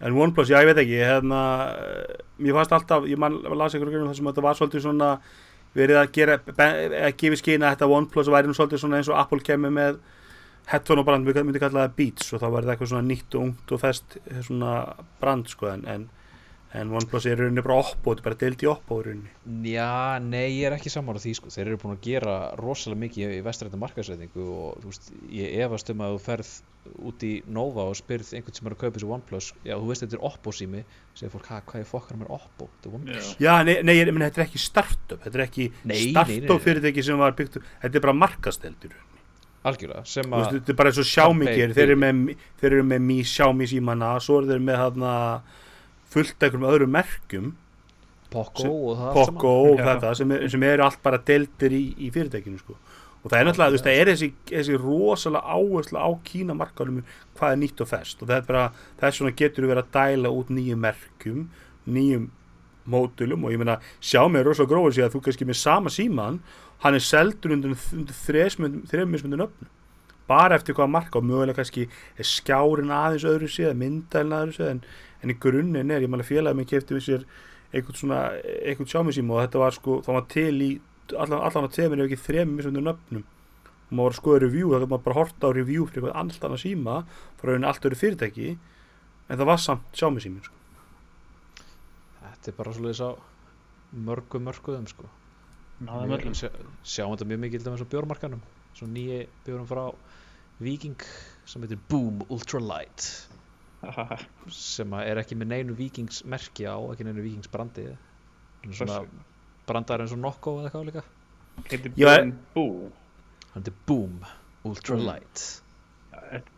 En 0.03 0.17
OnePlus, 0.19 0.49
já, 0.51 0.57
ég 0.59 0.67
veit 0.67 0.81
ekki, 0.81 0.97
hérna, 0.99 1.39
eh, 1.79 2.17
mér 2.43 2.57
fannst 2.57 2.73
alltaf, 2.75 3.05
ég 3.07 3.15
man, 3.21 3.37
las 3.55 3.71
einhverjum 3.77 3.93
grunum 4.01 4.09
þessum 4.11 4.27
að 4.27 4.33
þetta 4.33 4.43
var 4.43 4.57
svolítið 4.59 4.83
svona, 4.83 5.11
verið 5.77 5.99
að 5.99 6.11
gera, 6.15 6.39
að 6.39 7.15
gefa 7.21 7.39
skýna 7.39 7.69
að 7.69 7.75
þetta 7.75 7.93
OnePlus 7.97 8.31
væri 8.33 8.49
nú 8.49 8.57
svolítið 8.57 8.97
eins 8.99 9.09
og 9.11 9.19
Apple 9.19 9.45
kemur 9.45 9.73
með 9.73 10.01
headphone 10.69 11.03
og 11.03 11.07
brand, 11.07 11.27
við 11.27 11.41
myndum 11.43 11.63
kalla 11.63 11.87
það 11.87 11.95
Beats 11.97 12.33
og 12.33 12.41
þá 12.41 12.45
var 12.47 12.63
þetta 12.63 12.73
eitthvað 12.75 12.91
svona 12.93 13.07
nýtt 13.09 13.37
og 13.37 13.45
ungt 13.47 13.73
og 13.75 13.81
fest 13.81 14.17
brand, 15.19 15.49
sko, 15.51 15.69
en, 15.73 15.83
en, 15.91 16.05
en 16.73 16.89
OnePlus 16.97 17.27
er 17.29 17.37
í 17.37 17.43
rauninni 17.43 17.61
bara 17.65 17.77
Oppo, 17.83 18.13
þetta 18.13 18.23
er 18.23 18.25
bara 18.25 18.37
deild 18.41 18.63
í 18.63 18.69
Oppo 18.71 18.97
rauninni. 19.05 19.31
Já, 19.69 20.17
nei, 20.25 20.47
ég 20.57 20.67
er 20.67 20.75
ekki 20.77 20.89
sammála 20.89 21.21
því 21.21 21.33
sko. 21.37 21.51
Þeir 21.53 21.67
eru 21.67 21.79
búin 21.83 21.93
að 21.93 22.07
gera 22.07 22.37
rosalega 22.57 23.01
mikið 23.03 23.33
í 23.35 23.41
vestrættu 23.45 23.79
markaðsreitingu 23.81 24.47
og 24.55 24.79
þú 24.81 24.89
veist, 24.89 25.11
ég 25.37 25.59
efast 25.67 25.93
um 25.93 26.01
að 26.01 26.15
þú 26.15 26.23
ferð 26.25 26.53
út 27.11 27.23
í 27.27 27.31
Nova 27.53 27.85
og 27.91 27.95
spyrð 27.99 28.33
einhvern 28.33 28.57
sem 28.57 28.67
er 28.67 28.75
að 28.75 28.81
kaupa 28.81 28.97
þessu 28.97 29.13
OnePlus. 29.17 29.51
Já, 29.63 29.75
þú 29.77 29.91
veist 29.91 30.05
þetta 30.05 30.17
er 30.17 30.25
Oppo 30.31 30.55
sími. 30.57 30.83
Segir 31.13 31.33
fólk, 31.35 31.47
"Ha, 31.53 31.61
hvað 31.61 31.79
er 31.79 31.89
fokkar 31.93 32.17
með 32.17 32.35
Oppo, 32.39 32.69
þetta 32.73 32.89
er 32.89 32.97
OnePlus. 32.99 33.31
Já, 33.39 33.63
nei, 33.63 33.81
nei, 33.83 33.95
ég 33.95 34.13
meni, 34.13 34.25
þetta 34.25 34.41
er 34.41 34.47
ekki 34.47 34.59
startup, 34.59 35.23
þetta 35.23 35.35
er 35.35 35.45
ekki 35.47 35.71
startup 36.09 36.49
nei. 36.49 36.65
fyrirtæki 36.65 37.03
sem 37.03 37.17
var 37.17 37.33
byggt 37.33 37.61
þetta 37.61 37.95
er 37.95 37.99
bara 38.01 38.13
markasteldur. 38.13 38.93
algjörlega, 39.63 40.05
sem 40.05 40.25
að 40.25 40.59
Þetta 40.59 40.69
er 40.69 40.75
bara 40.75 40.89
eins 40.89 40.99
og 40.99 41.39
gerir, 41.47 41.73
þeir 41.73 41.87
eru 41.87 41.95
með, 41.95 42.35
þeir 42.59 42.71
eru 42.73 42.83
með 42.83 43.01
Mi 43.01 43.23
Xiaomi 43.23 43.65
símana, 43.65 44.19
svo 44.19 44.41
eru 44.41 44.47
þeir 44.51 44.59
með 44.59 44.75
hana 44.75 45.41
fullt 46.13 46.35
af 46.37 46.47
einhverjum 46.47 46.69
öðrum 46.71 46.93
merkjum, 46.93 47.53
Poco 48.33 48.69
og 48.89 48.97
það 48.97 49.17
Poco 49.19 49.53
og 49.69 49.81
þetta, 49.83 50.11
sem, 50.17 50.31
er, 50.33 50.45
sem 50.49 50.63
eru 50.65 50.85
allt 50.87 51.01
bara 51.05 51.19
deltir 51.21 51.75
í, 51.77 51.83
í 52.01 52.09
fyrirtækinu, 52.13 52.61
sko. 52.61 52.77
Og 53.23 53.31
það 53.31 53.37
er 53.39 53.47
náttúrulega, 53.47 53.71
þú 53.71 53.77
veist, 53.77 53.85
það 53.87 53.99
er 53.99 54.09
þessi, 54.11 54.29
þessi 54.49 54.79
rosalega 54.81 55.57
áhersla 55.57 56.01
á 56.03 56.09
Kína 56.27 56.55
markaðum 56.59 57.03
hvað 57.37 57.53
er 57.53 57.59
nýtt 57.61 57.83
og 57.85 57.89
fest 57.91 58.23
og 58.23 58.27
það 58.27 58.39
er 58.39 58.47
bara, 58.49 58.63
þess 58.99 59.21
svona 59.21 59.35
getur 59.39 59.63
við 59.63 59.71
verið 59.71 59.85
að 59.85 59.93
dæla 59.95 60.33
út 60.39 60.49
nýjum 60.51 60.83
merkjum, 60.83 61.45
nýjum 61.87 62.25
módulum. 62.89 63.45
Og 63.47 63.53
ég 63.53 63.61
meina 63.61 63.77
Xiaomi 64.03 64.41
er 64.41 64.49
rosalega 64.49 64.73
gróður 64.73 64.97
sig 64.97 65.05
að 65.05 65.15
þú 65.15 65.23
kannski 65.27 65.47
með 65.47 65.59
sama 65.61 65.93
síman 65.93 66.41
hann 66.83 66.97
er 66.97 67.05
seldur 67.05 67.55
undir, 67.55 67.77
mismundu 69.07 69.39
nöfnum 69.39 69.71
bara 70.27 70.57
eftir 70.57 70.75
hvað 70.77 70.91
marka 70.93 71.19
og 71.19 71.27
mögulega 71.27 71.59
kannski 71.59 71.87
er 71.89 72.27
skjárin 72.27 72.93
aðeins 72.93 73.25
öðru 73.27 73.49
séð, 73.51 73.73
myndælin 73.79 74.37
aðeins 74.37 74.59
séð 74.59 74.71
en, 74.71 74.81
en 75.23 75.33
í 75.33 75.37
grunninn 75.45 75.91
er, 75.91 76.03
ég 76.05 76.11
meina 76.11 76.27
félagið 76.27 76.59
minn 76.59 76.69
kefti 76.69 76.97
við 76.97 77.05
sér 77.07 77.27
einhvern 77.73 77.97
svona, 77.97 78.19
einhvern 78.63 78.89
Xiaomi 78.89 79.15
síma 79.15 79.37
og 79.37 79.45
þetta 79.45 79.61
var 79.63 79.75
sko, 79.75 79.99
það 80.05 80.17
var 80.19 80.27
til 80.31 80.55
í 80.61 80.69
allan, 81.11 81.39
allan 81.41 81.67
að 81.67 81.75
tegminn 81.77 82.03
ef 82.03 82.11
ekki 82.11 82.25
þreim 82.27 82.53
mismundu 82.57 82.83
nöfnum. 82.85 83.25
Og 83.89 83.97
maður 83.97 84.07
var 84.07 84.15
að 84.15 84.19
skoða 84.21 84.43
review, 84.43 84.69
þá 84.69 84.77
gæti 84.77 84.91
maður 84.93 85.05
bara 85.07 85.17
horta 85.19 85.49
á 85.49 85.57
review 85.57 85.87
fyrir 85.89 86.03
eitthvað 86.03 86.19
allt 86.21 86.47
annað 86.47 86.63
síma 86.63 86.95
frá 87.41 87.49
rauninni 87.49 87.69
allt 87.69 87.87
öðru 87.89 87.99
fyrirtæki 87.99 88.53
en 88.53 89.39
það 89.39 89.49
var 89.49 89.61
samt 89.65 89.91
Xiaomi 89.97 90.23
símin 90.23 90.45
sko. 90.45 90.59
þetta 92.23 92.51
er 92.51 92.57
bara 92.57 92.73
svolítið 92.77 93.03
á 93.03 93.11
mörgum 94.07 94.47
mörguðum 94.47 94.87
sko. 94.89 95.09
Sjáum 96.83 97.15
þetta 97.15 97.29
mjög 97.29 97.41
mikið 97.43 97.61
til 97.61 97.67
dæmis 97.67 97.83
á 97.85 97.91
bjórmarkanum 97.93 98.43
svo 98.77 98.87
nýji 98.89 99.27
bjórum 99.45 99.67
frá 99.69 99.83
Viking 100.61 100.95
sem 101.49 101.63
heitir 101.65 101.79
Boom 101.89 102.21
Ultralight 102.29 103.07
sem 104.53 104.93
er 105.01 105.19
ekki 105.19 105.35
með 105.35 105.49
neinu 105.51 105.73
Vikings 105.75 106.21
merki 106.29 106.63
á, 106.69 106.77
ekki 106.93 107.03
neinu 107.07 107.23
Vikings 107.25 107.49
brandi 107.51 107.87
Hann 107.89 108.71
er 108.71 108.77
svona 108.79 108.99
brandar 109.67 110.03
eins 110.05 110.13
og 110.15 110.21
Nokko 110.23 110.53
eða 110.61 110.69
eitthvað 110.69 110.85
líka. 110.87 111.03
Heitir 111.67 111.91
Boom 111.97 112.31
Boo. 112.55 112.91
hann 113.53 113.59
heitir 113.65 113.75
Boom 113.89 114.21
Ultralight. 114.69 115.43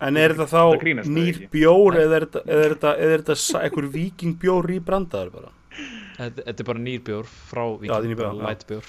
En 0.05 0.15
er 0.21 0.35
þetta 0.37 0.45
þá 0.53 1.07
nýr 1.09 1.39
bjór 1.51 1.97
eða 2.03 2.19
er 2.19 2.25
þetta, 2.27 2.43
eða 2.45 2.65
er 2.67 2.75
þetta, 2.75 2.91
eða 3.01 3.15
er 3.17 3.23
þetta 3.23 3.35
sa- 3.41 3.63
einhver 3.65 3.89
viking 3.91 4.37
bjór 4.39 4.69
í 4.71 4.77
brandaður 4.79 5.33
bara? 5.33 5.51
Þetta, 6.19 6.45
er 6.47 6.63
bara 6.69 6.79
nýr 6.85 7.01
bjór 7.03 7.25
frá 7.25 7.65
Já, 7.83 7.97
Viking, 8.05 8.85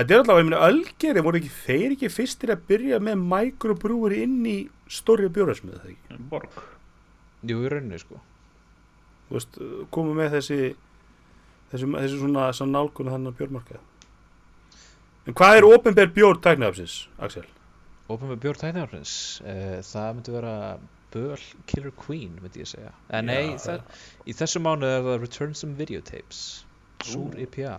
Þetta 0.00 0.14
er 0.14 0.22
alltaf, 0.22 0.40
ég 0.40 0.48
meina, 0.48 0.60
Ölgeri 0.70 1.24
voru 1.26 1.40
ekki 1.40 1.52
þeir 1.52 1.94
ekki 1.96 2.10
fyrstir 2.14 2.54
að 2.54 2.62
byrja 2.70 3.00
með 3.04 3.24
microbrúri 3.34 4.22
inn 4.24 4.38
í 4.48 4.56
stórri 4.88 5.28
bjórasmið, 5.32 5.76
það 5.82 5.92
ekki? 5.92 6.20
Borg. 6.30 6.58
jú, 7.44 7.60
í 7.60 7.72
rauninni 7.72 8.00
sko 8.00 8.20
Þú 9.28 9.36
veist, 9.36 9.60
komu 9.94 10.16
með 10.16 10.32
þessi 10.38 10.58
þessi, 11.70 11.86
þessi 11.86 12.16
svona, 12.18 12.48
svona 12.56 12.80
nálguna 12.80 13.12
þannig 13.14 13.36
bjórmarkað. 13.38 13.84
En 15.28 15.36
hvað 15.38 15.60
er 15.60 15.66
opinber 15.68 16.10
bjór 16.16 16.40
tæknaðafsins, 16.42 16.96
Axel? 17.22 17.44
Opin 18.10 18.32
með 18.32 18.40
bjór 18.42 18.58
tæknarfrins 18.58 19.12
uh, 19.44 19.78
það 19.86 20.16
myndi 20.16 20.32
vera 20.34 20.54
Böl 21.14 21.44
Killer 21.70 21.92
Queen 21.98 22.38
myndi 22.42 22.62
ég 22.64 22.70
segja 22.70 22.90
en 23.14 23.28
nei, 23.30 23.52
Já, 23.52 23.60
það, 23.66 24.00
í 24.26 24.34
þessu 24.40 24.62
mánu 24.64 24.88
er 24.88 25.04
það 25.06 25.18
Return 25.22 25.54
Some 25.58 25.78
Videotapes 25.78 26.40
Súr. 27.06 27.36
IPA 27.38 27.76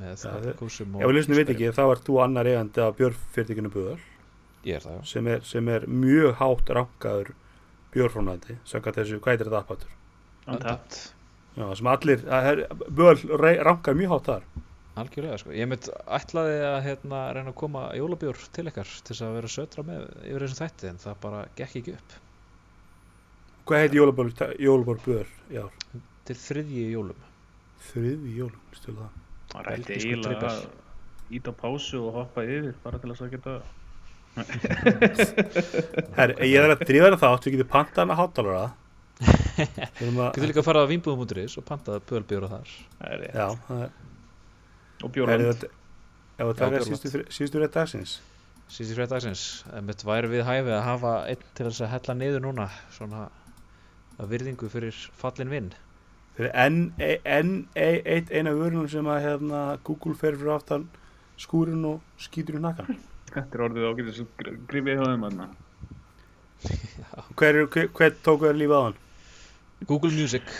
með 0.00 0.50
kúsum 0.58 0.98
Ef 0.98 1.08
við 1.08 1.16
lýstum 1.16 1.38
veit 1.38 1.50
ekki, 1.54 1.70
þá 1.76 1.82
ert 1.86 2.04
þú 2.06 2.18
annar 2.24 2.48
eigandi 2.50 2.82
af 2.84 2.96
bjórfyrirtekinu 2.98 3.70
Böðal 3.74 3.98
ég 4.64 4.78
er 4.78 4.84
það, 4.84 4.96
já 4.98 5.08
sem 5.10 5.30
er, 5.30 5.42
sem 5.46 5.70
er 5.74 5.86
mjög 5.90 6.38
hátt 6.40 6.72
rankaður 6.78 7.32
bjórfrónandi, 7.94 8.56
samkvæmt 8.66 9.00
þessu, 9.00 9.20
hvað 9.22 9.36
er 9.36 9.44
þetta 9.44 9.60
appátur? 9.60 9.90
Untapped. 10.50 10.96
Já, 11.54 11.66
sem 11.78 11.90
allir, 11.92 12.24
Böðal 12.90 13.58
rankar 13.68 13.98
mjög 13.98 14.14
hátt 14.16 14.30
þar. 14.32 14.48
algjörlega 14.98 15.38
sko, 15.42 15.52
ég 15.54 15.68
mynd 15.70 15.88
ætlaði 16.18 16.58
að 16.68 16.80
hérna, 16.88 17.20
reyna 17.34 17.50
að 17.50 17.58
koma 17.58 17.84
jólabjór 17.98 18.42
til 18.54 18.66
ykkar 18.70 18.90
til 18.90 19.10
þess 19.10 19.24
að 19.26 19.36
vera 19.40 19.50
södra 19.50 19.84
með 19.86 20.04
yfir 20.22 20.44
þessum 20.46 20.60
þætti 20.60 20.90
en 20.90 21.00
það 21.02 21.20
bara 21.24 21.40
gekk 21.58 21.80
ekki 21.80 21.96
upp 21.98 22.18
Hvað 23.64 23.80
heiti 23.80 23.98
jólaból, 23.98 24.28
jólaból 24.60 24.98
Böðal? 25.06 25.30
Já, 25.50 25.64
til 26.28 26.36
þriðji 26.38 26.84
jólum 26.92 27.24
þriði 27.90 28.34
jólum, 28.38 28.64
stölu 28.76 29.02
það. 29.02 29.23
Rætti 29.54 29.86
Belgískur 29.92 30.10
eiginlega 30.10 30.50
að 30.50 31.36
íta 31.38 31.54
á 31.54 31.60
pásu 31.62 32.00
og 32.02 32.18
hoppa 32.18 32.44
yfir 32.46 32.74
bara 32.84 33.00
til 33.00 33.10
þess 33.12 33.24
að 33.24 33.34
geta 33.34 33.58
Herri, 36.18 36.48
ég 36.50 36.58
er 36.58 36.72
að 36.74 36.82
drífa 36.88 37.12
það 37.14 37.20
þátt, 37.22 37.46
við 37.46 37.54
getum 37.54 37.70
pantað 37.70 38.02
hana 38.02 38.16
hátalara 38.18 38.64
Getur 39.94 40.48
líka 40.50 40.62
að 40.62 40.66
fara 40.66 40.82
á 40.82 40.90
vínbúðum.is 40.90 41.54
og 41.60 41.66
pantaða 41.68 42.02
pölbjóra 42.02 42.48
þar. 42.50 42.72
Það 42.98 43.12
er 43.14 43.20
rétt. 43.22 43.36
Já, 43.38 43.48
það 43.68 43.84
er 43.84 43.90
Og 45.04 45.18
Er 45.22 45.44
þetta 45.44 45.68
Ef 46.34 46.48
það 46.48 46.56
taka 46.58 46.78
Bjórland. 46.80 47.28
síðustu 47.30 47.60
rétt 47.62 47.76
dagsins. 47.76 48.16
Síðustu 48.66 48.96
frétt 48.98 49.12
dagsins. 49.14 49.42
En 49.70 49.86
mitt 49.86 50.02
væri 50.02 50.30
við 50.32 50.42
hæfi 50.48 50.72
að 50.74 50.82
hafa 50.88 51.12
einn 51.30 51.44
til 51.54 51.66
þess 51.68 51.84
að 51.84 51.92
hella 51.92 52.16
niður 52.18 52.42
núna 52.42 52.66
svona 52.96 53.20
að 54.18 54.32
virðingu 54.32 54.70
fyrir 54.72 54.98
fallin 55.20 55.52
vinn 55.52 55.70
Þeir 56.34 56.46
eru 56.48 56.52
enn 56.64 56.78
e- 56.98 57.20
enn 57.36 57.52
e- 57.78 58.02
eitt 58.16 58.30
eina 58.34 58.54
vörunum 58.58 58.88
sem 58.90 59.06
að 59.06 59.20
hérna, 59.22 59.60
Google 59.86 60.14
fer 60.18 60.34
fyrir 60.34 60.54
aftan 60.56 60.88
skúrin 61.38 61.84
og 61.86 62.00
skýtur 62.18 62.58
í 62.58 62.62
nakkan 62.62 62.96
Þetta 63.34 63.58
er 63.58 63.62
orðið 63.66 63.86
ágætis 63.90 64.18
grifið 64.70 64.98
hjá 65.00 65.06
þeim 65.10 65.24
aðna. 65.26 65.46
Hver, 67.34 67.56
er- 67.62 67.66
hver, 67.66 67.88
hver 67.98 68.12
tók 68.22 68.44
þér 68.44 68.58
lífið 68.60 68.78
á 68.78 68.82
hann? 68.84 68.98
Google 69.86 70.12
Music 70.14 70.52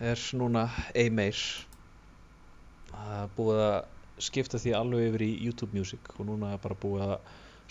er 0.00 0.20
núna 0.38 0.68
ei 0.94 1.10
meir 1.10 1.40
það 2.90 3.16
er 3.22 3.32
búið 3.36 3.62
að 3.64 3.76
skipta 4.26 4.60
því 4.62 4.72
alveg 4.78 5.08
yfir 5.10 5.24
í 5.26 5.32
YouTube 5.44 5.76
Music 5.76 6.12
og 6.16 6.28
núna 6.28 6.54
er 6.54 6.62
bara 6.62 6.78
búið 6.80 7.04
að 7.06 7.16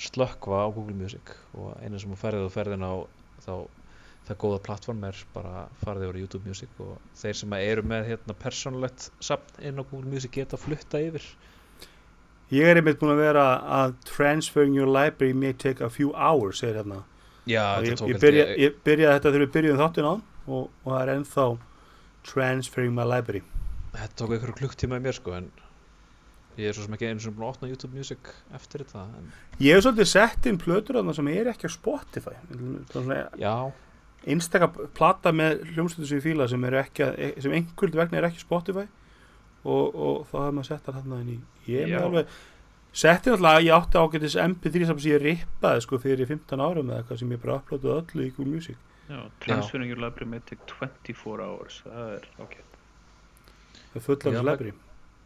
slökkva 0.06 0.66
á 0.66 0.68
Google 0.76 0.98
Music 1.00 1.32
og 1.56 1.74
eina 1.82 2.00
sem 2.02 2.12
þú 2.12 2.20
ferðið 2.20 2.48
og 2.50 2.54
ferðin 2.54 2.86
á 2.86 2.94
þá 3.46 3.54
það 4.26 4.40
góða 4.42 4.62
plattform 4.66 5.04
er 5.08 5.20
bara 5.36 5.66
farið 5.84 6.08
yfir 6.08 6.18
í 6.18 6.24
YouTube 6.24 6.50
Music 6.50 6.80
og 6.82 6.96
þeir 7.20 7.38
sem 7.40 7.58
eru 7.60 7.84
með 7.86 8.08
hérna 8.12 8.36
persónulegt 8.42 9.10
safn 9.24 9.60
inn 9.62 9.82
á 9.82 9.84
Google 9.84 10.10
Music 10.10 10.34
geta 10.34 10.60
flutta 10.60 11.02
yfir. 11.02 11.26
Ég 12.54 12.70
er 12.70 12.80
einmitt 12.80 13.00
búin 13.02 13.14
að 13.16 13.24
vera 13.24 13.46
að 13.80 13.96
transferring 14.06 14.78
your 14.78 14.90
library 14.90 15.34
may 15.34 15.54
take 15.54 15.84
a 15.84 15.90
few 15.90 16.14
hours 16.14 16.62
segir 16.62 16.80
hérna. 16.82 17.04
Já, 17.46 17.78
og 17.78 17.86
ég, 17.86 18.02
ég, 18.10 18.22
byrja, 18.22 18.46
ég 18.58 18.80
byrjaði 18.86 19.18
þetta 19.18 19.30
þegar 19.30 19.44
við 19.46 19.54
byrjuðum 19.56 19.82
þáttinn 19.84 20.10
á 20.10 20.14
og, 20.16 20.64
og 20.66 20.90
það 20.90 21.02
er 21.02 21.14
ennþá 21.16 21.46
transferring 22.26 22.98
my 22.98 23.06
library. 23.06 23.44
Þetta 23.96 24.20
tók 24.22 24.36
einhverju 24.36 24.58
klukktíma 24.62 25.00
í 25.00 25.06
mér 25.06 25.18
sko 25.18 25.38
en 25.38 25.50
ég 26.58 26.70
er 26.70 26.78
svo 26.78 26.86
sem 26.86 26.96
ekki 26.98 27.10
einu 27.12 27.22
sem 27.22 27.34
búin 27.36 27.46
að 27.46 27.54
opna 27.54 27.70
YouTube 27.70 27.98
Music 27.98 28.30
eftir 28.56 28.86
þetta 28.86 29.06
en 29.20 29.30
Ég 29.62 29.76
hef 29.76 29.86
svolítið 29.86 30.10
sett 30.10 30.50
inn 30.50 30.60
plötur 30.62 31.00
þarna 31.00 31.16
sem 31.16 31.30
er 31.34 31.50
ekki 31.52 31.70
á 31.70 31.72
Spotify. 31.72 32.36
Já, 33.42 33.56
einstaka 34.28 34.68
plata 34.98 35.32
með 35.36 35.64
hljómsveitur 35.76 36.08
sem 36.10 36.18
ég 36.20 36.26
fíla 36.26 36.48
sem, 36.50 36.64
eru 36.70 36.80
ekki, 36.82 37.04
að- 37.06 37.42
sem 37.46 37.52
einhvern 37.60 37.98
vegna 38.02 38.18
er 38.22 38.28
ekki 38.30 38.42
Spotify. 38.44 38.88
Og, 39.66 39.96
og 39.96 40.28
þá 40.30 40.36
hefur 40.44 40.52
maður 40.60 40.68
sett 40.70 40.84
það 40.86 40.98
þarna 41.00 41.22
inn 41.24 41.32
í. 41.36 41.38
Ég 41.74 41.88
með 41.90 42.04
alveg 42.06 42.34
setti 42.96 43.32
náttúrulega 43.32 43.60
að 43.60 43.66
ég 43.66 43.76
átti 43.76 44.02
ágætis 44.02 44.36
MP3 44.44 44.86
sem 44.92 45.00
ég 45.10 45.22
rippaði 45.24 45.82
sko 45.86 45.98
fyrir 46.00 46.30
15 46.30 46.62
árum 46.62 46.92
eða 46.94 47.00
eitthvað 47.02 47.20
sem 47.24 47.32
ég 47.34 47.42
bara 47.42 47.56
upplótaði 47.60 47.96
öllu 47.98 48.28
í 48.28 48.34
Google 48.36 48.54
Music. 48.54 48.78
Já, 49.10 49.20
transferring 49.42 49.90
your 49.90 50.00
library 50.02 50.30
may 50.30 50.40
take 50.46 50.62
24 50.70 51.42
hours. 51.46 51.82
Það 51.86 52.14
er 52.16 52.30
ágætt. 52.46 52.78
það 53.94 54.00
er 54.00 54.06
þessu 54.06 54.46
library. 54.52 54.74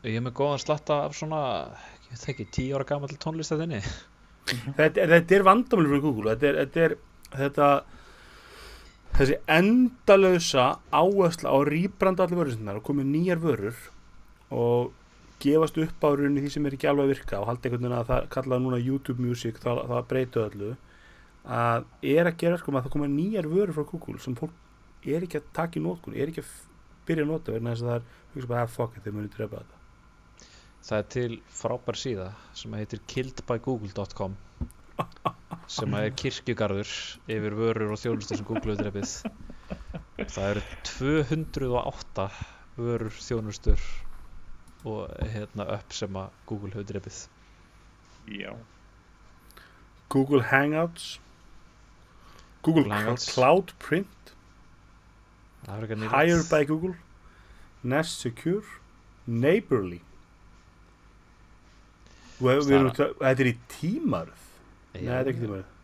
ég 0.07 0.15
er 0.15 0.23
með 0.23 0.33
góðan 0.39 0.61
slatta 0.63 0.97
af 1.05 1.15
svona 1.19 1.39
ég 2.07 2.15
veit 2.15 2.25
ekki, 2.33 2.45
10 2.55 2.73
ára 2.77 2.85
gammal 2.87 3.09
tónlist 3.19 3.51
að 3.51 3.63
þinni 3.65 3.79
þetta, 4.79 5.01
er- 5.03 5.09
þetta 5.13 5.35
er 5.35 5.43
vandamölu 5.47 5.89
fyrir 5.91 6.01
Google. 6.07 6.35
Þetta 6.35 6.47
er, 6.49 6.59
þetta 6.65 6.83
er 6.87 6.95
þetta, 7.35 7.67
þessi 9.17 9.39
endalösa 9.51 10.67
áhersla 10.91 11.51
á 11.51 11.55
að 11.57 11.69
rýbranda 11.73 12.25
allir 12.25 12.41
vörur 12.41 12.55
sinnar 12.55 12.79
og 12.79 12.85
komið 12.87 13.11
nýjar 13.13 13.41
vörur 13.43 13.81
og 14.55 14.93
gefast 15.43 15.77
upp 15.79 16.05
á 16.05 16.09
rauninni 16.11 16.43
því 16.43 16.53
sem 16.53 16.67
er 16.67 16.75
ekki 16.75 16.89
alveg 16.91 17.07
að 17.07 17.13
virka 17.13 17.41
og 17.41 17.49
halda 17.49 17.67
einhvern 17.67 17.85
veginn 17.85 17.99
að 17.99 18.09
það 18.11 18.29
kallaða 18.35 18.63
núna 18.65 18.79
YouTube 18.83 19.23
Music 19.23 19.59
það, 19.63 19.83
það 19.91 20.07
breytu 20.13 20.43
öllu 20.45 20.71
að 21.49 21.85
er 22.15 22.29
að 22.29 22.39
gera 22.43 22.59
sko 22.59 22.73
að 22.75 22.83
það 22.85 22.95
komið 22.95 23.13
nýjar 23.15 23.51
vörur 23.51 23.77
frá 23.77 23.85
Google 23.91 24.23
sem 24.23 24.35
fólk 24.39 25.07
er 25.07 25.23
ekki 25.23 25.39
að 25.39 25.51
taka 25.55 25.79
í 25.79 25.83
nótkun 25.83 26.17
er 26.17 26.31
ekki 26.31 26.43
að 26.43 26.55
byrja 27.07 27.25
að 27.25 27.31
nota 27.31 27.55
þess 27.55 27.83
að 27.83 27.89
það 27.89 27.95
er 27.95 28.07
hugsa 28.33 28.51
bara 28.51 28.65
að 28.65 28.73
fuck 28.75 28.97
it, 28.97 29.03
þeir 29.05 29.15
muni 29.15 29.31
drepa 29.33 29.61
þetta. 29.61 29.77
Það 30.89 30.99
er 30.99 31.07
til 31.15 31.39
frábær 31.59 31.99
síða 31.99 32.27
sem 32.57 32.75
heitir 32.77 33.01
killedbygoogle.com 33.13 34.37
sem 35.69 35.95
er 35.99 36.13
kirkjugarður 36.17 36.91
yfir 37.29 37.57
vörur 37.57 37.93
og 37.93 38.01
þjónustu 38.01 38.37
sem 38.37 38.47
Google 38.47 38.73
hefur 38.73 38.83
drefið 38.83 40.29
það 40.33 40.45
eru 40.51 40.63
208 40.89 42.29
vörur 42.79 43.19
þjónustur 43.21 43.89
og 44.89 45.11
hérna 45.33 45.67
upp 45.75 45.93
sem 45.93 46.17
að 46.17 46.39
Google 46.49 46.73
hefur 46.73 46.89
drefið 46.93 47.19
Já. 48.29 48.53
Google 50.09 50.43
Hangouts. 50.43 51.19
Google, 52.61 52.83
Google 52.83 52.97
Hangouts. 52.97 53.33
Cloud 53.33 53.73
Print. 53.79 54.07
Higher 55.67 56.43
by 56.49 56.63
Google. 56.65 56.95
Nest 57.83 58.19
Secure. 58.19 58.63
Neighborly. 59.25 60.01
Þetta 62.39 63.09
er 63.29 63.49
í 63.51 63.57
tímarð 63.67 64.48
Nei, 64.93 65.03
þetta 65.03 65.19
er 65.19 65.31
ekki 65.33 65.43
tímarð 65.45 65.75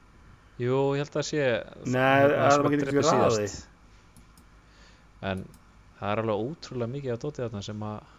Jú, 0.56 0.76
ég 0.96 1.02
held 1.04 1.16
að 1.20 1.26
sé 1.28 1.46
Nei, 1.92 2.26
það 2.32 2.62
maður 2.64 2.74
getur 2.74 2.92
ekki 2.92 3.02
því. 3.04 3.10
síðast. 3.12 3.66
En 5.26 5.42
það 6.00 6.12
er 6.14 6.22
alveg 6.22 6.44
ótrúlega 6.46 6.94
mikið 6.94 7.14
af 7.16 7.24
dótið 7.26 7.44
þarna 7.46 7.64
sem 7.68 7.84
að 7.90 8.14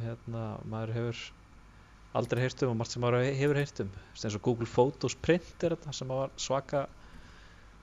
hérna, 0.00 0.44
maður 0.72 0.94
hefur 0.96 1.20
aldrei 2.14 2.42
heyrt 2.44 2.64
um 2.64 2.72
og 2.72 2.78
margt 2.80 2.94
sem 2.94 3.04
maður 3.04 3.26
hefur 3.38 3.60
heyrt 3.60 3.82
um 3.84 3.92
Sem 4.14 4.28
eins 4.28 4.38
og 4.38 4.44
Google 4.46 4.70
Photos 4.70 5.18
Print 5.26 5.66
er 5.66 5.76
þetta 5.76 5.94
sem 5.98 6.14
að 6.14 6.22
var 6.22 6.34
svaka 6.46 6.84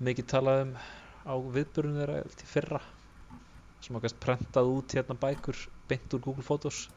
mikið 0.01 0.29
talað 0.33 0.63
um 0.65 0.73
á 1.21 1.33
viðburðum 1.53 1.99
þeirra 2.01 2.19
til 2.39 2.49
fyrra 2.49 2.81
sem 3.81 3.97
að 3.97 4.07
gæst 4.07 4.21
prentað 4.23 4.69
út 4.73 4.95
hérna 4.97 5.17
bækur 5.21 5.57
beint 5.89 6.17
úr 6.17 6.23
Google 6.25 6.45
Photos 6.45 6.87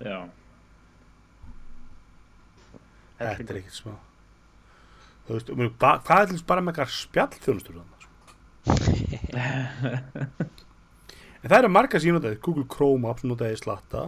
Já. 0.00 0.24
Þetta 3.20 3.52
er 3.52 3.60
ekkert 3.60 3.76
smá. 3.76 3.94
Þú 5.26 5.36
veist, 5.36 5.52
um, 5.52 5.60
ba, 5.78 5.90
hvað 6.06 6.22
er 6.22 6.26
til 6.30 6.36
þess 6.38 6.48
bara 6.48 6.64
með 6.64 6.72
eitthvað 6.72 6.96
spjallþjónustur 6.96 7.74
þannig 7.76 8.00
sko? 8.06 8.16
En 11.40 11.48
það 11.48 11.58
eru 11.62 11.70
margar 11.72 12.02
sem 12.02 12.10
ég 12.10 12.16
notaði. 12.18 12.36
Google 12.44 12.66
Chrome 12.68 13.08
app 13.08 13.22
sem 13.22 13.30
notaði 13.30 13.56
slatta 13.56 14.00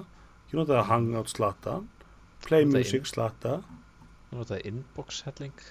ég 0.50 0.58
notaði 0.58 0.82
Hangout 0.90 1.30
slatta 1.32 1.78
Play 2.44 2.66
Notaði 2.66 2.82
Music 2.82 3.08
slatta 3.08 3.54
er 4.32 4.42
þetta 4.42 4.58
inbox 4.68 5.22
helling? 5.26 5.62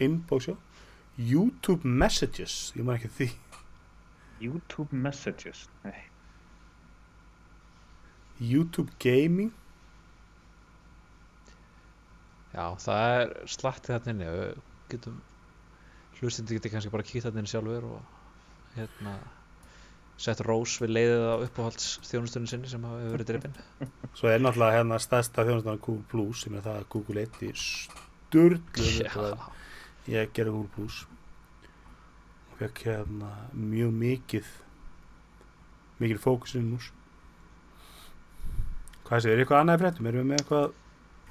Inbox, 0.00 0.48
já. 0.48 0.56
YouTube 1.20 1.84
Messages, 1.84 2.72
ég 2.76 2.86
maður 2.86 3.02
ekki 3.02 3.10
því. 3.18 3.28
YouTube 4.40 4.96
Messages. 4.96 5.66
Nei. 5.84 6.06
YouTube 8.40 8.92
Gaming 9.04 9.52
Já, 12.50 12.64
það 12.82 13.02
er 13.16 13.34
slatti 13.50 13.92
þarna 13.92 14.14
inni 14.14 14.30
við 14.30 14.62
getum 14.90 15.20
hlustindi 16.20 16.56
getur 16.58 16.72
kannski 16.74 16.92
bara 16.92 17.06
kíkt 17.06 17.26
þarna 17.28 17.44
inni 17.44 17.52
sjálfur 17.52 17.86
og 17.94 18.74
hérna 18.76 19.14
sett 20.20 20.42
rós 20.44 20.74
við 20.82 20.92
leiðið 20.96 21.22
á 21.32 21.36
uppáhalds 21.46 21.86
þjónustunni 22.04 22.50
sinni 22.50 22.68
sem 22.68 22.82
hafa 22.84 23.12
verið 23.14 23.30
dreipin 23.30 23.54
Svo 24.18 24.28
er 24.28 24.42
náttúrulega 24.42 24.80
hérna 24.80 24.98
stærsta 25.00 25.46
þjónustan 25.48 25.80
Google 25.80 26.04
Plus 26.10 26.44
sem 26.44 26.58
er 26.58 26.66
það 26.66 26.80
að 26.82 26.88
Google 26.92 27.24
1 27.24 27.40
í 27.46 27.52
sturglu 27.62 28.90
Já, 28.98 29.48
ég 30.10 30.34
gerði 30.36 30.56
Google 30.56 30.74
Plus. 30.74 31.00
Og 32.50 32.60
fekk 32.60 32.84
hérna 32.90 33.30
mjög 33.54 33.94
mikið 34.02 34.50
mikið 36.02 36.22
fókusinn 36.26 36.68
nús 36.74 36.90
Hvað 39.06 39.24
séu, 39.24 39.32
er 39.32 39.40
eitthvað 39.42 39.64
annað 39.64 39.80
fréttum? 39.82 40.06
Erum 40.06 40.20
við 40.20 40.28
með 40.30 40.42
eitthvað 40.42 40.79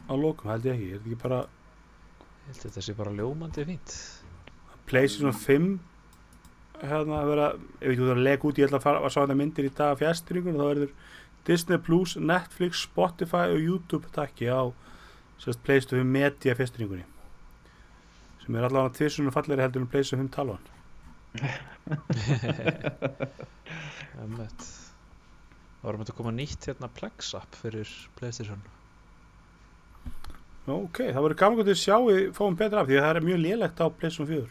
á 0.10 0.14
lokum? 0.18 0.50
Held 0.50 0.66
ég 0.66 0.74
ekki, 0.76 0.90
er 0.90 0.98
þetta 0.98 1.10
ekki 1.10 1.22
bara 1.24 1.40
ég 1.44 2.50
held 2.50 2.64
þetta 2.66 2.82
sé 2.86 2.98
bara 2.98 3.14
ljómandi 3.14 3.66
fínt. 3.70 3.96
PlayStation 4.90 5.36
5 5.38 5.70
hérna 6.80 7.22
að 7.22 7.30
vera, 7.34 7.48
ef 7.84 7.94
þú 7.94 8.04
þarf 8.08 8.16
að 8.16 8.26
lega 8.26 8.48
út 8.50 8.60
ég 8.60 8.70
ætla 8.70 8.80
að 8.80 8.86
fara 8.88 9.00
að 9.04 9.14
sá 9.14 9.20
þetta 9.20 9.40
myndir 9.42 9.68
í 9.68 9.72
dag 9.76 9.94
af 9.94 10.00
fjastringun 10.02 10.58
þá 10.58 10.66
verður 10.66 10.92
Disney 11.50 11.80
Plus, 11.84 12.16
Netflix, 12.18 12.84
Spotify 12.88 13.46
og 13.52 13.60
YouTube 13.64 14.08
takki 14.16 14.46
á 14.48 14.72
sérst 15.40 15.64
PlayStation 15.66 16.08
5 16.08 16.14
Media 16.16 16.56
fjastringunni 16.58 17.06
sem 18.44 18.56
er 18.56 18.68
allavega 18.68 18.96
tvisunum 18.98 19.36
falleri 19.36 19.64
heldur 19.66 19.84
en 19.84 19.92
PlayStation 19.92 20.24
5 20.26 20.36
talvan 20.36 20.64
Emmett 24.24 24.62
Það 25.80 25.88
var 25.88 25.96
með 26.00 26.10
að 26.12 26.18
koma 26.18 26.32
nýtt 26.36 26.66
hérna 26.68 26.90
Plex 26.92 27.34
app 27.38 27.56
fyrir 27.56 27.90
Playstation 28.20 28.62
ok, 30.68 30.98
það 31.10 31.22
verður 31.24 31.40
gaman 31.40 31.60
að 31.74 31.82
sjá 31.84 31.96
við 32.06 32.32
fáum 32.38 32.56
betra 32.60 32.82
af 32.84 32.88
því 32.90 32.98
að 33.00 33.06
það 33.06 33.16
er 33.20 33.28
mjög 33.30 33.40
lélegt 33.46 33.80
á 33.80 33.86
PlayStation 33.90 34.28
4 34.30 34.48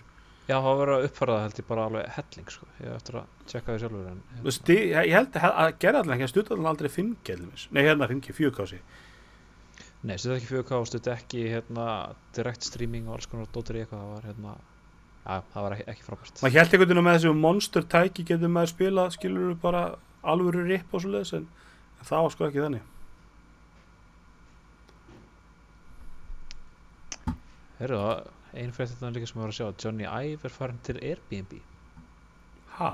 Já, 0.48 0.56
það 0.64 0.78
var 0.80 0.88
að 0.94 1.02
uppfæra 1.04 1.34
það 1.36 1.42
held 1.44 1.58
ég 1.60 1.66
bara 1.68 1.84
alveg 1.84 2.06
helling 2.16 2.48
sko. 2.50 2.66
ég 2.80 2.94
eftir 2.96 3.18
að 3.20 3.26
tjekka 3.52 3.74
því 3.74 3.80
sjálfur 3.82 4.06
en, 4.08 4.22
Þú 4.38 4.46
veist, 4.48 4.70
ég 4.72 4.80
ég 4.96 5.12
held 5.18 5.36
að, 5.36 5.74
allan 6.00 6.14
ekki 6.16 6.24
að 6.26 6.32
stutta 6.32 6.54
allan 6.56 6.70
aldrei 6.72 6.88
5G 6.94 7.34
allumis. 7.36 7.68
nei 7.70 7.82
hérna 7.84 8.08
5G, 8.08 8.32
4K 8.38 8.66
Nei, 10.08 10.14
stuði 10.16 10.36
ekki 10.38 10.50
4K, 10.54 10.80
stuði 10.88 11.10
ekki 11.12 11.44
hérna, 11.52 11.86
direct 12.36 12.62
streaming 12.64 13.08
og 13.10 13.18
alls 13.18 13.26
konar 13.28 13.48
dóttir 13.52 13.76
í 13.76 13.82
eitthvað, 13.84 14.00
það 14.00 14.14
var 14.14 14.28
hérna 14.30 14.56
Já, 15.28 15.42
það 15.52 15.64
var 15.66 15.74
ekki, 15.76 15.86
ekki 15.92 16.06
frábært 16.06 16.42
maður 16.42 16.54
held 16.62 16.72
einhvern 16.72 16.88
veginn 16.88 17.02
að 17.02 17.08
með 17.08 17.16
þessu 17.18 17.32
monster 17.36 17.88
tæki 17.92 18.24
getur 18.30 18.48
maður 18.54 18.70
spila 18.72 19.08
skilur 19.12 19.56
en 27.78 27.86
það 27.86 27.92
Herru, 27.92 27.98
einn 28.58 28.72
fyrir 28.74 28.90
þetta 28.90 29.10
líka 29.14 29.28
sem 29.28 29.36
við 29.38 29.44
varum 29.44 29.52
að 29.52 29.58
sjá 29.58 29.84
Johnny 29.84 30.06
Ive 30.08 30.48
er 30.48 30.54
farin 30.54 30.80
til 30.86 30.96
Airbnb. 30.98 31.52
Ha? 32.78 32.90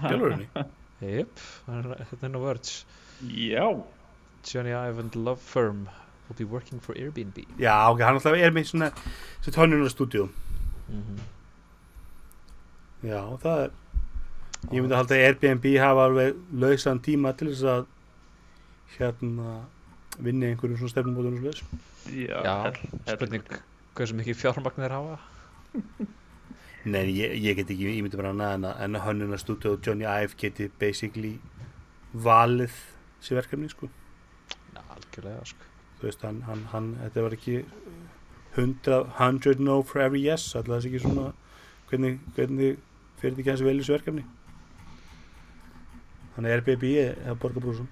Gjálur 0.00 0.32
henni? 0.32 0.48
Jep, 1.04 1.42
þetta 1.66 2.22
er 2.22 2.32
nú 2.32 2.40
words 2.40 2.84
Já, 3.28 3.66
Johnny 4.46 4.72
Ive 4.72 5.02
and 5.02 5.16
Love 5.16 5.42
Firm 5.42 5.88
will 6.28 6.38
be 6.38 6.44
working 6.44 6.80
for 6.80 6.96
Airbnb. 6.96 7.42
Já 7.60 7.90
ok, 7.90 8.00
hann 8.00 8.16
alltaf 8.16 8.36
er 8.38 8.54
með 8.54 8.70
svona 8.70 8.90
sitt 9.44 9.58
hönnunar 9.60 9.92
stúdíu 9.92 10.28
mm 10.88 11.22
já 13.04 13.20
það 13.42 13.58
er 13.60 13.72
ég 14.72 14.80
myndi 14.80 14.94
að 14.94 14.98
halda 15.02 15.16
að 15.16 15.22
Airbnb 15.26 15.66
hafa 15.76 16.04
alveg 16.08 16.36
lausan 16.62 17.00
tíma 17.04 17.34
til 17.36 17.50
þess 17.50 17.66
að 17.68 17.82
hérna 18.94 19.56
vinni 20.22 20.50
einhverjum 20.52 20.78
svona 20.80 20.92
stefnumótunum 20.94 21.38
svo 21.40 21.50
leiðis 21.50 21.62
já, 22.28 22.38
Já, 22.44 22.54
hell- 22.68 23.16
spurning 23.16 23.46
hversu 23.94 24.16
mikið 24.18 24.38
fjármagn 24.40 24.82
þeir 24.84 24.94
hafa. 24.94 25.18
Nei, 26.84 27.04
ég, 27.16 27.34
ég 27.40 27.56
get 27.56 27.70
ekki, 27.72 27.86
ég 27.96 28.02
myndi 28.04 28.18
bara 28.20 28.32
annað 28.34 28.54
en 28.58 28.66
að, 28.68 28.80
en 28.84 28.98
að 28.98 29.04
hönnunar 29.08 29.40
stúdíu 29.40 29.72
og 29.74 29.86
Johnny 29.86 30.04
Ive 30.04 30.36
geti 30.40 30.66
basically 30.78 31.38
valið 32.12 32.74
sér 33.24 33.38
verkefni 33.40 33.70
sko. 33.72 33.88
Já, 34.74 34.82
algjörlega 34.96 35.46
sko. 35.48 35.70
Þú 36.00 36.08
veist, 36.10 36.26
hann, 36.26 36.42
hann, 36.48 36.64
hann 36.74 36.90
þetta 37.00 37.24
var 37.24 37.36
ekki 37.38 37.56
100, 38.58 38.98
100 39.18 39.62
no 39.64 39.78
for 39.82 40.02
every 40.04 40.20
yes 40.26 40.44
alltaf 40.54 40.76
þessi 40.82 40.90
ekki 40.92 41.00
svona 41.06 41.30
hvernig, 41.90 42.18
hvernig 42.36 42.76
fyrir 43.22 43.38
því 43.38 43.46
kannski 43.48 43.66
vel 43.66 43.78
í 43.78 43.80
þessu 43.82 43.94
verkefni 43.96 44.26
þannig 46.34 46.50
er 46.52 46.60
Airbnb 46.60 46.84
að 47.32 47.40
borga 47.42 47.62
brúsum 47.64 47.88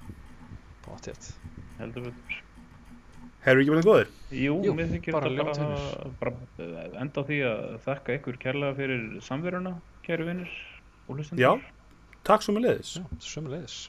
Báttið 0.84 1.32
heldur 1.82 2.08
betur. 2.08 2.40
Herru 3.42 3.62
ekki 3.64 3.72
bara 3.74 3.82
góður? 3.86 4.10
Jú, 4.38 4.56
Jú, 4.62 4.72
mér 4.78 4.90
þykir 4.92 5.16
þetta 5.18 5.46
bara, 5.48 5.70
bara 6.20 6.34
eh, 6.62 7.00
enda 7.02 7.22
á 7.22 7.26
því 7.26 7.38
að 7.48 7.62
þakka 7.86 8.18
ykkur 8.20 8.38
kærlega 8.44 8.76
fyrir 8.78 9.02
samveruna, 9.26 9.72
kæru 10.06 10.28
vinnir 10.28 10.52
og 11.08 11.16
hlustendur. 11.18 11.42
Já, 11.42 11.50
takk 12.28 12.46
svo 12.46 12.54
með 12.54 12.68
leiðis 12.68 12.92
Já, 13.00 13.04
sömulegis 13.26 13.80